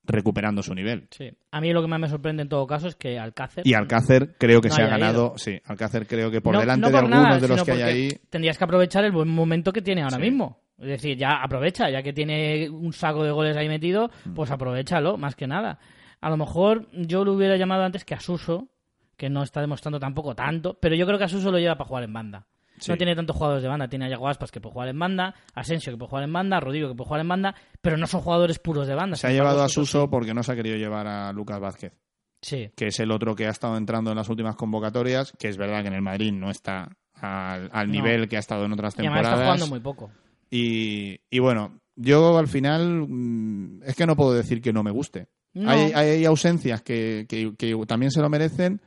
[0.03, 1.07] recuperando su nivel.
[1.11, 1.29] Sí.
[1.51, 3.67] A mí lo que más me sorprende en todo caso es que Alcácer...
[3.67, 6.81] Y Alcácer creo que No se ha ganado, sí, Alcácer creo que por No- delante
[6.81, 8.09] no de algunos de los que hay ahí.
[8.29, 10.21] Tendrías que aprovechar el buen momento que tiene ahora Sí.
[10.21, 10.61] mismo.
[10.77, 14.33] Es decir, ya aprovecha, ya que tiene un saco de goles ahí metido, Mm.
[14.33, 15.79] pues aprovechalo, más que nada.
[16.21, 18.67] A lo mejor yo lo hubiera llamado antes que a Suso,
[19.15, 21.87] que no está demostrando tampoco tanto, pero yo creo que a Suso lo lleva para
[21.87, 22.47] jugar en banda.
[22.79, 22.91] Sí.
[22.91, 25.33] No tiene tantos jugadores de banda, tiene a Yago Aspas que puede jugar en banda,
[25.55, 28.21] Asensio que puede jugar en banda, Rodrigo que puede jugar en banda, pero no son
[28.21, 29.15] jugadores puros de banda.
[29.15, 31.93] Se ha llevado a Suso porque no se ha querido llevar a Lucas Vázquez,
[32.39, 35.57] Sí, que es el otro que ha estado entrando en las últimas convocatorias, que es
[35.57, 37.93] verdad que en el Madrid no está al, al No.
[37.93, 39.45] nivel que ha estado en otras y además está temporadas.
[39.59, 40.11] jugando muy poco.
[40.51, 44.91] Y, y bueno, yo al final mm, es que no puedo decir que no me
[44.91, 45.27] guste.
[45.63, 45.69] No.
[45.69, 48.79] Hay, hay ausencias que, que- que también se lo merecen,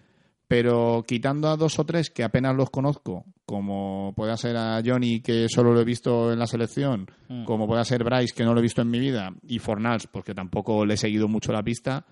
[0.48, 5.20] pero quitando a dos o tres que apenas los conozco, como pueda ser a Johnny,
[5.20, 7.44] que solo lo he visto en la selección, Mm.
[7.44, 10.34] como pueda ser Bryce, que no lo he visto en mi vida, y Fornals, porque
[10.34, 12.04] tampoco le he seguido mucho la pista,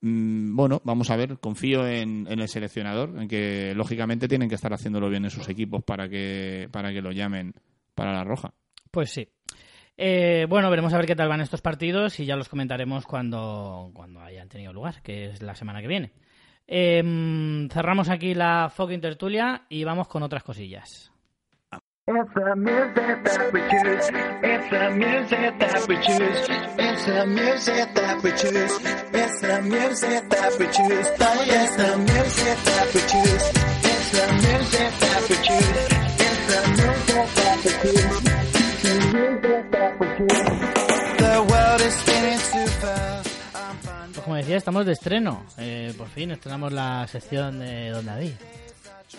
[0.00, 4.54] mm, bueno, vamos a ver, confío en, en el seleccionador, en que lógicamente tienen que
[4.56, 7.54] estar haciéndolo bien en sus equipos para que, para que lo llamen
[7.94, 8.52] para la roja.
[8.90, 9.28] Pues sí.
[10.02, 13.90] Eh, bueno, veremos a ver qué tal van estos partidos y ya los comentaremos cuando,
[13.92, 16.12] cuando hayan tenido lugar, que es la semana que viene.
[16.66, 21.12] Eh, cerramos aquí la fucking tertulia y vamos con otras cosillas.
[22.06, 22.34] It's
[35.52, 35.79] the.
[44.50, 45.44] Decía, estamos de estreno.
[45.58, 48.32] Eh, por fin estrenamos la sección de Don David.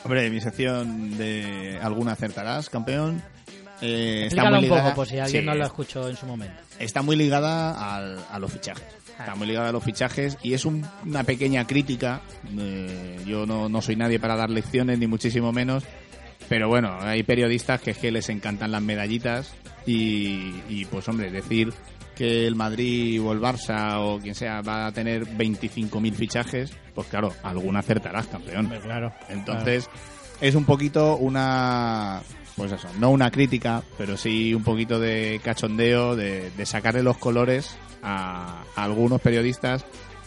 [0.03, 3.22] Hombre, mi sección de alguna acertarás, campeón.
[3.82, 6.26] eh, está muy un poco, ligada, por si alguien sí, no lo escuchó en su
[6.26, 6.53] momento.
[6.80, 8.84] está muy ligada al- a los fichajes.
[9.18, 12.22] Está muy ligada a los fichajes y es un- una pequeña crítica.
[12.60, 15.84] eh, yo no, no soy nadie para dar lecciones, ni muchísimo menos.
[16.49, 19.53] Pero bueno, hay periodistas que es que les encantan las medallitas
[19.86, 21.74] y, y, pues hombre, decir
[22.15, 27.07] que el Madrid o el Barça o quien sea va a tener 25.000 fichajes, pues
[27.07, 28.71] claro, alguna acertarás, campeón.
[28.81, 29.13] Claro.
[29.29, 29.89] Entonces,
[30.39, 32.21] es un poquito una.
[32.55, 37.17] Pues eso, no una crítica, pero sí un poquito de cachondeo, de, de sacarle los
[37.17, 39.85] colores a, a algunos periodistas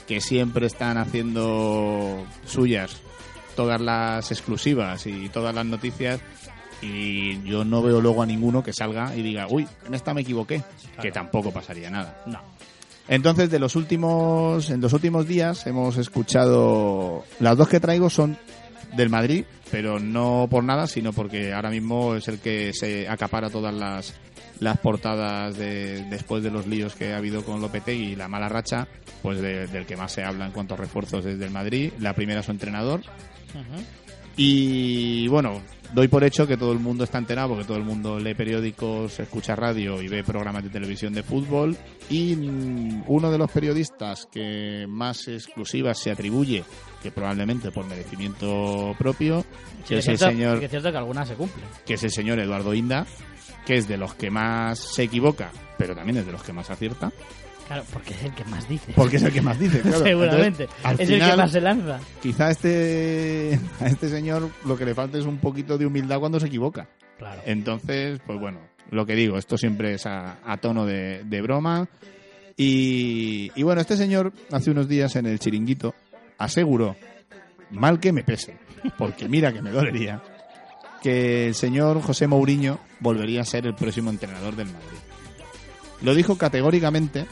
[0.09, 3.02] que siempre están haciendo suyas
[3.55, 6.20] todas las exclusivas y todas las noticias.
[6.83, 10.21] Y yo no veo luego a ninguno que salga y diga, uy, en esta me
[10.23, 10.63] equivoqué,
[11.01, 12.23] que tampoco pasaría nada.
[12.27, 12.41] No.
[13.09, 18.37] Entonces, de los últimos, en los últimos días hemos escuchado, las dos que traigo son
[18.97, 23.51] del Madrid, pero no por nada, sino porque ahora mismo es el que se acapara
[23.51, 24.15] todas las,
[24.61, 28.49] las portadas de, después de los líos que ha habido con Lopetegui y la mala
[28.49, 28.87] racha,
[29.23, 31.93] pues de- del que más se habla en cuanto a refuerzos desde el Madrid.
[31.99, 33.01] La primera es su entrenador,
[34.37, 35.61] y bueno,
[35.95, 39.19] doy por hecho que todo el mundo está enterado porque todo el mundo lee periódicos,
[39.21, 41.77] escucha radio y ve programas de televisión de fútbol.
[42.11, 46.65] Y mm, uno de los periodistas que más exclusivas se atribuye,
[47.03, 49.45] que probablemente por merecimiento propio,
[49.85, 51.65] Sí, que es el señor que es cierto que algunas se cumplen.
[51.87, 53.07] que es el señor Eduardo Inda,
[53.65, 56.71] que es de los que más se equivoca, pero también es de los que más
[56.71, 57.12] acierta,
[57.66, 58.93] Claro, porque es el que más dice.
[58.95, 60.05] porque es el que más dice, claro.
[60.05, 60.65] Seguramente.
[60.65, 62.01] Entonces, al es el que más se lanza.
[62.23, 66.39] Quizá este, a este señor lo que le falta es un poquito de humildad cuando
[66.41, 66.89] se equivoca.
[67.19, 67.41] Claro.
[67.47, 68.59] Entonces, pues bueno,
[68.91, 71.89] lo que digo, esto siempre es a, a tono de, de broma.
[72.57, 75.95] Y, y bueno, este señor hace unos días en el chiringuito
[76.39, 76.97] aseguró,
[77.70, 78.57] mal que me pese,
[78.99, 80.23] porque mira que me dolería,
[81.03, 84.99] que el señor José Mourinho volvería a ser el próximo entrenador del Madrid.
[86.03, 87.27] Lo dijo categóricamente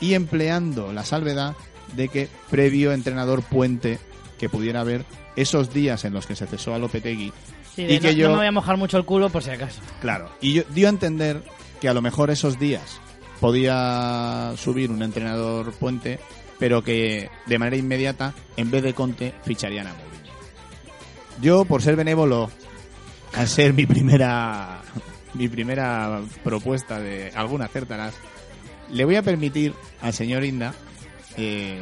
[0.00, 1.54] y empleando la salvedad
[1.96, 3.98] de que previo entrenador puente
[4.38, 5.04] que pudiera haber
[5.36, 7.32] esos días en los que se cesó a Lopetegui
[7.74, 9.42] Sí, y de que no, yo- no me voy a mojar mucho el culo por
[9.42, 9.80] si acaso.
[10.00, 10.30] Claro.
[10.40, 11.42] Y yo- dio a entender
[11.80, 13.00] que a lo mejor esos días
[13.40, 16.18] podía subir un entrenador puente,
[16.58, 20.32] pero que de manera inmediata, en vez de Conte, ficharían a Mourinho.
[21.40, 22.50] Yo, por ser benévolo,
[23.34, 24.80] al ser mi primera
[25.34, 28.14] mi primera propuesta de alguna acertarás,
[28.90, 30.74] le voy a permitir al señor Inda
[31.36, 31.78] eh,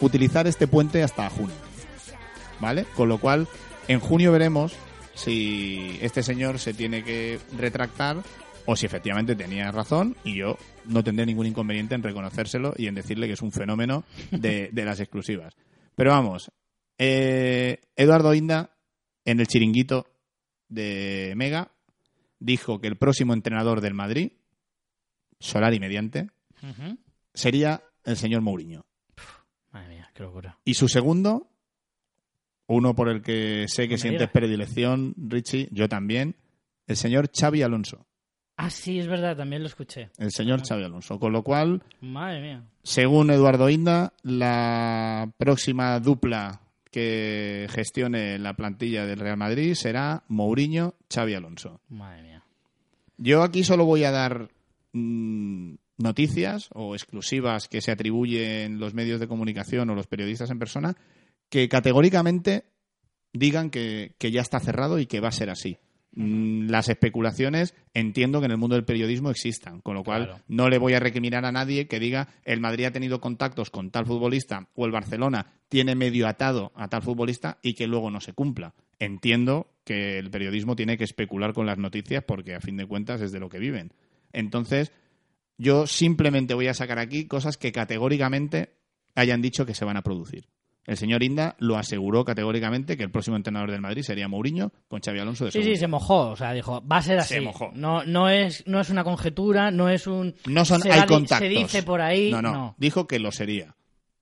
[0.00, 1.56] utilizar este puente hasta junio.
[2.60, 2.86] ¿Vale?
[2.94, 3.48] Con lo cual,
[3.88, 4.74] en junio veremos
[5.14, 8.22] si este señor se tiene que retractar
[8.66, 10.56] o si efectivamente tenía razón y yo
[10.86, 15.00] no tendré ningún inconveniente en reconocérselo y en decirle que es un fenómeno de, las
[15.00, 15.54] exclusivas.
[15.94, 16.50] Pero vamos,
[16.98, 18.70] eh, Eduardo Inda
[19.24, 20.06] en el chiringuito
[20.68, 21.72] de Mega
[22.38, 24.32] dijo que el próximo entrenador del Madrid,
[25.38, 26.28] Solari mediante,
[27.32, 28.84] sería el señor Mourinho.
[29.72, 30.58] Madre mía, qué locura.
[30.64, 31.48] Y su segundo,
[32.66, 36.36] uno por el que sé que sientes predilección, Richie, yo también,
[36.86, 38.06] el señor Xavi Alonso.
[38.56, 40.10] Ah, sí, es verdad, también lo escuché.
[40.16, 41.18] El señor Xavi Alonso.
[41.18, 42.62] Con lo cual, Madre mía.
[42.84, 46.60] según Eduardo Inda, la próxima dupla
[46.92, 51.80] que gestione la plantilla del Real Madrid será Mourinho-Xavi Alonso.
[51.88, 52.44] Madre mía.
[53.16, 54.50] Yo aquí solo voy a dar
[54.94, 60.58] mm, noticias o exclusivas que se atribuyen los medios de comunicación o los periodistas en
[60.58, 60.96] persona
[61.50, 62.64] que categóricamente
[63.32, 65.76] digan que, que ya está cerrado y que va a ser así.
[66.16, 70.42] Mm, Las especulaciones entiendo que en el mundo del periodismo existan, con lo cual Claro.
[70.48, 73.90] no le voy a recriminar a nadie que diga el Madrid ha tenido contactos con
[73.90, 78.20] tal futbolista o el Barcelona tiene medio atado a tal futbolista y que luego no
[78.20, 78.74] se cumpla.
[79.00, 83.20] Entiendo que el periodismo tiene que especular con las noticias porque a fin de cuentas
[83.20, 83.92] es de lo que viven.
[84.34, 84.92] Entonces,
[85.56, 88.74] yo simplemente voy a sacar aquí cosas que categóricamente
[89.14, 90.48] hayan dicho que se van a producir.
[90.86, 95.00] El señor Inda lo aseguró categóricamente que el próximo entrenador del Madrid sería Mourinho con
[95.00, 95.80] Xavi Alonso de Sí, sí, segundo.
[95.80, 96.28] se mojó.
[96.32, 97.34] O sea, dijo, va a ser así.
[97.34, 97.70] Se mojó.
[97.74, 100.34] No, no, es, no es una conjetura, no es un...
[100.46, 101.38] No son, se hay di- contactos.
[101.38, 102.30] Se dice por ahí.
[102.30, 102.74] No, no, no.
[102.76, 103.76] Dijo que lo sería.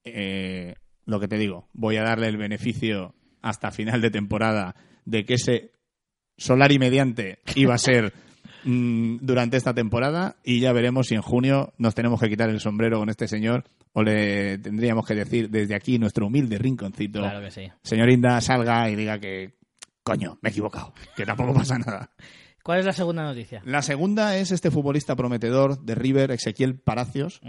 [0.05, 5.25] Eh, lo que te digo, voy a darle el beneficio hasta final de temporada de
[5.25, 5.73] que ese
[6.37, 8.13] Solari mediante iba a ser
[8.65, 12.61] mm, durante esta temporada y ya veremos si en junio nos tenemos que quitar el
[12.61, 17.41] sombrero con este señor o le tendríamos que decir desde aquí nuestro humilde rinconcito, Claro
[17.43, 17.69] que sí.
[17.83, 19.55] señor Inda salga y diga que
[20.03, 22.11] coño, me he equivocado, que tampoco pasa nada.
[22.65, 23.61] ¿Cuál es la segunda noticia?
[23.65, 27.41] La segunda es este futbolista prometedor de River, Ezequiel Palacios,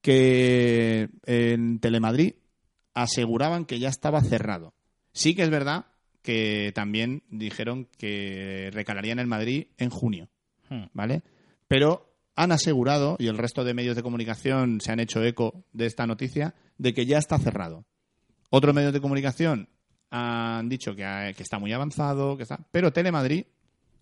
[0.00, 2.34] que en Telemadrid
[2.94, 4.74] aseguraban que ya estaba cerrado.
[5.12, 5.86] Sí que es verdad
[6.22, 10.28] que también dijeron que recalarían en Madrid en junio.
[10.92, 11.22] ¿Vale?
[11.68, 15.86] Pero han asegurado, y el resto de medios de comunicación se han hecho eco de
[15.86, 17.84] esta noticia, de que ya está cerrado.
[18.50, 19.68] Otros medios de comunicación
[20.10, 22.60] han dicho que, que está muy avanzado, que está...
[22.70, 23.44] pero Telemadrid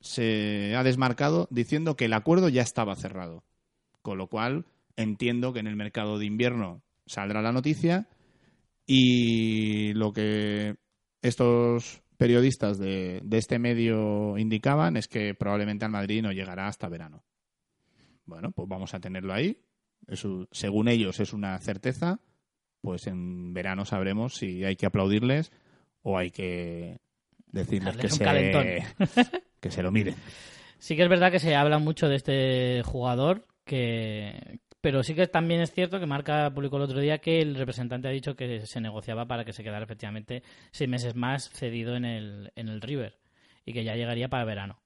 [0.00, 3.44] se ha desmarcado diciendo que el acuerdo ya estaba cerrado.
[4.02, 4.66] Con lo cual,
[4.96, 8.08] entiendo que en el mercado de invierno saldrá la noticia
[8.86, 10.76] y lo que
[11.22, 16.88] estos periodistas de, de este medio indicaban es que probablemente al Madrid no llegará hasta
[16.88, 17.24] verano.
[18.26, 19.58] Bueno, pues vamos a tenerlo ahí.
[20.06, 22.20] Eso, según ellos es una certeza.
[22.80, 25.50] Pues en verano sabremos si hay que aplaudirles
[26.02, 27.00] o hay que
[27.48, 30.14] decirles que Darles se, que se lo miren.
[30.78, 35.26] Sí que es verdad que se habla mucho de este jugador, que pero sí que
[35.28, 38.66] también es cierto que Marca publicó el otro día que el representante ha dicho que
[38.66, 40.42] se negociaba para que se quedara efectivamente
[40.72, 43.16] seis meses más cedido en el, en el River
[43.64, 44.78] y que ya llegaría para verano.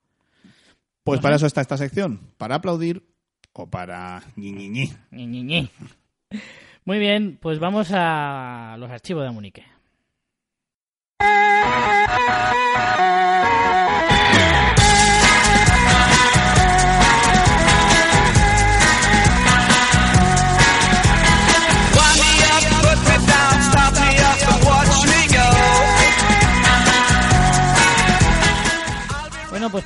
[1.03, 1.37] Pues No para sé.
[1.39, 3.03] eso está esta sección, para aplaudir
[3.53, 4.93] o para ñi, ñi, ñi.
[5.11, 5.71] Ñi, ñi, ñi.
[6.85, 9.65] Muy bien, pues vamos a los archivos de Munique.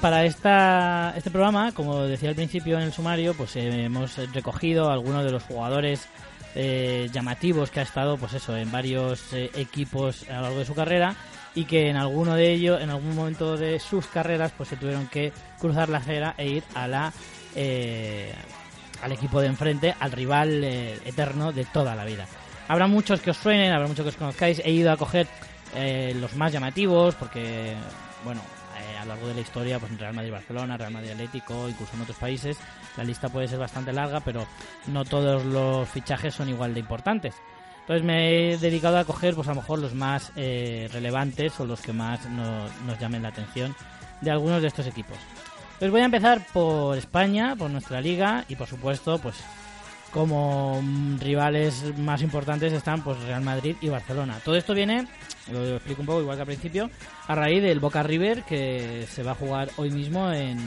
[0.01, 4.91] Para esta, este programa, como decía al principio en el sumario, pues eh, hemos recogido
[4.91, 6.09] algunos de los jugadores
[6.55, 10.65] eh, llamativos que ha estado, pues eso, en varios eh, equipos a lo largo de
[10.65, 11.15] su carrera
[11.55, 15.07] y que en alguno de ellos, en algún momento de sus carreras, pues se tuvieron
[15.07, 17.13] que cruzar la acera e ir a la
[17.55, 18.35] eh,
[19.03, 22.27] al equipo de enfrente, al rival eterno de toda la vida.
[22.69, 24.61] Habrá muchos que os suenen, habrá muchos que os conozcáis.
[24.65, 25.27] He ido a coger
[26.17, 27.75] los más llamativos porque,
[28.25, 28.43] bueno,
[29.01, 32.17] a lo largo de la historia, pues en Real Madrid-Barcelona, Real Madrid-Atlético, incluso en otros
[32.19, 32.59] países,
[32.97, 34.47] la lista puede ser bastante larga, pero
[34.87, 37.35] no todos los fichajes son igual de importantes.
[37.81, 41.65] Entonces me he dedicado a coger, pues a lo mejor los más eh, relevantes o
[41.65, 43.75] los que más no- nos llamen la atención
[44.21, 45.17] de algunos de estos equipos.
[45.79, 49.37] Pues voy a empezar por España, por nuestra liga y por supuesto, pues
[50.11, 54.41] como mm, rivales más importantes están pues Real Madrid y Barcelona.
[54.45, 55.07] Todo esto viene,
[55.51, 56.91] lo explico un poco igual que al principio,
[57.27, 60.59] a raíz del Boca River que se va a jugar hoy mismo en,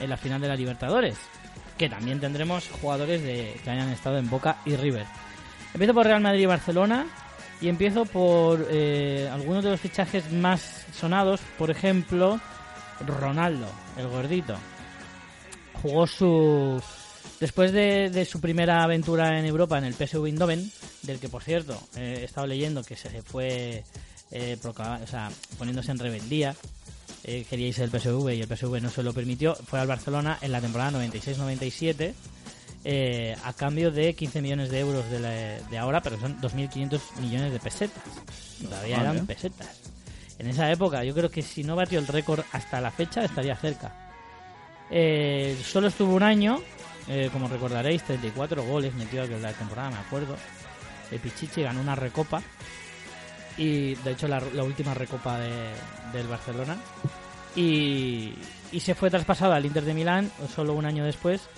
[0.00, 1.16] la final de la Libertadores,
[1.78, 5.06] que también tendremos jugadores de, que hayan estado en Boca y River.
[5.72, 7.06] Empiezo por Real Madrid y Barcelona
[7.60, 12.38] y empiezo por eh, algunos de los fichajes más sonados, por ejemplo,
[13.06, 13.66] Ronaldo,
[13.96, 14.56] el gordito.
[15.80, 16.82] Jugó su.
[17.44, 20.72] Después de, de su primera aventura en Europa en el PSV Eindhoven,
[21.02, 23.84] del que por cierto eh, he estado leyendo que se fue
[24.30, 26.54] eh, o sea, poniéndose en rebeldía,
[27.22, 30.38] eh, quería irse del PSV y el PSV no se lo permitió, fue al Barcelona
[30.40, 32.14] en la temporada 96-97
[32.86, 36.98] eh, a cambio de 15 millones de euros de, la- de ahora, pero son 2.500
[37.20, 38.02] millones de pesetas.
[38.62, 39.10] Todavía Vale.
[39.10, 39.68] eran pesetas.
[40.38, 43.54] En esa época, yo creo que si no batió el récord hasta la fecha, estaría
[43.54, 43.94] cerca.
[44.90, 46.60] Eh, solo estuvo un año,
[47.08, 50.36] eh, como recordaréis, 34 goles metió aquella temporada, me acuerdo.
[51.10, 52.42] El Pichichi ganó una recopa.
[53.56, 55.72] Y de hecho la, la última recopa de-
[56.12, 56.76] del Barcelona.
[57.56, 58.32] Y,
[58.72, 61.48] y se fue traspasado al Inter de Milán solo un año después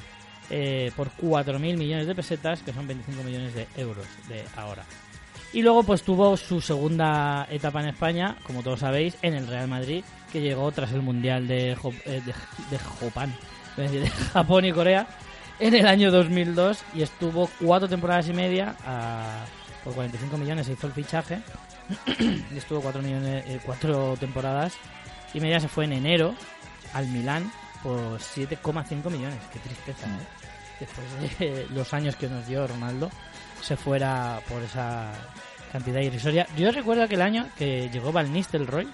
[0.51, 4.85] eh, por 4.000 millones de pesetas que son 25 millones de euros de ahora.
[5.55, 9.69] Y luego pues tuvo su segunda etapa en España como todos sabéis en el Real
[9.69, 12.35] Madrid que llegó tras el Mundial de, Jo- eh, de,
[12.71, 15.07] de de Japón y Corea
[15.61, 19.45] en el año 2002 y estuvo cuatro temporadas y media a-
[19.85, 21.41] por 45 millones se hizo el fichaje
[22.19, 24.75] y estuvo cuatro, millones, eh, cuatro temporadas
[25.33, 26.35] y media se fue en enero
[26.93, 27.51] al Milán
[27.83, 29.39] por 7,5 millones.
[29.53, 30.27] Qué tristeza, ¿eh?
[30.81, 33.11] Después de los años que nos dio Ronaldo,
[33.63, 35.13] se fuera por esa
[35.73, 36.47] cantidad irrisoria.
[36.57, 38.89] Yo recuerdo aquel año que llegó Van Nistelrooy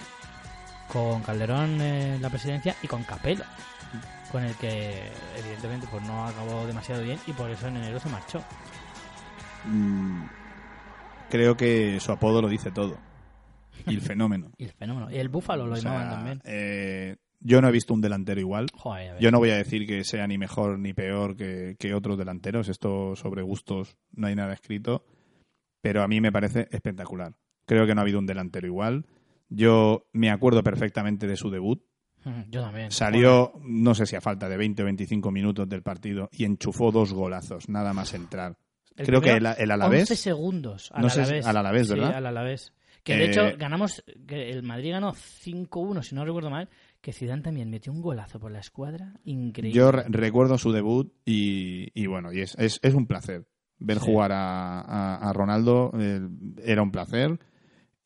[0.92, 3.44] con Calderón en la presidencia y con Capello,
[4.32, 5.02] con el que
[5.38, 8.42] evidentemente pues no acabó demasiado bien y por eso en enero se marchó.
[9.66, 10.22] Mm,
[11.30, 12.96] creo que su apodo lo dice todo.
[13.86, 14.50] Y el fenómeno.
[14.58, 15.10] Y el fenómeno.
[15.10, 16.42] Y el Búfalo lo O sea, llamaban también.
[16.44, 18.68] eh, yo no he visto un delantero igual.
[18.74, 19.18] Joder.
[19.18, 22.68] Yo no voy a decir que sea ni mejor ni peor que, que otros delanteros.
[22.68, 25.04] Esto sobre gustos no hay nada escrito.
[25.80, 27.34] Pero a mí me parece espectacular.
[27.66, 29.06] Creo que no ha habido un delantero igual.
[29.48, 31.82] Yo me acuerdo perfectamente de su debut.
[32.50, 32.90] Yo también.
[32.90, 36.92] Salió, no sé si a falta de 20 o 25 minutos del partido y enchufó
[36.92, 38.56] dos golazos, nada más entrar.
[38.96, 41.46] El Creo que el, primero, el 11 Alavés segundos al No sé Alavés.
[41.46, 42.14] al Alavés, Sí, ¿verdad?
[42.16, 42.72] al Alavés.
[43.02, 46.68] Que de Eh, hecho ganamos, que el Madrid ganó 5-1, si no recuerdo mal,
[47.00, 49.76] que Zidane también metió un golazo por la escuadra, increíble.
[49.76, 53.44] Yo re- recuerdo su debut y, y bueno, y es, es, es un placer
[53.78, 54.04] ver Sí.
[54.06, 55.90] jugar a, a- a Ronaldo.
[55.98, 56.20] eh,
[56.64, 57.40] era un placer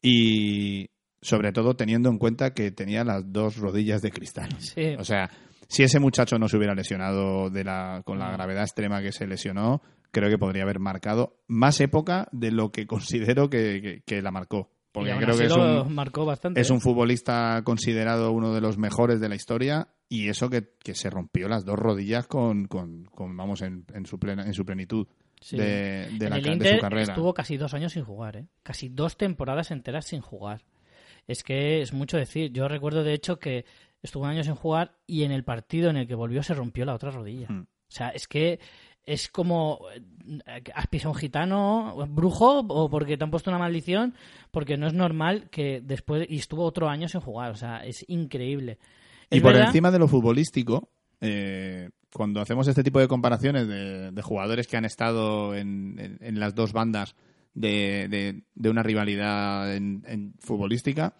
[0.00, 0.88] y
[1.26, 4.48] sobre todo teniendo en cuenta que tenía las dos rodillas de cristal.
[4.60, 4.94] Sí.
[4.98, 5.28] O sea,
[5.68, 8.32] si ese muchacho no se hubiera lesionado de la, con la Mm.
[8.34, 9.82] gravedad extrema que se lesionó,
[10.12, 14.30] creo que podría haber marcado más época de lo que considero que, que- que la
[14.30, 14.70] marcó.
[14.92, 16.58] Porque creo que es un, marcó bastante.
[16.60, 16.72] es ¿eh?
[16.72, 21.10] un futbolista considerado uno de los mejores de la historia y eso que, que se
[21.10, 25.06] rompió las dos rodillas con, con, con, vamos en, en su plena en su plenitud
[25.38, 25.58] Sí.
[25.58, 27.12] de, de en la, el de su carrera.
[27.12, 28.46] estuvo casi dos años sin jugar, ¿eh?
[28.62, 30.62] Casi dos temporadas enteras sin jugar.
[31.26, 32.52] Es que es mucho decir.
[32.52, 33.64] Yo recuerdo, de hecho, que
[34.02, 36.84] estuvo un año sin jugar y en el partido en el que volvió se rompió
[36.84, 37.46] la otra rodilla.
[37.48, 37.62] Hmm.
[37.62, 38.60] O sea, es que
[39.04, 39.80] es como...
[39.94, 44.14] eh, ¿Has pisado un gitano brujo o porque te han puesto una maldición?
[44.50, 46.26] Porque no es normal que después...
[46.28, 47.50] Y estuvo otro año sin jugar.
[47.52, 48.78] O sea, es increíble.
[49.30, 50.88] Y por verdad- encima de lo futbolístico,
[51.20, 56.18] eh, cuando hacemos este tipo de comparaciones de, de jugadores que han estado en, en-
[56.20, 57.14] en las dos bandas
[57.56, 61.14] de, de- de una rivalidad en, en futbolística,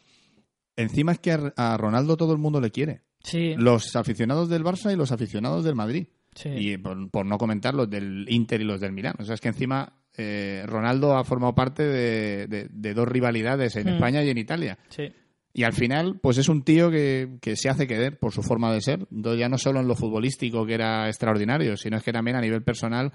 [0.76, 3.02] encima es que a, a Ronaldo todo el mundo le quiere.
[3.22, 6.06] Sí, Los aficionados del Barça y los aficionados del Madrid.
[6.34, 6.50] sí.
[6.50, 9.14] Y por, por no comentar los del Inter y los del Milán.
[9.18, 13.74] O sea, es que encima eh, Ronaldo ha formado parte de, de- de dos rivalidades
[13.76, 13.88] en Mm.
[13.94, 14.78] España y en Italia.
[14.88, 15.12] sí.
[15.58, 18.70] Y al final, pues es un tío que, que se hace querer por su forma
[18.74, 19.06] de ser.
[19.10, 22.62] Ya no solo en lo futbolístico, que era extraordinario, sino es que también a nivel
[22.62, 23.10] personal,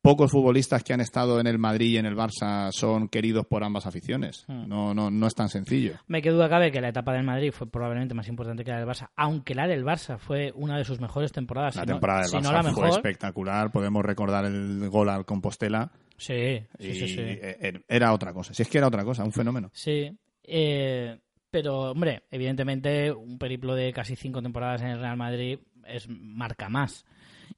[0.00, 3.64] pocos futbolistas que han estado en el Madrid y en el Barça son queridos por
[3.64, 4.44] ambas aficiones.
[4.46, 4.68] Hmm.
[4.68, 5.94] No, no, no es tan sencillo.
[6.06, 8.78] Me queda duda cabe que la etapa del Madrid fue probablemente más importante que la
[8.78, 11.76] del Barça, aunque la del Barça fue una de sus mejores temporadas.
[11.76, 12.88] La si no- temporada del si Barça no la fue mejor.
[12.90, 13.70] espectacular.
[13.72, 15.90] Podemos recordar el gol al Compostela.
[16.16, 17.20] Sí, sí, sí, sí.
[17.20, 18.52] e- era otra cosa.
[18.54, 19.70] Si es que era otra cosa, un fenómeno.
[19.72, 20.10] Sí,
[20.44, 21.18] eh,
[21.50, 26.68] pero hombre, evidentemente un periplo de casi cinco temporadas en el Real Madrid es marca
[26.68, 27.04] más.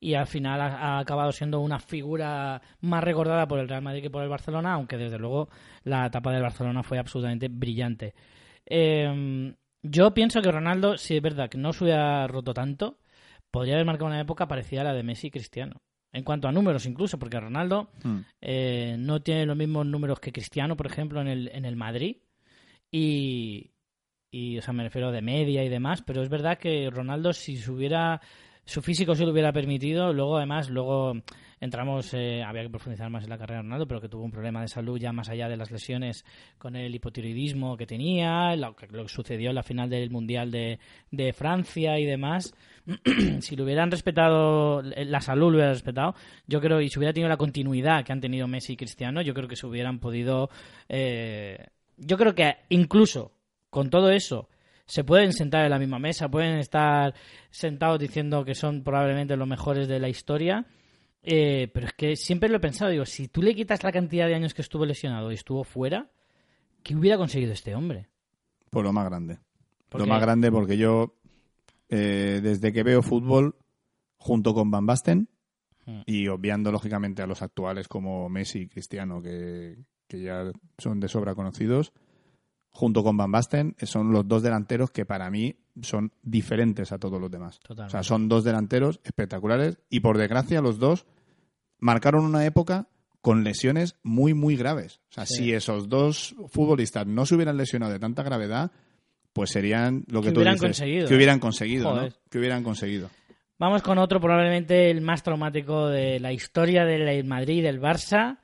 [0.02, 0.66] Y al final ha,
[0.96, 4.72] ha acabado siendo una figura más recordada por el Real Madrid que por el Barcelona,
[4.72, 5.50] aunque desde luego
[5.84, 8.14] la etapa del Barcelona fue absolutamente brillante.
[8.64, 12.98] Eh, yo pienso que Ronaldo, si es verdad que no se hubiera roto tanto,
[13.50, 15.82] podría haber marcado una época parecida a la de Messi y Cristiano.
[16.12, 18.18] En cuanto a números incluso, porque Ronaldo Mm.
[18.40, 22.16] eh, no tiene los mismos números que Cristiano, por ejemplo, en el, en el Madrid.
[22.90, 23.70] Y,
[24.30, 27.56] y, o sea, me refiero de media y demás, pero es verdad que Ronaldo, si
[27.56, 28.20] se hubiera,
[28.70, 31.14] su físico se lo hubiera permitido, luego además, luego
[31.58, 34.30] entramos, eh, había que profundizar más en la carrera de Ronaldo, pero que tuvo un
[34.30, 36.24] problema de salud ya más allá de las lesiones
[36.56, 40.78] con el hipotiroidismo que tenía, lo que, sucedió en la final del Mundial de,
[41.32, 42.54] Francia y demás.
[43.40, 46.14] si lo hubieran respetado, la salud lo hubieran respetado,
[46.46, 49.34] yo creo, y si hubiera tenido la continuidad que han tenido Messi y Cristiano, yo
[49.34, 50.48] creo que se hubieran podido.
[50.88, 51.66] eh,
[51.96, 53.32] yo creo que incluso
[53.68, 54.48] con todo eso
[54.90, 57.14] se pueden sentar en la misma mesa, pueden estar
[57.50, 60.66] sentados diciendo que son probablemente los mejores de la historia
[61.22, 64.26] Eh, pero es que siempre lo he pensado, digo, si tú le quitas la cantidad
[64.26, 66.08] de años que estuvo lesionado y estuvo fuera,
[66.82, 68.08] ¿qué hubiera conseguido este hombre?
[68.70, 69.38] Por lo más grande.
[69.90, 70.10] ¿Por Lo qué?
[70.12, 71.14] más grande porque yo,
[71.90, 73.54] eh, desde que veo fútbol,
[74.16, 75.28] junto con Van Basten,
[75.86, 76.02] Hmm.
[76.06, 79.76] y obviando lógicamente a los actuales como Messi y Cristiano, que,
[80.08, 81.92] que ya son de sobra conocidos,
[82.70, 86.98] junto con Van Basten, eh, son los dos delanteros que para mí son diferentes a
[86.98, 87.58] todos los demás.
[87.60, 87.88] Totalmente.
[87.88, 91.06] O sea, son dos delanteros espectaculares y por desgracia los dos
[91.78, 92.88] marcaron una época
[93.20, 95.00] con lesiones muy, muy graves.
[95.10, 95.34] O sea, Sí.
[95.36, 98.70] si esos dos futbolistas no se hubieran lesionado de tanta gravedad,
[99.32, 101.16] pues serían lo que, Que tú hubieran dices, conseguido, que ¿eh?
[101.16, 102.08] hubieran conseguido, ¿no?
[102.30, 103.10] Que hubieran conseguido.
[103.58, 108.38] Vamos con otro, probablemente el más traumático de la historia del Madrid y del Barça.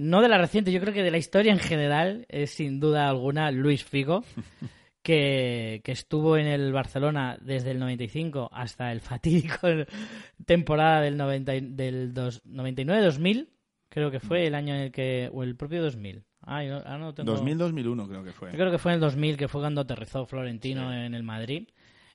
[0.00, 3.08] No de la reciente, yo creo que de la historia en general, es sin duda
[3.08, 4.24] alguna Luis Figo,
[5.02, 9.58] que, que estuvo en el Barcelona desde el 95 hasta el fatídico
[10.46, 13.48] temporada del, 90 y- del dos- 99-2000,
[13.88, 15.30] creo que fue el año en el que.
[15.32, 16.24] o el propio 2000.
[16.42, 17.36] Ay, no, ahora no tengo...
[17.36, 18.50] 2000-2001 creo que fue.
[18.52, 21.68] Yo creo que fue en el 2000, que fue cuando aterrizó Florentino en el Madrid,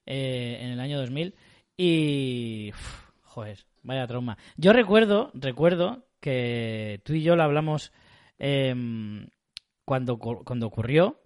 [0.05, 1.35] eh, en el año 2000.
[1.77, 2.69] Y.
[2.73, 4.37] uf, joder, vaya trauma.
[4.57, 7.93] Yo recuerdo, recuerdo que tú y yo lo hablamos
[8.39, 9.27] em,
[9.85, 11.21] cuando, cu- cuando ocurrió.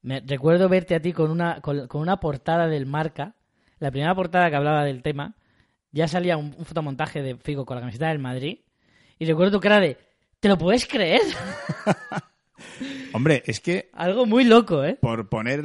[0.00, 3.36] Me, recuerdo verte a ti con una, con, con una portada del Marca,
[3.78, 5.36] la primera portada que hablaba del tema.
[5.90, 8.60] Ya salía un, un fotomontaje de Figo con la camiseta del Madrid.
[9.18, 9.98] Y recuerdo tu cara de.
[10.40, 11.20] ¿Te lo puedes creer?
[13.12, 14.94] Hombre, es que Algo muy loco, ¿eh?
[15.00, 15.62] por poner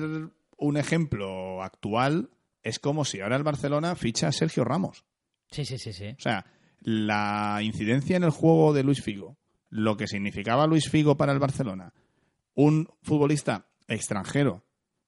[0.57, 2.29] un ejemplo actual,
[2.63, 5.05] es como si ahora el Barcelona ficha a Sergio Ramos.
[5.51, 6.09] Sí, sí, sí, sí.
[6.17, 6.45] O sea,
[6.81, 9.37] la incidencia en el juego de Luis Figo,
[9.69, 11.93] lo que significaba Luis Figo para el Barcelona,
[12.55, 14.63] un futbolista extranjero,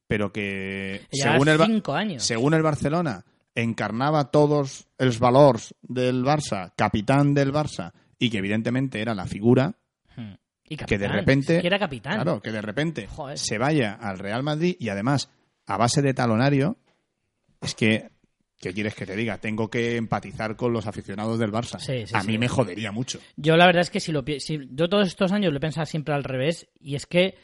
[0.07, 2.23] pero que Ya según el, Ba- cinco años.
[2.23, 3.25] según el Barcelona
[3.55, 9.75] encarnaba todos los valores del Barça, capitán del Barça, y que evidentemente era la figura
[10.15, 10.33] Hmm.
[10.67, 12.15] Y que de repente que era capitán.
[12.15, 13.37] claro que de repente Joder.
[13.37, 15.29] se vaya al Real Madrid y además
[15.65, 16.77] a base de talonario
[17.61, 18.09] es que
[18.59, 19.37] ¿qué quieres que te diga?
[19.37, 21.79] Tengo que empatizar con los aficionados del Barça.
[21.79, 22.27] Sí, sí, a sí.
[22.27, 23.19] mí me jodería mucho.
[23.37, 25.85] Yo la verdad es que si lo si, yo todos estos años lo he pensado
[25.85, 27.35] siempre al revés y es que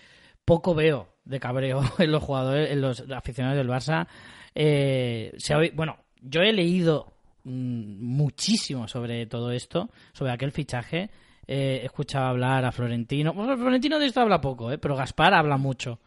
[0.44, 4.08] poco veo de cabreo en los jugadores, en los aficionados del Barça.
[4.54, 7.14] Eh, se bueno, yo he leído
[7.44, 11.10] mm, muchísimo sobre todo esto, sobre aquel fichaje.
[11.48, 13.34] Eh, he escuchado hablar a Florentino.
[13.34, 14.78] Bueno, Florentino de esto habla poco, ¿eh?
[14.78, 16.00] pero Gaspar habla mucho.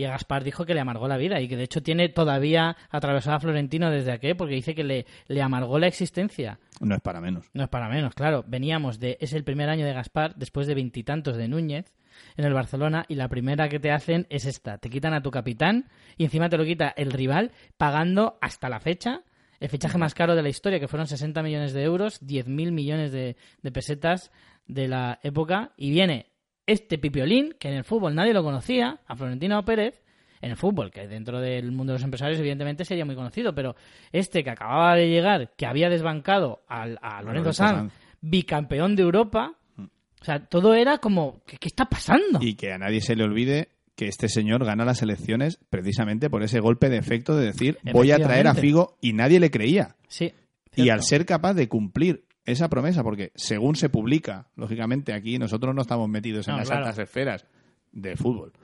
[0.00, 2.74] Y a Gaspar dijo que le amargó la vida y que de hecho tiene todavía
[2.88, 6.58] atravesada a Florentino desde aquel porque dice que le, le amargó la existencia.
[6.80, 7.50] No es para menos.
[7.52, 8.42] No es para menos, claro.
[8.48, 9.18] Veníamos de.
[9.20, 11.92] Es el primer año de Gaspar, después de veintitantos de Núñez
[12.38, 15.30] en el Barcelona, y la primera que te hacen es esta: te quitan a tu
[15.30, 19.20] capitán y encima te lo quita el rival, pagando hasta la fecha
[19.60, 23.12] el fichaje más caro de la historia, que fueron 60 millones de euros, 10.000 millones
[23.12, 24.32] de, de pesetas
[24.66, 26.29] de la época, y viene
[26.70, 30.02] este pipiolín, que en el fútbol nadie lo conocía, a Florentino Pérez,
[30.40, 33.76] en el fútbol, que dentro del mundo de los empresarios evidentemente sería muy conocido, pero
[34.12, 39.54] este que acababa de llegar, que había desbancado al, a Lorenzo Sanz, bicampeón de Europa,
[39.76, 42.38] o sea, todo era como, ¿qué, qué está pasando?
[42.40, 46.42] Y que a nadie se le olvide que este señor gana las elecciones precisamente por
[46.42, 48.54] ese golpe de efecto de decir voy a traer a.
[48.54, 49.96] Figo y nadie le creía.
[50.08, 50.32] Sí.
[50.74, 55.74] Y al ser capaz de cumplir esa promesa, porque según se publica, lógicamente aquí nosotros
[55.74, 56.86] no estamos metidos en No, las claro.
[56.86, 57.46] altas esferas
[57.92, 58.52] de fútbol.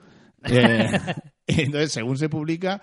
[0.49, 0.87] Eh,
[1.47, 2.81] entonces, según se publica,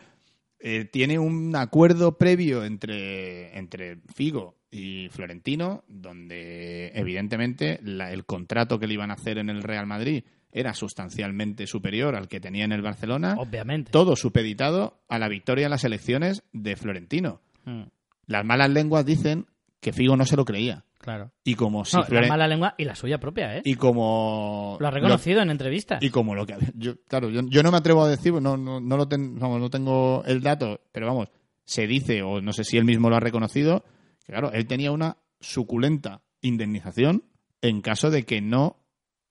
[0.59, 8.81] eh, tiene un acuerdo previo entre, entre Figo y Florentino, donde evidentemente la- el contrato
[8.81, 12.65] que le iban a hacer en el Real Madrid era sustancialmente superior al que tenía
[12.65, 13.37] en el Barcelona.
[13.39, 13.91] Obviamente.
[13.93, 17.41] Todo supeditado a la victoria en las elecciones de Florentino.
[17.65, 17.83] Mm,
[18.27, 19.47] Las malas lenguas dicen
[19.81, 20.84] que Figo no se lo creía.
[21.05, 21.33] Claro.
[21.45, 23.63] Y como si No, Floren- la mala lengua y la suya propia, ¿eh?
[23.65, 26.03] y como lo ha reconocido en entrevistas.
[26.03, 28.81] y como lo que yo claro yo, yo no me atrevo a decir no no,
[28.81, 31.29] no lo ten- vamos, no tengo el dato pero vamos
[31.65, 33.85] se dice o no sé si él mismo lo ha reconocido
[34.25, 37.25] que claro él tenía una suculenta indemnización
[37.63, 38.79] en caso de que no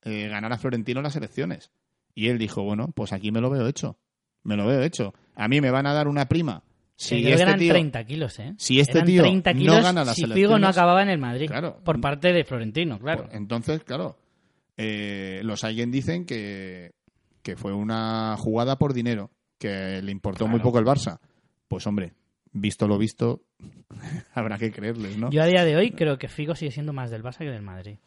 [0.04, 1.72] eh, ganara Florentino las elecciones
[2.14, 3.98] y él dijo bueno pues aquí me lo veo hecho
[4.44, 6.64] me lo veo hecho a mí me van a dar una prima
[7.04, 8.54] si creo que este eran tío 30 kilos, ¿eh?
[8.58, 11.48] si este Eran tío 30 no gana las si Figo no acababa en el Madrid.
[11.48, 11.80] Claro.
[11.84, 13.24] Por parte de Florentino, claro.
[13.24, 14.18] Pues, Entonces, claro,
[14.78, 16.92] eh, los alguien dicen que,
[17.42, 21.20] que fue una jugada por dinero, que le importó muy poco el Barça.
[21.68, 22.14] Pues hombre,
[22.52, 23.42] visto lo visto,
[24.34, 25.30] habrá que creerles, ¿no?
[25.30, 27.62] Yo a día de hoy creo que Figo sigue siendo más del Barça que del
[27.62, 27.98] Madrid.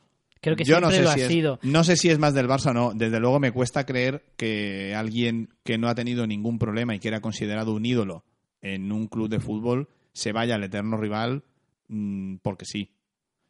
[0.41, 1.59] Creo que Yo siempre no sé lo si ha es, sido.
[1.63, 2.93] no sé si es más del Barça o no.
[2.95, 7.09] Desde luego me cuesta creer que alguien que no ha tenido ningún problema y que
[7.09, 8.23] era considerado un ídolo
[8.75, 11.45] en un club de fútbol se vaya al eterno rival
[11.89, 12.93] mm, porque sí.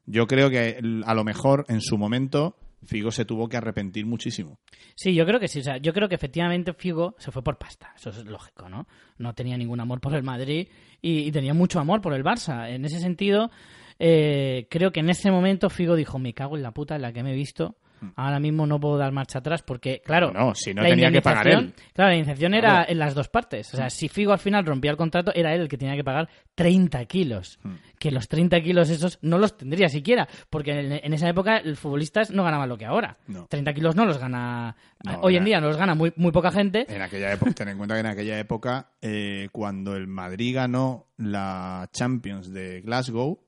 [0.05, 4.61] Yo creo que a lo mejor en su momento Figo se tuvo que arrepentir muchísimo.
[4.95, 5.61] Sí, yo creo que sí.
[5.61, 7.93] O sea, yo creo que efectivamente Figo se fue por pasta.
[7.97, 8.87] Eso es lógico, ¿no?
[9.19, 10.69] No tenía ningún amor por el Madrid
[11.03, 12.71] y, y tenía mucho amor por el Barça.
[12.71, 13.51] En ese sentido,
[13.99, 17.13] eh, creo que en ese momento Figo dijo, me cago en la puta en la
[17.13, 17.77] que me he visto.
[18.17, 21.23] Ahora mismo no puedo dar marcha atrás porque, claro, No, si no la tenía que
[21.23, 21.75] pagar él.
[21.93, 22.93] Claro, la indemnización era Claro.
[22.93, 23.73] en las dos partes.
[23.75, 26.05] O sea, si Figo al final rompía el contrato, era él el que tenía que
[26.05, 27.59] pagar 30 kilos.
[27.63, 27.75] Hmm.
[27.99, 31.77] Que los 30 kilos esos no los tendría siquiera, porque en, en esa época el
[31.77, 33.17] futbolistas no ganaban lo que ahora.
[33.27, 33.47] No.
[33.47, 34.77] 30 kilos no los gana...
[35.05, 36.87] No, hoy en día no los gana muy, muy poca gente.
[36.89, 41.07] En aquella época, ten en cuenta que en aquella época, eh, cuando el Madrid ganó
[41.17, 43.41] la Champions de Glasgow,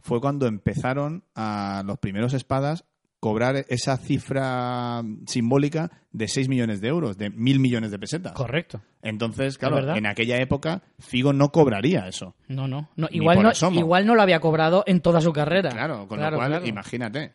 [0.00, 2.84] fue cuando empezaron a los primeros espadas
[3.24, 8.32] cobrar esa cifra simbólica de 6 millones de euros, de mil millones de pesetas.
[8.34, 8.82] Correcto.
[9.00, 12.34] Entonces, Es claro, en aquella época Figo no cobraría eso.
[12.48, 12.90] No, no.
[13.12, 13.80] igual, no asomo.
[13.80, 15.70] igual no lo había cobrado en toda su carrera.
[15.70, 16.66] Claro, con Claro, lo cual, claro.
[16.66, 17.32] imagínate.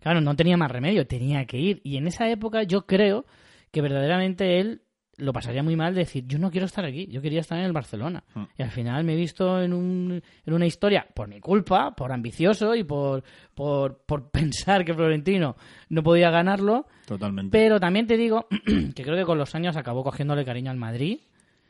[0.00, 1.80] Claro, no tenía más remedio, tenía que ir.
[1.82, 3.24] Y en esa época yo creo
[3.70, 4.82] que verdaderamente él
[5.22, 7.64] lo pasaría muy mal de decir, yo no quiero estar aquí, yo quería estar en
[7.64, 8.24] el Barcelona.
[8.34, 8.44] Hmm.
[8.58, 12.12] Y al final me he visto en, un, en una historia, por mi culpa, por
[12.12, 13.22] ambicioso y por,
[13.54, 15.56] por, por pensar que Florentino
[15.88, 16.86] no podía ganarlo.
[17.06, 17.56] Totalmente.
[17.56, 18.46] Pero también te digo
[18.94, 21.20] que creo que con los años acabó cogiéndole cariño al Madrid.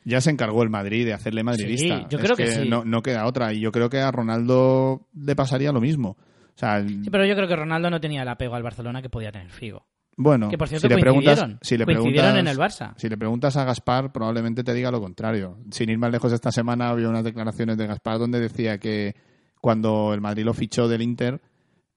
[0.04, 1.98] Ya se encargó el Madrid de hacerle madridista.
[1.98, 2.68] Sí, yo Es creo que sí.
[2.68, 3.52] No, no queda otra.
[3.52, 6.16] Y yo creo que a Ronaldo le pasaría lo mismo.
[6.54, 9.08] O sea, Sí, pero yo creo que Ronaldo no tenía el apego al Barcelona que
[9.08, 9.86] podía tener Figo.
[10.16, 12.92] Bueno, Que por cierto si le preguntas, si le preguntas, en el Barça.
[12.96, 15.58] Si le preguntas a Gaspar, probablemente te diga lo contrario.
[15.70, 19.14] Sin ir más lejos, esta semana había unas declaraciones de Gaspar donde decía que
[19.60, 21.40] cuando el Madrid lo fichó del Inter,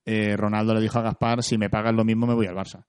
[0.06, 2.86] eh, Ronaldo le dijo a Gaspar, si me pagas lo mismo me voy al Barça.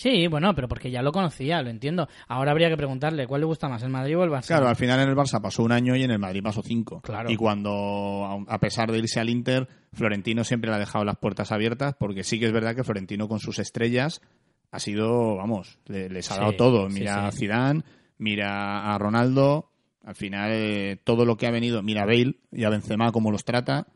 [0.00, 2.08] Sí, bueno, pero porque ya lo conocía, lo entiendo.
[2.26, 4.46] Ahora habría que preguntarle, ¿cuál le gusta más, el Madrid o el Barça?
[4.46, 7.02] Claro, al final en el Barça pasó un año y en el Madrid pasó cinco.
[7.02, 7.30] Claro.
[7.30, 11.52] Y cuando, a pesar de irse al Inter, Florentino siempre le ha dejado las puertas
[11.52, 14.22] abiertas, porque sí que es verdad que Florentino con sus estrellas
[14.70, 16.88] ha sido, vamos, le- les ha Sí, dado todo.
[16.88, 17.32] Mira a.
[17.32, 17.82] Zidane,
[18.18, 19.70] mira a Ronaldo,
[20.04, 23.30] al final eh, todo lo que ha venido, mira a Bale y a Benzema cómo
[23.30, 23.86] los trata.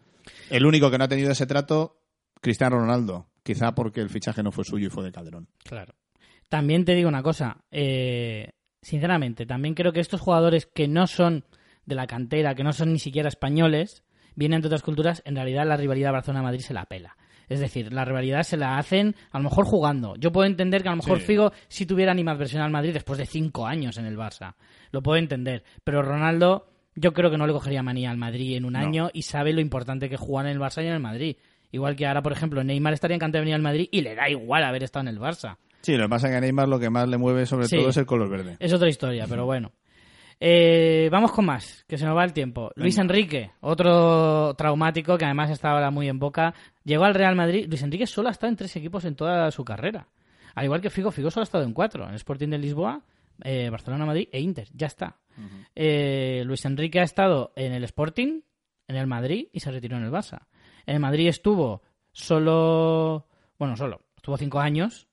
[0.50, 1.98] El único que no ha tenido ese trato,
[2.40, 3.28] Cristiano Ronaldo.
[3.42, 5.48] Quizá porque el fichaje no fue suyo y fue de Calderón.
[5.64, 5.94] Claro.
[6.48, 11.44] También te digo una cosa, eh, sinceramente, también creo que estos jugadores que no son
[11.84, 14.02] de la cantera, que no son ni siquiera españoles,
[14.34, 17.16] vienen de otras culturas, en realidad la rivalidad Barcelona-Madrid se la pela.
[17.48, 20.14] Es decir, la rivalidad se la hacen a lo mejor jugando.
[20.16, 21.26] Yo puedo entender que a lo mejor Sí.
[21.26, 24.54] Figo si tuviera animadversión al Madrid después de cinco años en el Barça.
[24.90, 25.62] Lo puedo entender.
[25.84, 28.78] Pero Ronaldo, yo creo que no le cogería manía al Madrid en un No.
[28.78, 31.36] año y sabe lo importante que jugar en el Barça y en el Madrid.
[31.72, 34.28] Igual que ahora, por ejemplo, Neymar estaría encantado de venir al Madrid y le da
[34.30, 35.56] igual haber estado en el Barça.
[35.80, 37.76] Sí, lo que pasa es que a Neymar lo que más le mueve sobre Sí.
[37.76, 38.56] todo es el color verde.
[38.60, 39.72] Es otra historia, pero bueno.
[40.40, 42.70] Eh, vamos con más, que se nos va el tiempo.
[42.76, 42.98] Luis.
[42.98, 46.54] Enrique, otro traumático que además está ahora muy en boca.
[46.84, 47.66] Llegó al Real Madrid.
[47.68, 50.08] Luis Enrique solo ha estado en tres equipos en toda su carrera.
[50.54, 52.08] Al igual que Figo, Figo solo ha estado en cuatro.
[52.08, 53.02] En Sporting de Lisboa,
[53.42, 54.68] eh, Barcelona, Madrid e Inter.
[54.72, 55.16] Ya está.
[55.74, 58.42] Eh, Luis Enrique ha estado en el Sporting,
[58.86, 60.46] en el Madrid y se retiró en el Barça.
[60.86, 61.82] En el Madrid estuvo
[62.12, 63.26] solo...
[63.58, 64.02] Bueno, solo.
[64.16, 65.08] Estuvo cinco años,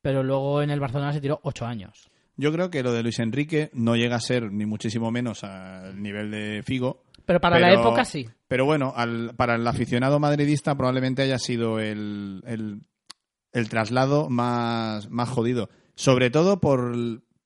[0.00, 2.10] pero luego en el Barcelona se tiró ocho años.
[2.38, 6.00] Yo creo que lo de Luis Enrique no llega a ser ni muchísimo menos al
[6.00, 7.02] nivel de Figo.
[7.26, 8.26] Pero para la época sí.
[8.46, 12.80] Pero bueno, al- para el aficionado madridista probablemente haya sido el, el,
[13.52, 15.68] el traslado más, más jodido.
[15.94, 16.94] Sobre todo por,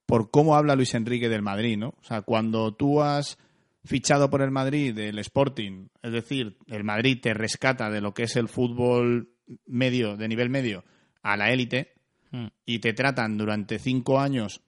[0.06, 1.94] por cómo habla Luis Enrique del Madrid, ¿no?
[1.98, 3.38] O sea, cuando tú has
[3.84, 8.24] fichado por el Madrid del Sporting, es decir, el Madrid te rescata de lo que
[8.24, 9.30] es el fútbol
[9.66, 10.84] medio, de nivel medio,
[11.22, 11.94] a la élite,
[12.34, 12.46] Mm.
[12.64, 14.62] y te tratan durante cinco años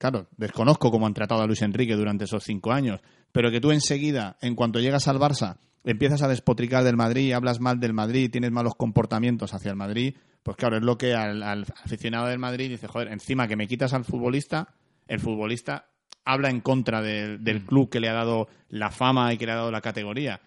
[0.00, 3.02] Claro, desconozco cómo han tratado a Luis Enrique durante esos cinco años,
[3.32, 7.60] pero que tú enseguida, en cuanto llegas al Barça, empiezas a despotricar del Madrid, hablas
[7.60, 11.42] mal del Madrid, tienes malos comportamientos hacia el Madrid, pues claro, es lo que al,
[11.42, 14.68] al aficionado del Madrid dice, joder, encima que me quitas al futbolista,
[15.06, 15.90] el futbolista
[16.24, 19.52] habla en contra del, del club que le ha dado la fama y que le
[19.52, 20.40] ha dado la categoría.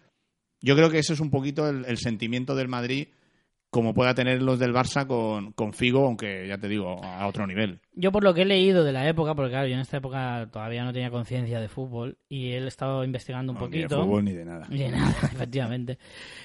[0.62, 3.10] Yo creo que eso es un poquito el, el sentimiento del Madrid
[3.74, 7.48] como pueda tener los del Barça con, con Figo, aunque ya te digo, a otro
[7.48, 7.80] nivel.
[7.96, 10.48] Yo por lo que he leído de la época, porque claro, yo en esta época
[10.52, 13.84] todavía no tenía conciencia de fútbol y él he estado investigando un No, ni de
[13.86, 14.04] poquito.
[14.04, 14.68] fútbol ni de nada.
[14.70, 15.98] Ni de nada, efectivamente.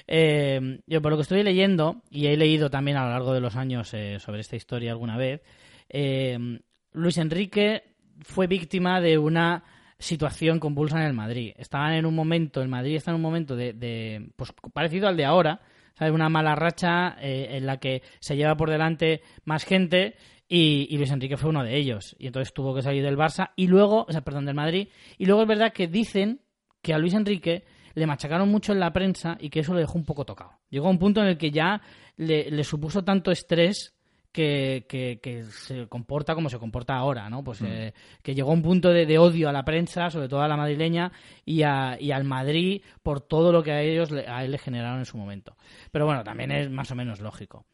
[0.07, 3.41] Eh, yo por lo que estoy leyendo, y he leído también a lo largo de
[3.41, 5.43] los años eh, sobre esta historia alguna vez,
[5.87, 6.59] eh,
[6.93, 7.83] Luis Enrique
[8.23, 9.63] fue víctima de una
[9.99, 11.53] situación convulsa en el Madrid.
[11.57, 15.15] Estaban en un momento, el Madrid está en un momento de, de pues parecido al
[15.15, 15.61] de ahora,
[15.99, 20.15] Una mala racha eh, en la que se lleva por delante más gente
[20.47, 22.15] y, Luis Enrique fue uno de ellos.
[22.19, 24.87] Y entonces tuvo que salir del Barça y luego, o sea, perdón, del Madrid.
[25.17, 26.41] Y luego es verdad que dicen
[26.81, 29.97] que a Luis Enrique le machacaron mucho en la prensa y que eso le dejó
[29.97, 30.51] un poco tocado.
[30.69, 31.81] Llegó a un punto en el que ya
[32.17, 33.98] le supuso tanto estrés
[34.31, 37.43] que, que- que se comporta como se comporta ahora, ¿no?
[37.43, 40.41] Pues eh, que llegó a un punto de, de odio a la prensa, sobre todo
[40.41, 41.11] a la madrileña
[41.45, 44.57] y, a- y al Madrid por todo lo que a ellos le- a él le
[44.57, 45.55] generaron en su momento.
[45.91, 47.65] Pero bueno, también es más o menos lógico.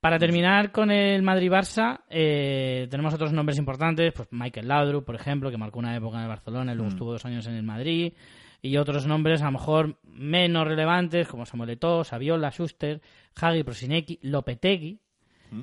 [0.00, 5.50] Para terminar con el Madrid-Barça, eh, tenemos otros nombres importantes, pues Michael Laudrup, por ejemplo,
[5.50, 8.12] que marcó una época en el Barcelona y luego estuvo dos años en el Madrid,
[8.60, 13.00] y otros nombres a lo mejor menos relevantes, como Samuel Eto'o, Saviola, Schuster,
[13.40, 15.00] Hagi, Prosinecki, Lopetegui,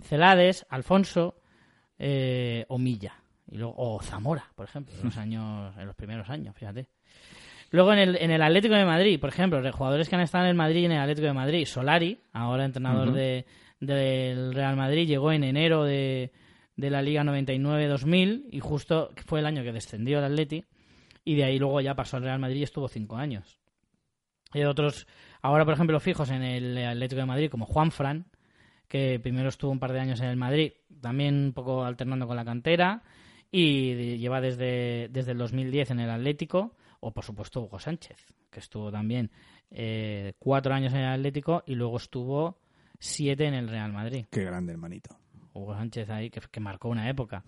[0.04, 1.36] Celades, Alfonso
[1.98, 3.16] eh, o Milla.
[3.50, 6.88] Y luego, o Zamora, por ejemplo, en los, años, en los primeros años, fíjate.
[7.70, 10.46] Luego en el, en el Atlético de Madrid, por ejemplo, de jugadores que han estado
[10.46, 13.46] en el Madrid y en el Atlético de Madrid, Solari, ahora entrenador de,
[13.80, 16.32] del Real Madrid, llegó en enero de,
[16.76, 20.66] de la Liga 99-2000 y justo fue el año que descendió el Atleti
[21.24, 23.60] y de ahí luego ya pasó al Real Madrid y estuvo cinco años.
[24.52, 25.08] Hay otros,
[25.42, 28.26] ahora por ejemplo, fijos en el Atlético de Madrid como Juan Fran,
[28.92, 32.36] que primero estuvo un par de años en el Madrid, también un poco alternando con
[32.36, 33.04] la cantera,
[33.50, 38.18] y de- lleva desde, desde el 2010 en el Atlético, o por supuesto Hugo Sánchez,
[38.50, 39.32] que estuvo también
[39.72, 42.60] eh, cuatro años en el Atlético y luego estuvo
[43.00, 44.26] siete en el Real Madrid.
[44.30, 45.16] Qué grande, hermanito.
[45.54, 47.46] Hugo Sánchez ahí, que, que marcó una época.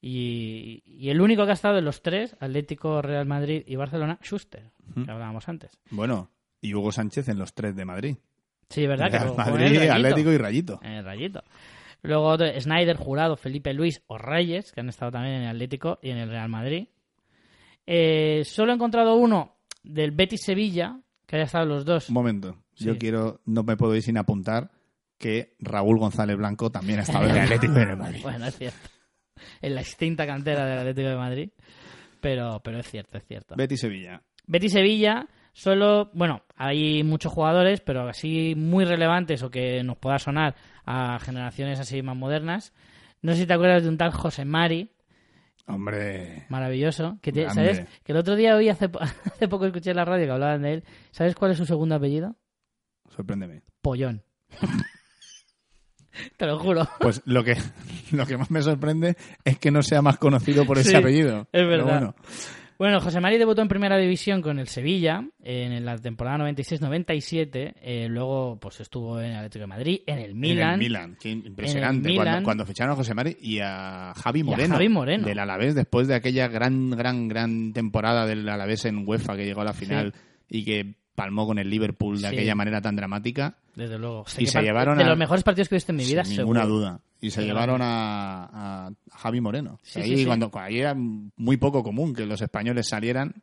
[0.00, 4.18] Y, y el único que ha estado en los tres, Atlético, Real Madrid y Barcelona,
[4.22, 5.78] Schuster, que hablábamos antes.
[5.90, 8.16] Bueno, y Hugo Sánchez en los tres de Madrid.
[8.70, 9.06] Sí, ¿verdad?
[9.10, 9.88] Que Real el Madrid.
[9.90, 10.80] Atlético y Rayito.
[10.82, 11.42] En el rayito.
[12.02, 15.98] Luego otro, Snyder, Jurado, Felipe Luis o Reyes, que han estado también en el Atlético
[16.02, 16.86] y en el Real Madrid.
[17.86, 22.08] Eh, solo he encontrado uno del Betis Sevilla, que haya estado en los dos.
[22.08, 22.56] Un momento.
[22.76, 22.98] Yo Sí.
[22.98, 24.70] quiero, no me puedo ir sin apuntar
[25.18, 28.20] que Raúl González Blanco también ha estado en el Atlético y en el Madrid.
[28.22, 28.88] Bueno, es cierto.
[29.62, 31.50] En la extinta cantera del Atlético de Madrid.
[32.20, 33.54] Pero, pero es cierto, es cierto.
[33.56, 34.20] Betty Sevilla.
[34.46, 35.26] Betis Sevilla,
[35.58, 40.54] solo, bueno, hay muchos jugadores, pero así muy relevantes o que nos pueda sonar
[40.86, 42.72] a generaciones así más modernas.
[43.22, 44.92] No sé si te acuerdas de un tal José Mari,
[45.66, 47.50] Hombre, maravilloso, que te-.
[47.50, 47.82] ¿sabes?
[48.04, 48.88] Que el otro día oí, hace,
[49.26, 50.84] hace poco escuché en la radio que hablaban de él.
[51.10, 52.36] ¿Sabes cuál es su segundo apellido?
[53.10, 53.62] sorpréndeme.
[53.82, 54.22] Pollón.
[56.36, 56.88] Te lo juro.
[57.00, 57.56] Pues lo que,
[58.12, 61.40] lo que más me sorprende es que no sea más conocido por ese Sí, apellido.
[61.42, 61.84] es Pero verdad.
[61.84, 62.14] bueno,
[62.78, 67.74] Bueno, José Mari debutó en primera división con el Sevilla en la temporada 96-97.
[67.82, 70.68] eh, luego pues estuvo en el Atlético de Madrid, en el Milan.
[70.68, 72.08] En el Milan, qué impresionante.
[72.08, 72.24] Milan.
[72.24, 74.74] Cuando, cuando ficharon a José Mari y a Javi Y a Moreno.
[74.74, 75.26] Javi Moreno.
[75.26, 79.62] Del Alavés, después de aquella gran, gran, gran temporada del Alavés en UEFA que llegó
[79.62, 80.14] a la final
[80.48, 82.34] y que palmó con el Liverpool de Sí.
[82.36, 83.56] aquella manera tan dramática.
[83.74, 84.24] Desde luego.
[84.38, 86.36] Y se llevaron de a- los mejores partidos que he visto en mi vida, sin
[86.38, 86.78] ninguna seguro.
[86.78, 87.00] duda.
[87.20, 89.78] Y se llevaron a, a Javi Moreno.
[89.82, 90.24] Sí, ahí.
[90.24, 93.34] Cuando, ahí era muy poco común que los españoles salieran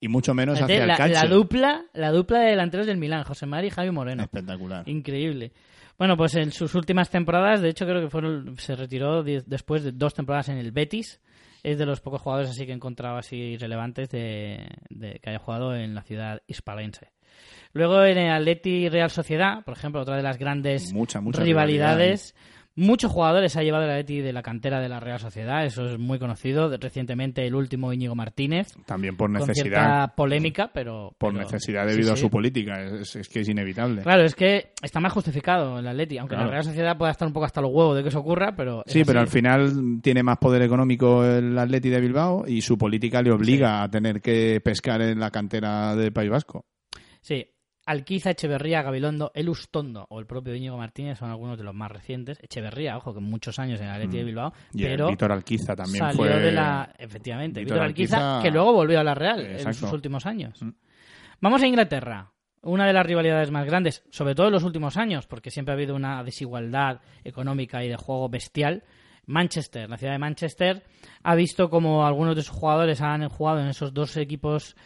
[0.00, 3.44] y mucho menos hacia el la, la dupla, la dupla de delanteros del Milán, José
[3.44, 4.22] Mari y Javi Moreno.
[4.22, 4.88] Espectacular.
[4.88, 5.52] Increíble.
[5.98, 9.92] Bueno, pues en sus últimas temporadas, de hecho creo que fueron, se retiró después de
[9.92, 11.20] dos temporadas en el Betis.
[11.62, 15.38] Es de los pocos jugadores así que he encontrado así relevantes de, de- que haya
[15.38, 17.10] jugado en la ciudad hispalense.
[17.72, 22.34] Luego en el Atleti Real Sociedad, por ejemplo, otra de las grandes Mucha, mucha rivalidades.
[22.80, 25.98] Muchos jugadores ha llevado el Atleti de la cantera de la Real Sociedad, eso es
[25.98, 26.74] muy conocido.
[26.78, 29.64] Recientemente el último Íñigo Martínez, También por con necesidad.
[29.64, 31.14] cierta polémica, pero...
[31.18, 32.22] Por pero- necesidad sí, debido a sí.
[32.22, 32.82] su política.
[32.82, 34.00] Es, es que es inevitable.
[34.00, 36.46] Claro, es que está más justificado el Atleti, aunque Claro.
[36.46, 38.82] la Real Sociedad pueda estar un poco hasta los huevos de que eso ocurra, pero...
[38.86, 43.20] Sí, pero al final tiene más poder económico el Atleti de Bilbao y su política
[43.20, 46.64] le obliga a tener que pescar en la cantera del País Vasco.
[47.20, 47.46] Sí,
[47.90, 52.38] Alquiza, Echeverría, Gabilondo, Elustondo o el propio Íñigo Martínez son algunos de los más recientes.
[52.42, 54.78] Echeverría, ojo, que muchos años en el Atleti de Bilbao, Mm.
[54.78, 56.28] Y el pero Víctor Alquiza también salió fue...
[56.28, 56.92] de la...
[56.98, 60.62] Efectivamente, Víctor Víctor Alquiza, Alquiza- que luego volvió a la Real en sus últimos años.
[60.62, 60.70] Mm.
[61.40, 62.32] Vamos a Inglaterra.
[62.62, 65.76] Una de las rivalidades más grandes, sobre todo en los últimos años, porque siempre ha
[65.76, 68.84] habido una desigualdad económica y de juego bestial.
[69.26, 70.82] Manchester, la ciudad de Manchester,
[71.22, 74.76] ha visto como algunos de sus jugadores han jugado en esos dos equipos,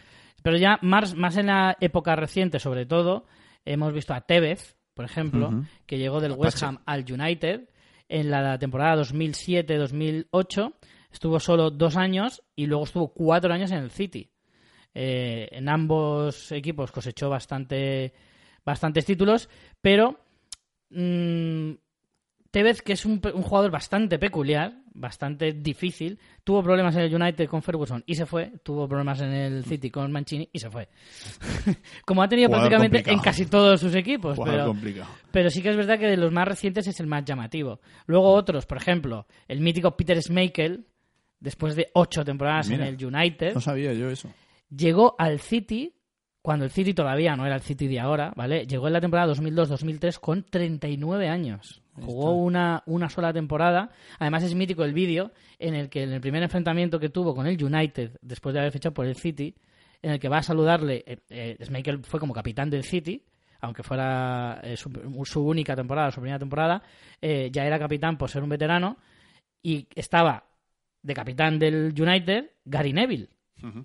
[0.45, 3.25] pero ya más, más en la época reciente, sobre todo,
[3.65, 7.67] hemos visto a Tevez, por ejemplo, que llegó del West Ham al United
[8.07, 10.73] en la temporada 2007-2008.
[11.11, 14.29] Estuvo solo dos años y luego estuvo cuatro años en el City.
[14.93, 18.13] Eh, en ambos equipos cosechó bastante,
[18.63, 19.49] bastantes títulos,
[19.81, 20.19] pero
[20.91, 21.71] mm,
[22.51, 27.47] Tevez, que es un, un jugador bastante peculiar, bastante difícil, tuvo problemas en el United
[27.47, 30.87] con Ferguson y se fue, tuvo problemas en el City con Mancini y se fue.
[32.05, 33.17] Como ha tenido Jugador prácticamente complicado.
[33.17, 34.73] en casi todos sus equipos, pero,
[35.31, 37.79] pero sí que es verdad que de los más recientes es el más llamativo.
[38.07, 40.85] Luego otros, por ejemplo, el mítico Peter Schmeichel,
[41.39, 42.87] después de ocho temporadas Mira.
[42.87, 44.29] en el United, No sabía yo eso.
[44.69, 45.94] llegó al City
[46.45, 48.67] cuando el City todavía no era el City de ahora, ¿vale?
[48.67, 51.81] Llegó en la temporada 2002-2003 con 39 años.
[51.99, 53.89] Jugó una, una sola temporada.
[54.19, 57.47] Además es mítico el vídeo en el que en el primer enfrentamiento que tuvo con
[57.47, 59.55] el United, después de haber fichado por el City,
[60.03, 63.25] en el que va a saludarle, eh, eh, Schmeichel fue como capitán del City,
[63.61, 64.91] aunque fuera eh, su,
[65.25, 66.83] su única temporada, su primera temporada,
[67.19, 68.97] eh, ya era capitán por ser un veterano
[69.63, 70.43] y estaba
[71.01, 73.29] de capitán del United Gary Neville,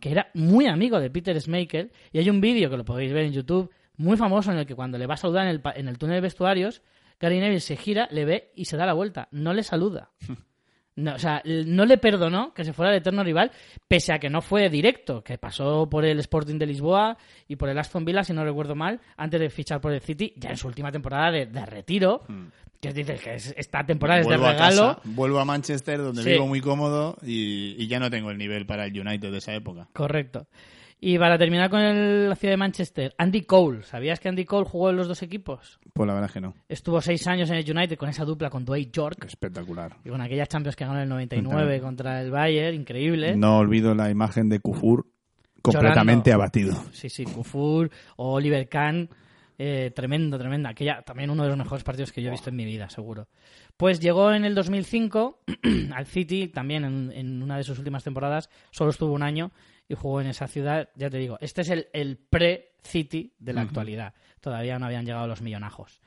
[0.01, 3.25] que era muy amigo de Peter Schmeichel y hay un vídeo que lo podéis ver
[3.25, 5.89] en YouTube muy famoso en el que cuando le va a saludar en el, en
[5.89, 6.83] el túnel de vestuarios,
[7.21, 10.11] Gary Neville se gira, le ve y se da la vuelta, no le saluda.
[11.01, 13.51] No, o sea, no le perdonó que se fuera el eterno rival,
[13.89, 17.17] pese a que no fue directo, que pasó por el Sporting de Lisboa
[17.49, 20.33] y por el Aston Villa, si no recuerdo mal, antes de fichar por el City,
[20.37, 22.23] ya en su última temporada de, de retiro,
[22.81, 24.87] que dices que es- esta temporada es de Vuelvo a regalo.
[24.97, 26.31] casa, vuelvo a Manchester, donde Sí.
[26.31, 29.55] vivo muy cómodo y, y ya no tengo el nivel para el United de esa
[29.55, 29.89] época.
[29.93, 30.47] Correcto.
[31.03, 33.83] Y para terminar con el- la ciudad de Manchester, Andy Cole.
[33.85, 35.81] ¿Sabías que Andy Cole jugó en los dos equipos?
[35.95, 36.55] Pues la verdad es que no.
[36.69, 39.25] Estuvo seis años en el United con esa dupla con Dwight York.
[39.25, 39.97] Espectacular.
[40.05, 41.81] Y con aquellas Champions que ganó en el 99 Cuéntame.
[41.81, 43.35] contra el Bayern, increíble.
[43.35, 45.07] No olvido la imagen de Kufur
[45.63, 46.45] completamente Llorando.
[46.45, 46.85] abatido.
[46.93, 49.09] Sí, sí, Kufur o Oliver Kahn.
[49.63, 50.71] eh, tremendo, tremenda.
[50.71, 53.29] Aquella, también uno de los mejores partidos que yo he visto en mi vida, seguro.
[53.77, 55.41] Pues llegó en el 2005
[55.95, 58.49] al City, también en, en una de sus últimas temporadas.
[58.71, 59.51] Solo estuvo un año
[59.91, 60.89] y jugó en esa ciudad.
[60.95, 64.15] Ya te digo, este es el, el pre-City de la actualidad.
[64.41, 66.01] Todavía no habían llegado los millonajos.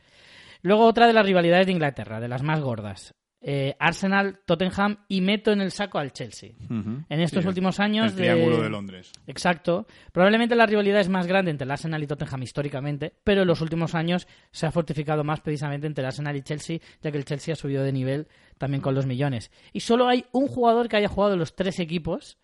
[0.61, 3.13] Luego otra de las rivalidades de Inglaterra, de las más gordas.
[3.45, 6.51] Eh, Arsenal, Tottenham y meto en el saco al Chelsea.
[6.69, 9.11] En estos Sí, últimos años El triángulo de Londres.
[9.27, 9.85] Exacto.
[10.13, 13.59] Probablemente la rivalidad es más grande entre el Arsenal y Tottenham históricamente, pero en los
[13.59, 17.25] últimos años se ha fortificado más precisamente entre el Arsenal y Chelsea, ya que el
[17.25, 19.51] Chelsea ha subido de nivel también con los millones.
[19.73, 22.37] Y solo hay un jugador que haya jugado en los tres equipos,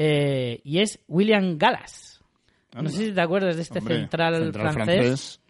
[0.00, 2.22] eh, y es William Gallas.
[2.80, 5.40] No sé si te acuerdas de este Hombre, central, central francés.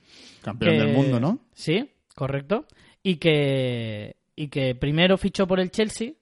[0.41, 1.39] campeón que- del mundo, ¿no?
[1.53, 2.65] Sí, correcto.
[3.03, 6.13] Y que, y que primero fichó por el Chelsea.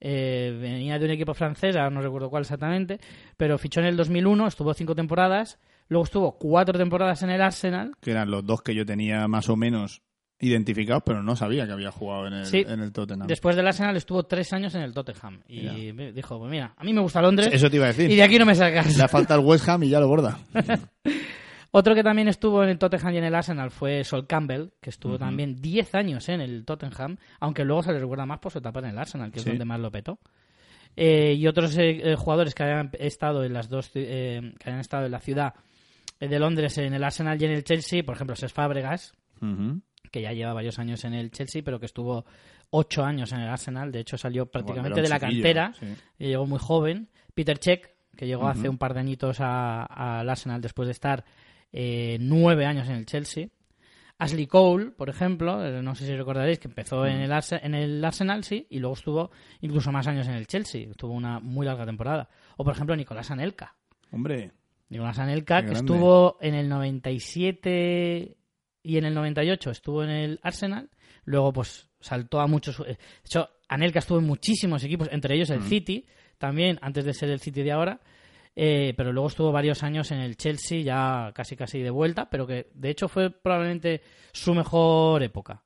[0.00, 3.00] eh, venía de un equipo francés, ahora no recuerdo cuál exactamente,
[3.38, 5.58] pero fichó en el 2001, estuvo cinco temporadas,
[5.88, 9.48] luego estuvo cuatro temporadas en el Arsenal, Que eran los dos que yo tenía más
[9.48, 10.02] o menos
[10.38, 12.64] identificados, pero no sabía que había jugado en el, Sí.
[12.68, 13.26] en el Tottenham.
[13.26, 16.84] después del Arsenal estuvo tres años en el Tottenham y me dijo, pues mira, a
[16.84, 18.10] mí me gusta Londres Eso te iba a decir.
[18.10, 18.96] y de aquí no me sacas.
[18.96, 20.38] Le falta el West Ham y ya lo borda.
[21.72, 24.88] Otro que también estuvo en el Tottenham y en el Arsenal fue Sol Campbell, que
[24.90, 28.58] estuvo también 10 años en el Tottenham, aunque luego se le recuerda más por su
[28.58, 30.18] etapa en el Arsenal, que es donde más lo petó.
[30.96, 34.80] Eh, y otros eh, eh, jugadores que hayan estado en las dos eh, que hayan
[34.80, 35.52] estado en la ciudad
[36.20, 39.82] eh, de Londres en el Arsenal y en el Chelsea, por ejemplo, Cesc Fábregas, Ujú.
[40.16, 42.24] Que ya lleva varios años en el Chelsea, pero que estuvo
[42.70, 45.86] ocho años en el Arsenal, de hecho salió prácticamente de la cantera sí.
[46.18, 47.10] y llegó muy joven.
[47.34, 51.24] Peter Cech, que llegó hace un par de añitos al Arsenal después de estar
[51.70, 53.48] eh, nueve años en el Chelsea.
[54.18, 57.74] Ashley Cole, por ejemplo, eh, no sé si recordaréis que empezó en, el Arse- en
[57.74, 59.30] el Arsenal, sí, y luego estuvo
[59.60, 60.88] incluso más años en el Chelsea.
[60.96, 62.30] Tuvo una muy larga temporada.
[62.56, 63.76] O, por ejemplo, Nicolás Anelka.
[64.10, 64.52] Hombre,
[64.88, 65.80] Nicolás Anelka, que grande.
[65.80, 68.38] estuvo en el 97
[68.86, 70.88] y en el 98 estuvo en el Arsenal.
[71.24, 72.78] Luego, pues, saltó a muchos...
[72.80, 76.06] eh, De hecho, Anelka estuvo en muchísimos equipos, entre ellos el City,
[76.38, 78.00] también, antes de ser el City de ahora.
[78.54, 82.46] Eh, pero luego estuvo varios años en el Chelsea, ya casi casi de vuelta, pero
[82.46, 84.00] que de hecho fue probablemente
[84.32, 85.62] su mejor época.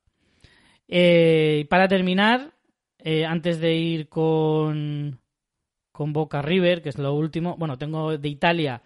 [0.87, 2.51] Eh, y para terminar,
[2.99, 5.19] eh, antes de ir con,
[5.93, 8.81] con Boca River, que es lo último, bueno, tengo de Italia,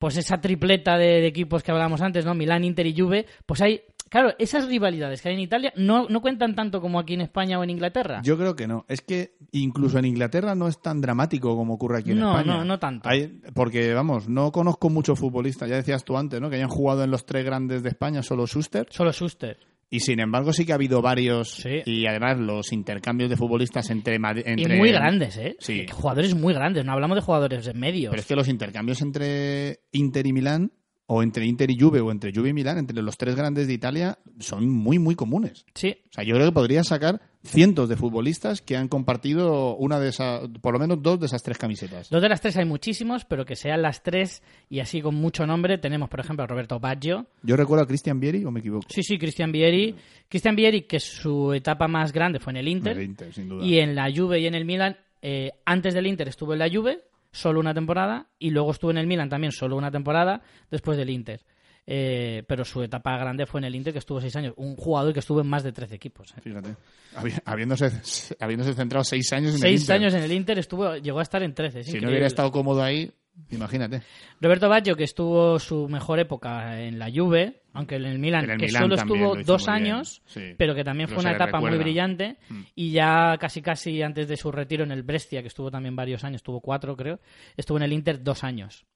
[0.00, 2.34] pues esa tripleta de, de equipos que hablábamos antes, ¿no?
[2.34, 6.22] Milán, Inter y Juve, pues hay, claro, esas rivalidades que hay en Italia no, no
[6.22, 8.22] cuentan tanto como aquí en España o en Inglaterra.
[8.24, 8.86] yo creo que no.
[8.88, 12.56] Es que incluso en Inglaterra no es tan dramático como ocurre aquí en No, España.
[12.56, 13.08] no, no tanto.
[13.10, 16.48] Hay- porque, vamos, no conozco muchos futbolistas, ya decías tú antes, ¿no?
[16.48, 18.86] Que hayan jugado en los tres grandes de España, solo Schuster.
[18.90, 19.58] Solo Schuster.
[19.90, 21.50] Y sin embargo sí que ha habido varios.
[21.50, 21.82] Sí.
[21.84, 24.18] Y además los intercambios de futbolistas entre...
[24.20, 25.56] Madri- Y entre muy grandes, ¿eh?
[25.58, 25.86] Sí.
[25.90, 28.10] Jugadores muy grandes, no hablamos de jugadores de medios.
[28.10, 30.72] Pero es que los intercambios entre Inter y Milán,
[31.06, 33.72] o entre Inter y Juve, o entre Juve y Milán, entre los tres grandes de
[33.74, 35.66] Italia, son muy, muy comunes.
[35.74, 39.98] Sí, O sea, yo creo que podría sacar cientos de futbolistas que han compartido una
[39.98, 42.10] de esas, por lo menos dos de esas tres camisetas.
[42.10, 45.46] dos de las tres hay muchísimos, pero que sean las tres y así con mucho
[45.46, 45.78] nombre.
[45.78, 47.26] Tenemos, por ejemplo, a Roberto Baggio.
[47.42, 48.86] Yo recuerdo a Cristian Vieri, o me equivoco.
[48.88, 49.94] Sí, sí, Cristian Vieri.
[50.28, 52.96] Cristian Vieri, que su etapa más grande fue en el Inter.
[52.96, 53.64] El Inter, sin duda.
[53.64, 56.70] Y en la Juve y en el Milan, eh, antes del Inter estuvo en la
[56.70, 60.98] Juve, solo una temporada, y luego estuvo en el Milan también solo una temporada después
[60.98, 61.40] del Inter.
[61.86, 64.54] Eh, pero su etapa grande fue en el Inter, que estuvo seis años.
[64.56, 66.32] Un jugador que estuvo en más de 13 equipos.
[66.36, 66.40] eh.
[66.42, 66.76] Fíjate.
[67.16, 67.90] Habi- Habiéndose,
[68.38, 69.96] habiéndose centrado seis años en el Seis Inter.
[69.96, 71.80] años en el Inter, estuvo, llegó a estar en 13.
[71.80, 73.10] es Si no hubiera estado cómodo ahí,
[73.50, 74.02] imagínate.
[74.40, 78.50] Roberto Baggio, que estuvo su mejor época en la Juve, aunque en el Milan, En
[78.50, 80.54] el que Milan solo estuvo dos años, sí.
[80.56, 82.36] pero que también Pero fue una etapa muy brillante.
[82.48, 82.60] Mm.
[82.76, 86.22] Y ya casi casi antes de su retiro en el Brescia, que estuvo también varios
[86.24, 87.18] años, estuvo cuatro creo,
[87.56, 88.86] estuvo en el Inter dos años.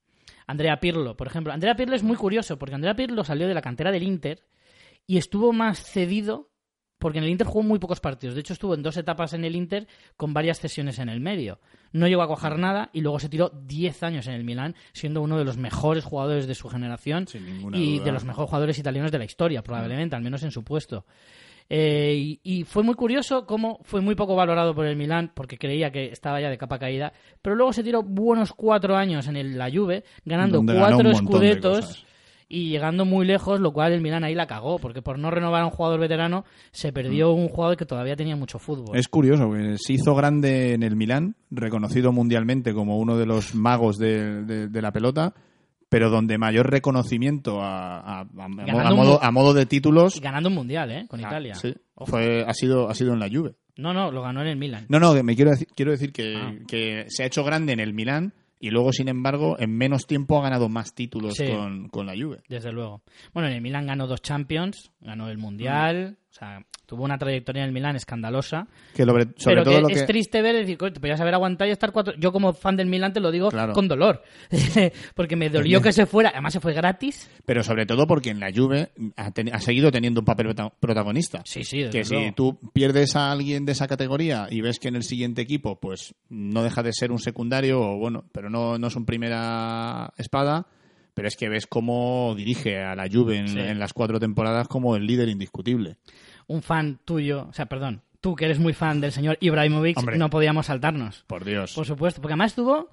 [0.46, 1.52] Andrea Pirlo, por ejemplo.
[1.52, 4.44] Andrea Pirlo es muy curioso, porque Andrea Pirlo salió de la cantera del Inter
[5.06, 6.50] y estuvo más cedido
[7.04, 8.34] porque en el Inter jugó muy pocos partidos.
[8.34, 11.60] De hecho, estuvo en dos etapas en el Inter con varias cesiones en el medio.
[11.92, 15.20] No llegó a cuajar nada y luego se tiró 10 años en el Milán, siendo
[15.20, 17.26] uno de los mejores jugadores de su generación
[17.74, 18.04] y duda.
[18.06, 21.04] de los mejores jugadores italianos de la historia, probablemente, al menos en su puesto.
[21.70, 25.56] Eh, y, y fue muy curioso cómo fue muy poco valorado por el Milán porque
[25.56, 29.36] creía que estaba ya de capa caída, pero luego se tiró buenos cuatro años en
[29.36, 32.06] el- la Juve, ganando Donde cuatro escudetos
[32.50, 35.62] y llegando muy lejos, lo cual el Milán ahí la cagó, porque por no renovar
[35.62, 38.94] a un jugador veterano se perdió un jugador que todavía tenía mucho fútbol.
[38.94, 38.98] Mm.
[38.98, 43.54] Es curioso, que se hizo grande en el Milán, reconocido mundialmente como uno de los
[43.54, 45.32] magos de, de- de la pelota,
[45.94, 50.16] pero donde mayor reconocimiento a, a- a- a un modo, mu- a modo de títulos
[50.16, 51.06] Y ganando un mundial, ¿eh?
[51.08, 51.54] Con ah, Italia.
[51.54, 51.72] sí,
[52.04, 53.54] fue, ha, sido, ha sido en la Juve.
[53.76, 54.86] No, no, lo ganó en el Milán.
[54.88, 56.52] No, no, me quiero decir, quiero decir que, Ah.
[56.66, 60.38] que se ha hecho grande en el Milán y luego, sin embargo, en menos tiempo
[60.38, 61.46] ha ganado más títulos Sí.
[61.46, 62.38] con, con la Juve.
[62.48, 63.02] Desde luego.
[63.32, 67.62] Bueno, en el Milán ganó dos Champions, ganó el Mundial, o sea, tuvo una trayectoria
[67.62, 68.66] en el Milán escandalosa.
[68.92, 70.06] Que lo- sobre pero todo que lo es que...
[70.08, 72.12] triste ver, decir, "Coño, te podías haber aguantado y estar cuatro...
[72.18, 73.72] Yo como fan del Milán te lo digo Claro.
[73.72, 74.22] con dolor,
[75.14, 77.30] porque me dolió que se fuera, además se fue gratis.
[77.46, 80.72] Pero sobre todo porque en la Juve ha, ten- ha seguido teniendo un papel prota-
[80.80, 81.42] protagonista.
[81.44, 82.32] Sí, sí, que si luego.
[82.34, 86.14] tú pierdes a alguien de esa categoría y ves que en el siguiente equipo pues
[86.28, 90.66] no deja de ser un secundario o bueno pero no, no es un primera espada
[91.14, 93.58] pero es que ves cómo dirige a la Juve en, Sí.
[93.58, 95.96] en las cuatro temporadas como el líder indiscutible
[96.46, 100.18] Un fan tuyo, o sea, perdón, tú que eres muy fan del señor Ibrahimovic, Hombre.
[100.18, 101.24] no podíamos saltarnos.
[101.26, 102.90] por Dios Por supuesto, porque además tuvo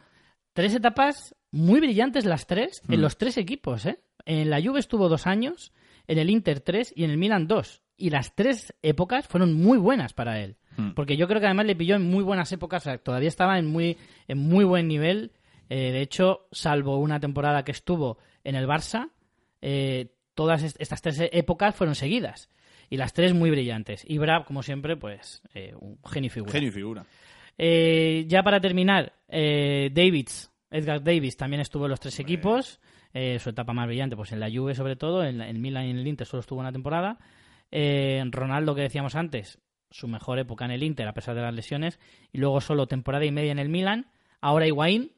[0.53, 3.01] tres etapas muy brillantes las tres en Mm.
[3.03, 3.99] los tres equipos, ¿eh?
[4.25, 5.73] En la Juve estuvo dos años,
[6.07, 7.81] en el Inter tres y en el Milan dos.
[7.97, 10.57] Y las tres épocas fueron muy buenas para él.
[10.77, 10.91] Mm.
[10.91, 13.57] Porque yo creo que además le pilló en muy buenas épocas, o sea, todavía estaba
[13.59, 15.31] en muy, en muy buen nivel.
[15.73, 19.09] Eh, de hecho, salvo una temporada que estuvo en el Barça,
[19.61, 22.49] eh, todas est- estas tres épocas fueron seguidas.
[22.89, 24.03] Y las tres muy brillantes.
[24.05, 26.51] Y como siempre, pues eh, un genio y figura.
[26.51, 27.05] genio y figura
[28.27, 32.79] ya para terminar, Davids, Edgar Davis también estuvo en los tres equipos.
[33.39, 35.99] Su etapa más brillante, pues en la Juve sobre todo, en, en Milan y en
[35.99, 37.17] el Inter solo estuvo una temporada.
[37.71, 41.53] Eh, Ronaldo, que decíamos antes, su mejor época en el Inter a pesar de las
[41.53, 41.99] lesiones.
[42.33, 44.07] Y luego solo temporada y media en el Milan.
[44.41, 45.11] Ahora Higuaín,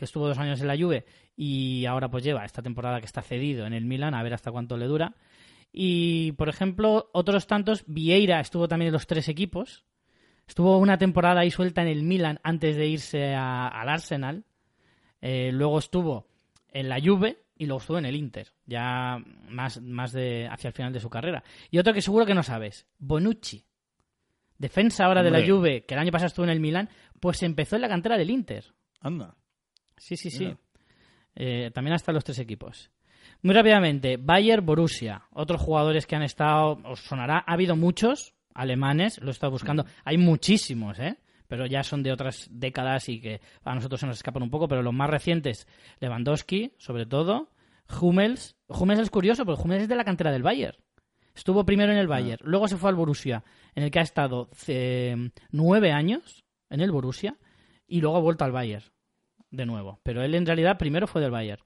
[0.00, 1.04] que estuvo dos años en la Juve
[1.36, 4.50] y ahora pues lleva esta temporada que está cedido en el Milan, a ver hasta
[4.50, 5.14] cuánto le dura.
[5.72, 9.84] Y, por ejemplo, otros tantos, Vieira estuvo también en los tres equipos.
[10.48, 14.44] Estuvo una temporada ahí suelta en el Milan antes de irse a- al Arsenal.
[15.20, 16.26] Eh, luego estuvo
[16.72, 19.18] en la Juve y luego estuvo en el Inter, ya
[19.50, 21.44] más, más de hacia el final de su carrera.
[21.70, 23.62] Y otro que seguro que no sabes, Bonucci.
[24.58, 25.38] Defensa ahora de la.
[25.46, 26.88] Juve, que el año pasado estuvo en el Milan,
[27.20, 28.64] pues empezó en la cantera del Inter.
[29.00, 29.34] anda
[30.00, 30.56] Sí, sí, sí.
[31.34, 32.90] Eh, también hasta los tres equipos.
[33.42, 35.24] Muy rápidamente, Bayer Borussia.
[35.32, 39.84] Otros jugadores que han estado, os sonará, ha habido muchos alemanes, lo he estado buscando.
[40.04, 41.18] Hay muchísimos, ¿eh?
[41.48, 44.68] Pero ya son de otras décadas y que a nosotros se nos escapan un poco.
[44.68, 45.68] Pero los más recientes,
[46.00, 47.50] Lewandowski, sobre todo.
[48.00, 48.56] Hummels.
[48.68, 50.78] Hummels es curioso, porque Hummels es de la cantera del Bayern.
[51.34, 53.44] Estuvo primero en el Bayern, luego se fue al Borussia,
[53.74, 57.36] en el que ha estado eh, nueve años en el Borussia,
[57.86, 58.84] y luego ha vuelto al Bayern
[59.50, 60.00] de nuevo.
[60.02, 61.62] Pero él en realidad primero fue del Bayern.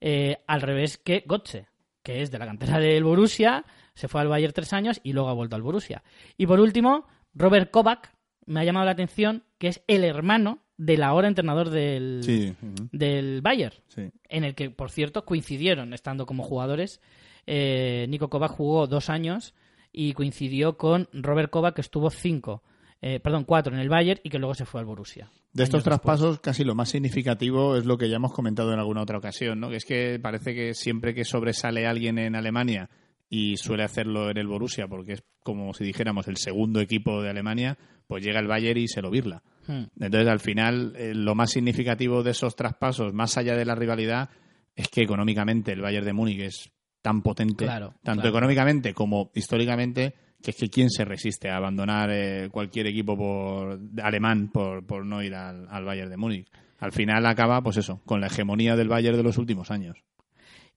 [0.00, 1.66] Eh, al revés que Götze,
[2.02, 5.28] que es de la cantera del Borussia, se fue al Bayern tres años y luego
[5.28, 6.02] ha vuelto al Borussia.
[6.36, 8.14] Y por último, Robert Kovac,
[8.46, 12.56] me ha llamado la atención, que es el hermano del ahora entrenador del, sí
[12.90, 17.00] del Bayern, sí en el que, por cierto, coincidieron estando como jugadores.
[17.46, 19.54] Eh, Nico Kovac jugó dos años
[19.92, 22.62] y coincidió con Robert Kovac, que estuvo cinco,
[23.02, 25.30] eh, perdón, cuatro en el Bayern y que luego se fue al Borussia.
[25.52, 25.84] De estos después.
[25.84, 29.58] traspasos, casi lo más significativo es lo que ya hemos comentado en alguna otra ocasión,
[29.60, 29.68] ¿no?
[29.70, 32.88] Que es que parece que siempre que sobresale alguien en Alemania
[33.28, 37.30] y suele hacerlo en el Borussia, porque es como si dijéramos el segundo equipo de
[37.30, 39.42] Alemania, pues llega el Bayern y se lo birla.
[39.66, 39.84] Hmm.
[40.00, 44.30] Entonces, al final, eh, lo más significativo de esos traspasos, más allá de la rivalidad,
[44.74, 46.70] es que económicamente el Bayern de Múnich es
[47.02, 48.28] tan potente, Claro, tanto claro.
[48.30, 53.80] económicamente como históricamente, que es que quién se resiste a abandonar eh, cualquier equipo por
[54.02, 56.48] alemán por, por no ir al, al Bayern de Múnich.
[56.78, 60.02] Al final acaba, pues eso, con la hegemonía del Bayern de los últimos años.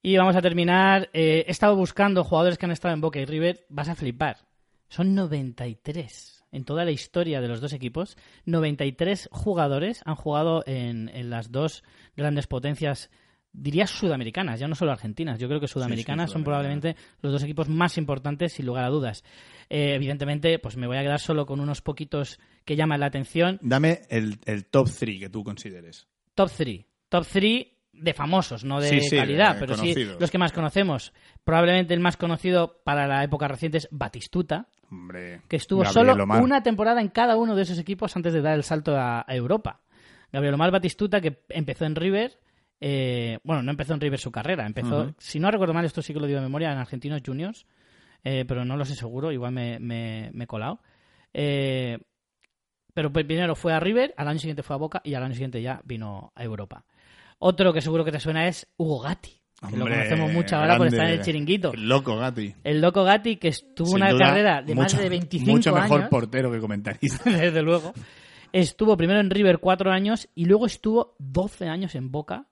[0.01, 1.09] Y vamos a terminar.
[1.13, 3.65] eh, he estado buscando jugadores que han estado en Boca y River.
[3.69, 4.37] Vas a flipar.
[4.89, 8.15] Son 93 en toda la historia de los dos equipos,
[8.45, 11.83] 93 jugadores han jugado en, en las dos
[12.15, 13.09] grandes potencias,
[13.53, 15.39] diría sudamericanas, ya no solo argentinas.
[15.39, 19.23] Yo creo que sudamericanas son probablemente los dos equipos más importantes, sin lugar a dudas.
[19.69, 23.59] Eh, evidentemente, pues me voy a quedar solo con unos poquitos que llaman la atención.
[23.61, 26.07] Dame el, el top 3 que tú consideres.
[26.35, 26.85] Top 3.
[27.09, 31.13] Top 3 de famosos, no de Sí, calidad, de pero sí los que más conocemos.
[31.43, 36.23] Probablemente el más conocido para la época reciente es Batistuta, Hombre, que estuvo Gabriel solo
[36.23, 36.41] Omar.
[36.41, 39.35] una temporada en cada uno de esos equipos antes de dar el salto a, a
[39.35, 39.81] Europa.
[40.31, 42.39] Gabriel Omar Batistuta, que empezó en River,
[42.85, 46.13] eh, bueno, no empezó en River su carrera, empezó, si no recuerdo mal, esto sí
[46.13, 47.65] que lo digo de memoria, en Argentinos Juniors,
[48.25, 50.81] eh, pero no lo sé seguro, igual me, me- me he colado.
[51.33, 51.97] Eh,
[52.93, 55.33] pero pues primero fue a River, al año siguiente fue a Boca y al año
[55.33, 56.83] siguiente ya vino a Europa.
[57.39, 59.31] Otro que seguro que te suena es Hugo Gatti,
[59.69, 61.73] que lo Hombre, conocemos mucho ahora por estar en el chiringuito.
[61.73, 62.53] El loco, Gatti.
[62.65, 65.99] El loco Gatti, que estuvo Sin una duda, carrera de más de 25 Mucho mejor
[66.01, 66.09] años.
[66.09, 67.29] portero que comentarista.
[67.29, 67.93] desde luego.
[68.51, 72.45] Estuvo primero en River cuatro años y luego estuvo 12 años en Boca,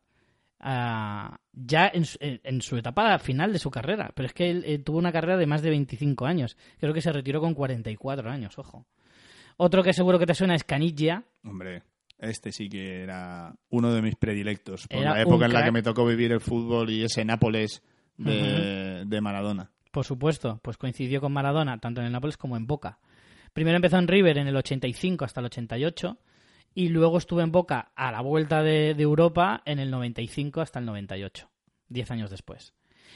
[0.64, 4.12] ya en su, en- su etapa final de su carrera.
[4.16, 6.58] Pero es que él eh, tuvo una carrera de más de 25 años.
[6.80, 8.86] Creo que se retiró con 44 años, ojo.
[9.58, 11.24] Otro que seguro que te suena es Caniggia.
[11.44, 11.84] Hombre,
[12.20, 14.88] este sí que era uno de mis predilectos.
[14.88, 17.82] Por Era la época en la que me tocó vivir el fútbol y ese Nápoles
[18.18, 19.72] de, de Maradona.
[19.92, 23.00] Por supuesto, pues coincidió con Maradona tanto en el Nápoles como en Boca.
[23.54, 26.18] Primero empezó en River en el 85 hasta el 88
[26.74, 30.80] y luego estuvo en Boca a la vuelta de, de Europa en el 95 hasta
[30.80, 31.50] el 98,
[31.90, 32.74] 10 años después.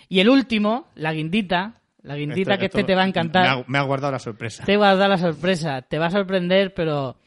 [0.09, 3.47] Y el último, la guindita, la guindita Esto- que este te va a Me encantar,
[3.47, 4.63] ha, me ha guardado la sorpresa.
[4.65, 7.17] te va a dar la sorpresa, te va a sorprender, pero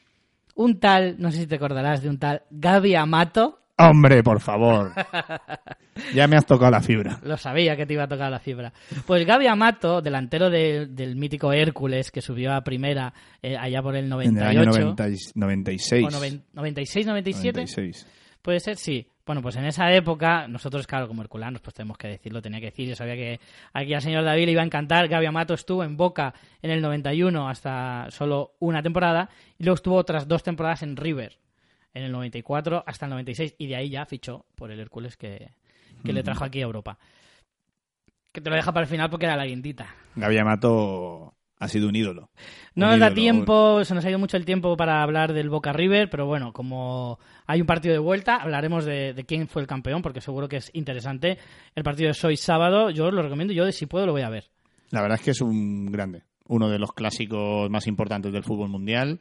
[0.55, 4.92] un tal, no sé si te acordarás de un tal Gaby Amato, Hombre, por favor.
[6.14, 7.18] ya me has tocado la fibra.
[7.22, 8.72] Lo sabía que te iba a tocar la fibra.
[9.06, 13.94] Pues Gaby Amato, delantero de- del mítico Hércules, que subió a primera eh, allá por
[13.96, 14.40] el En 98.
[14.50, 16.06] el año 90 y- 96.
[16.06, 17.60] o noven- 96, 97.
[17.60, 18.06] 96.
[18.42, 19.06] Puede ser, sí.
[19.26, 22.66] Bueno, pues en esa época, nosotros, claro, como herculanos, pues tenemos que decirlo, tenía que
[22.66, 22.88] decir.
[22.88, 23.40] Yo sabía que
[23.74, 25.06] aquí al señor David le iba a encantar.
[25.06, 26.32] Gaby Amato estuvo en Boca
[26.62, 29.28] en el 91 hasta solo una temporada
[29.59, 31.36] y luego estuvo otras dos temporadas en River
[31.94, 35.52] en el 94 hasta el 96 y de ahí ya fichó por el Hércules que,
[36.05, 36.98] que le trajo aquí a Europa.
[38.32, 39.94] Que te lo deja para el final porque era la guindita.
[40.16, 42.31] Gaby Amato ha sido un ídolo.
[42.74, 45.51] No Un nos da tiempo, se nos ha ido mucho el tiempo para hablar del
[45.51, 49.62] Boca River, pero bueno, como hay un partido de vuelta, hablaremos de, de quién fue
[49.62, 51.39] el campeón, porque seguro que es interesante.
[51.74, 54.51] El partido es hoy sábado, yo lo recomiendo, yo si puedo lo voy a ver.
[54.90, 56.23] La verdad es que es un grande.
[56.47, 59.20] Uno de los clásicos más importantes del fútbol mundial.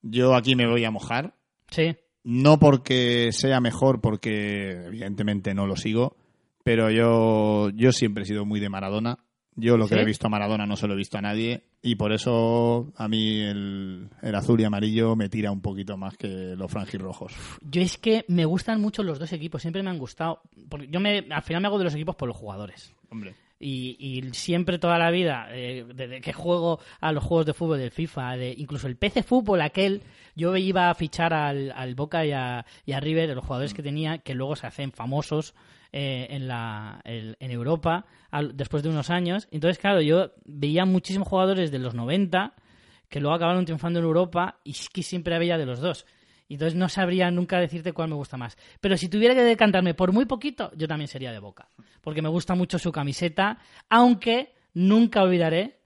[0.00, 1.34] Yo aquí me voy a mojar.
[1.72, 6.16] Sí, No porque sea mejor, porque evidentemente no lo sigo,
[6.62, 9.18] pero yo, yo siempre he sido muy de Maradona.
[9.54, 10.00] Yo lo que ¿Sí?
[10.00, 13.06] he visto a Maradona no se lo he visto a nadie y por eso a
[13.06, 17.34] mí el, el azul y amarillo me tira un poquito más que los franjirrojos.
[17.60, 20.40] yo es que me gustan mucho los dos equipos, siempre me han gustado.
[20.70, 22.94] Porque yo me, al final me hago de los equipos por los jugadores.
[23.10, 23.34] Hombre,
[23.64, 27.78] Y, y siempre toda la vida, eh, desde que juego a los juegos de fútbol
[27.78, 30.02] del FIFA, de, incluso el PC Fútbol aquel,
[30.34, 33.82] yo iba a fichar al, al Boca y a, y a River, los jugadores que
[33.82, 35.54] tenía, que luego se hacen famosos
[35.92, 39.46] eh, en, la, en Europa al- después de unos años.
[39.52, 42.54] Entonces, claro, yo veía muchísimos jugadores de los 90
[43.08, 46.04] que luego acabaron triunfando en Europa y es que siempre había de los dos.
[46.52, 48.58] Y Entonces no sabría nunca decirte cuál me gusta más.
[48.78, 51.70] Pero si tuviera que decantarme por muy poquito, yo también sería de Boca.
[52.02, 53.56] Porque me gusta mucho su camiseta,
[53.88, 55.78] aunque nunca olvidaré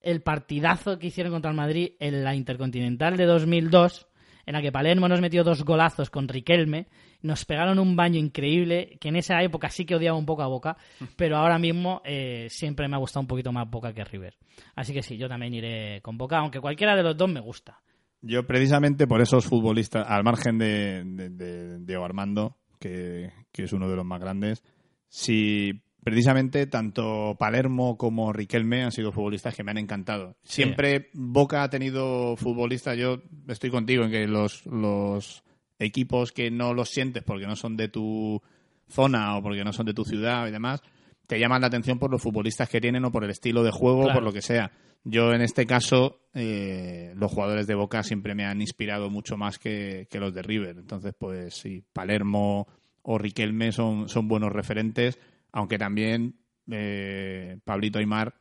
[0.00, 4.06] el partidazo que hicieron contra el Madrid en la Intercontinental de 2002,
[4.46, 6.86] en la que Palermo nos metió dos golazos con Riquelme,
[7.22, 10.46] nos pegaron un baño increíble, que en esa época sí que odiaba un poco a
[10.46, 10.76] Boca,
[11.16, 14.36] pero ahora mismo eh, siempre me ha gustado un poquito más Boca que River.
[14.76, 17.80] Así que sí, yo también iré con Boca, aunque cualquiera de los dos me gusta.
[18.22, 23.72] Yo precisamente por esos futbolistas, al margen de, de, de Diego Armando, que, que es
[23.72, 24.62] uno de los más grandes,
[25.08, 30.36] si precisamente tanto Palermo como Riquelme han sido futbolistas que me han encantado.
[30.42, 35.44] Siempre Boca ha tenido futbolistas, yo estoy contigo en que los, los
[35.78, 38.40] equipos que no los sientes porque no son de tu
[38.88, 40.82] zona o porque no son de tu ciudad y demás,
[41.26, 44.02] te llaman la atención por los futbolistas que tienen o por el estilo de juego,
[44.04, 44.14] Claro.
[44.14, 44.70] por lo que sea.
[45.04, 49.58] Yo en este caso, eh, los jugadores de Boca siempre me han inspirado mucho más
[49.58, 50.76] que, que los de River.
[50.78, 52.68] Entonces, pues sí, Palermo
[53.02, 55.18] o Riquelme son, son buenos referentes,
[55.52, 56.36] aunque también
[56.70, 58.34] eh, Pablito Aymar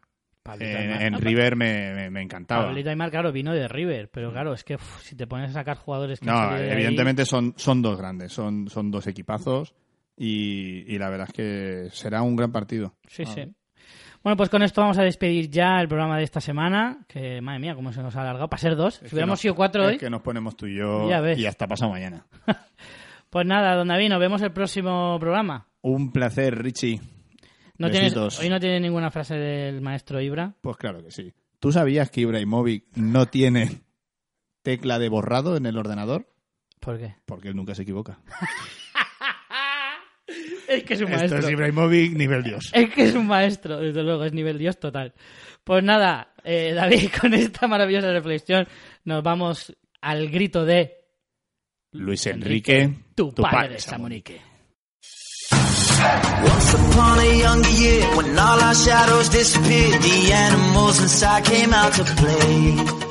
[0.44, 2.66] Pablito en, River me, me- me encantaba.
[2.66, 5.53] Pablito Aymar, claro, vino de River, pero claro, es que uf, si te pones a
[5.53, 9.74] sacar jugadores que han No, ahí- evidentemente son, son dos grandes, son, son dos equipazos
[10.18, 12.96] y, y la verdad es que será un gran partido.
[13.08, 13.32] Sí, Ah.
[13.34, 13.42] sí.
[14.24, 17.60] Bueno, pues con esto vamos a despedir ya el programa de esta semana, que madre
[17.60, 18.96] mía, cómo se nos ha alargado, para ser dos.
[19.04, 21.40] si hubiéramos sido cuatro es hoy, que nos ponemos tú y yo Ya ves.
[21.40, 22.28] y hasta pasado mañana.
[23.32, 25.68] pues nada, don David, nos vemos el próximo programa.
[25.82, 27.02] Un placer, Richie.
[27.80, 30.54] No tienes, hoy no tiene ninguna frase del maestro Ibra.
[30.62, 31.34] Pues claro que sí.
[31.60, 33.82] ¿Tú sabías que Ibrahimovic no tiene
[34.62, 36.28] tecla de borrado en el ordenador?
[36.80, 37.16] ¿Por qué?
[37.26, 38.20] Porque él nunca se equivoca.
[40.72, 41.39] Es que es un Esto maestro.
[41.39, 42.72] es Ibrahimovic nivel Dios.
[42.73, 45.14] Es que es un maestro, desde luego, es nivel Dios total.
[45.64, 48.68] Pues nada, eh, David, con esta maravillosa reflexión
[49.03, 50.98] nos vamos al grito de
[51.91, 54.41] Luis Enrique, tu, padre, Samunique.
[56.43, 61.93] Once upon a younger year, when all our shadows disappeared, the animals inside came out
[61.93, 63.11] to play.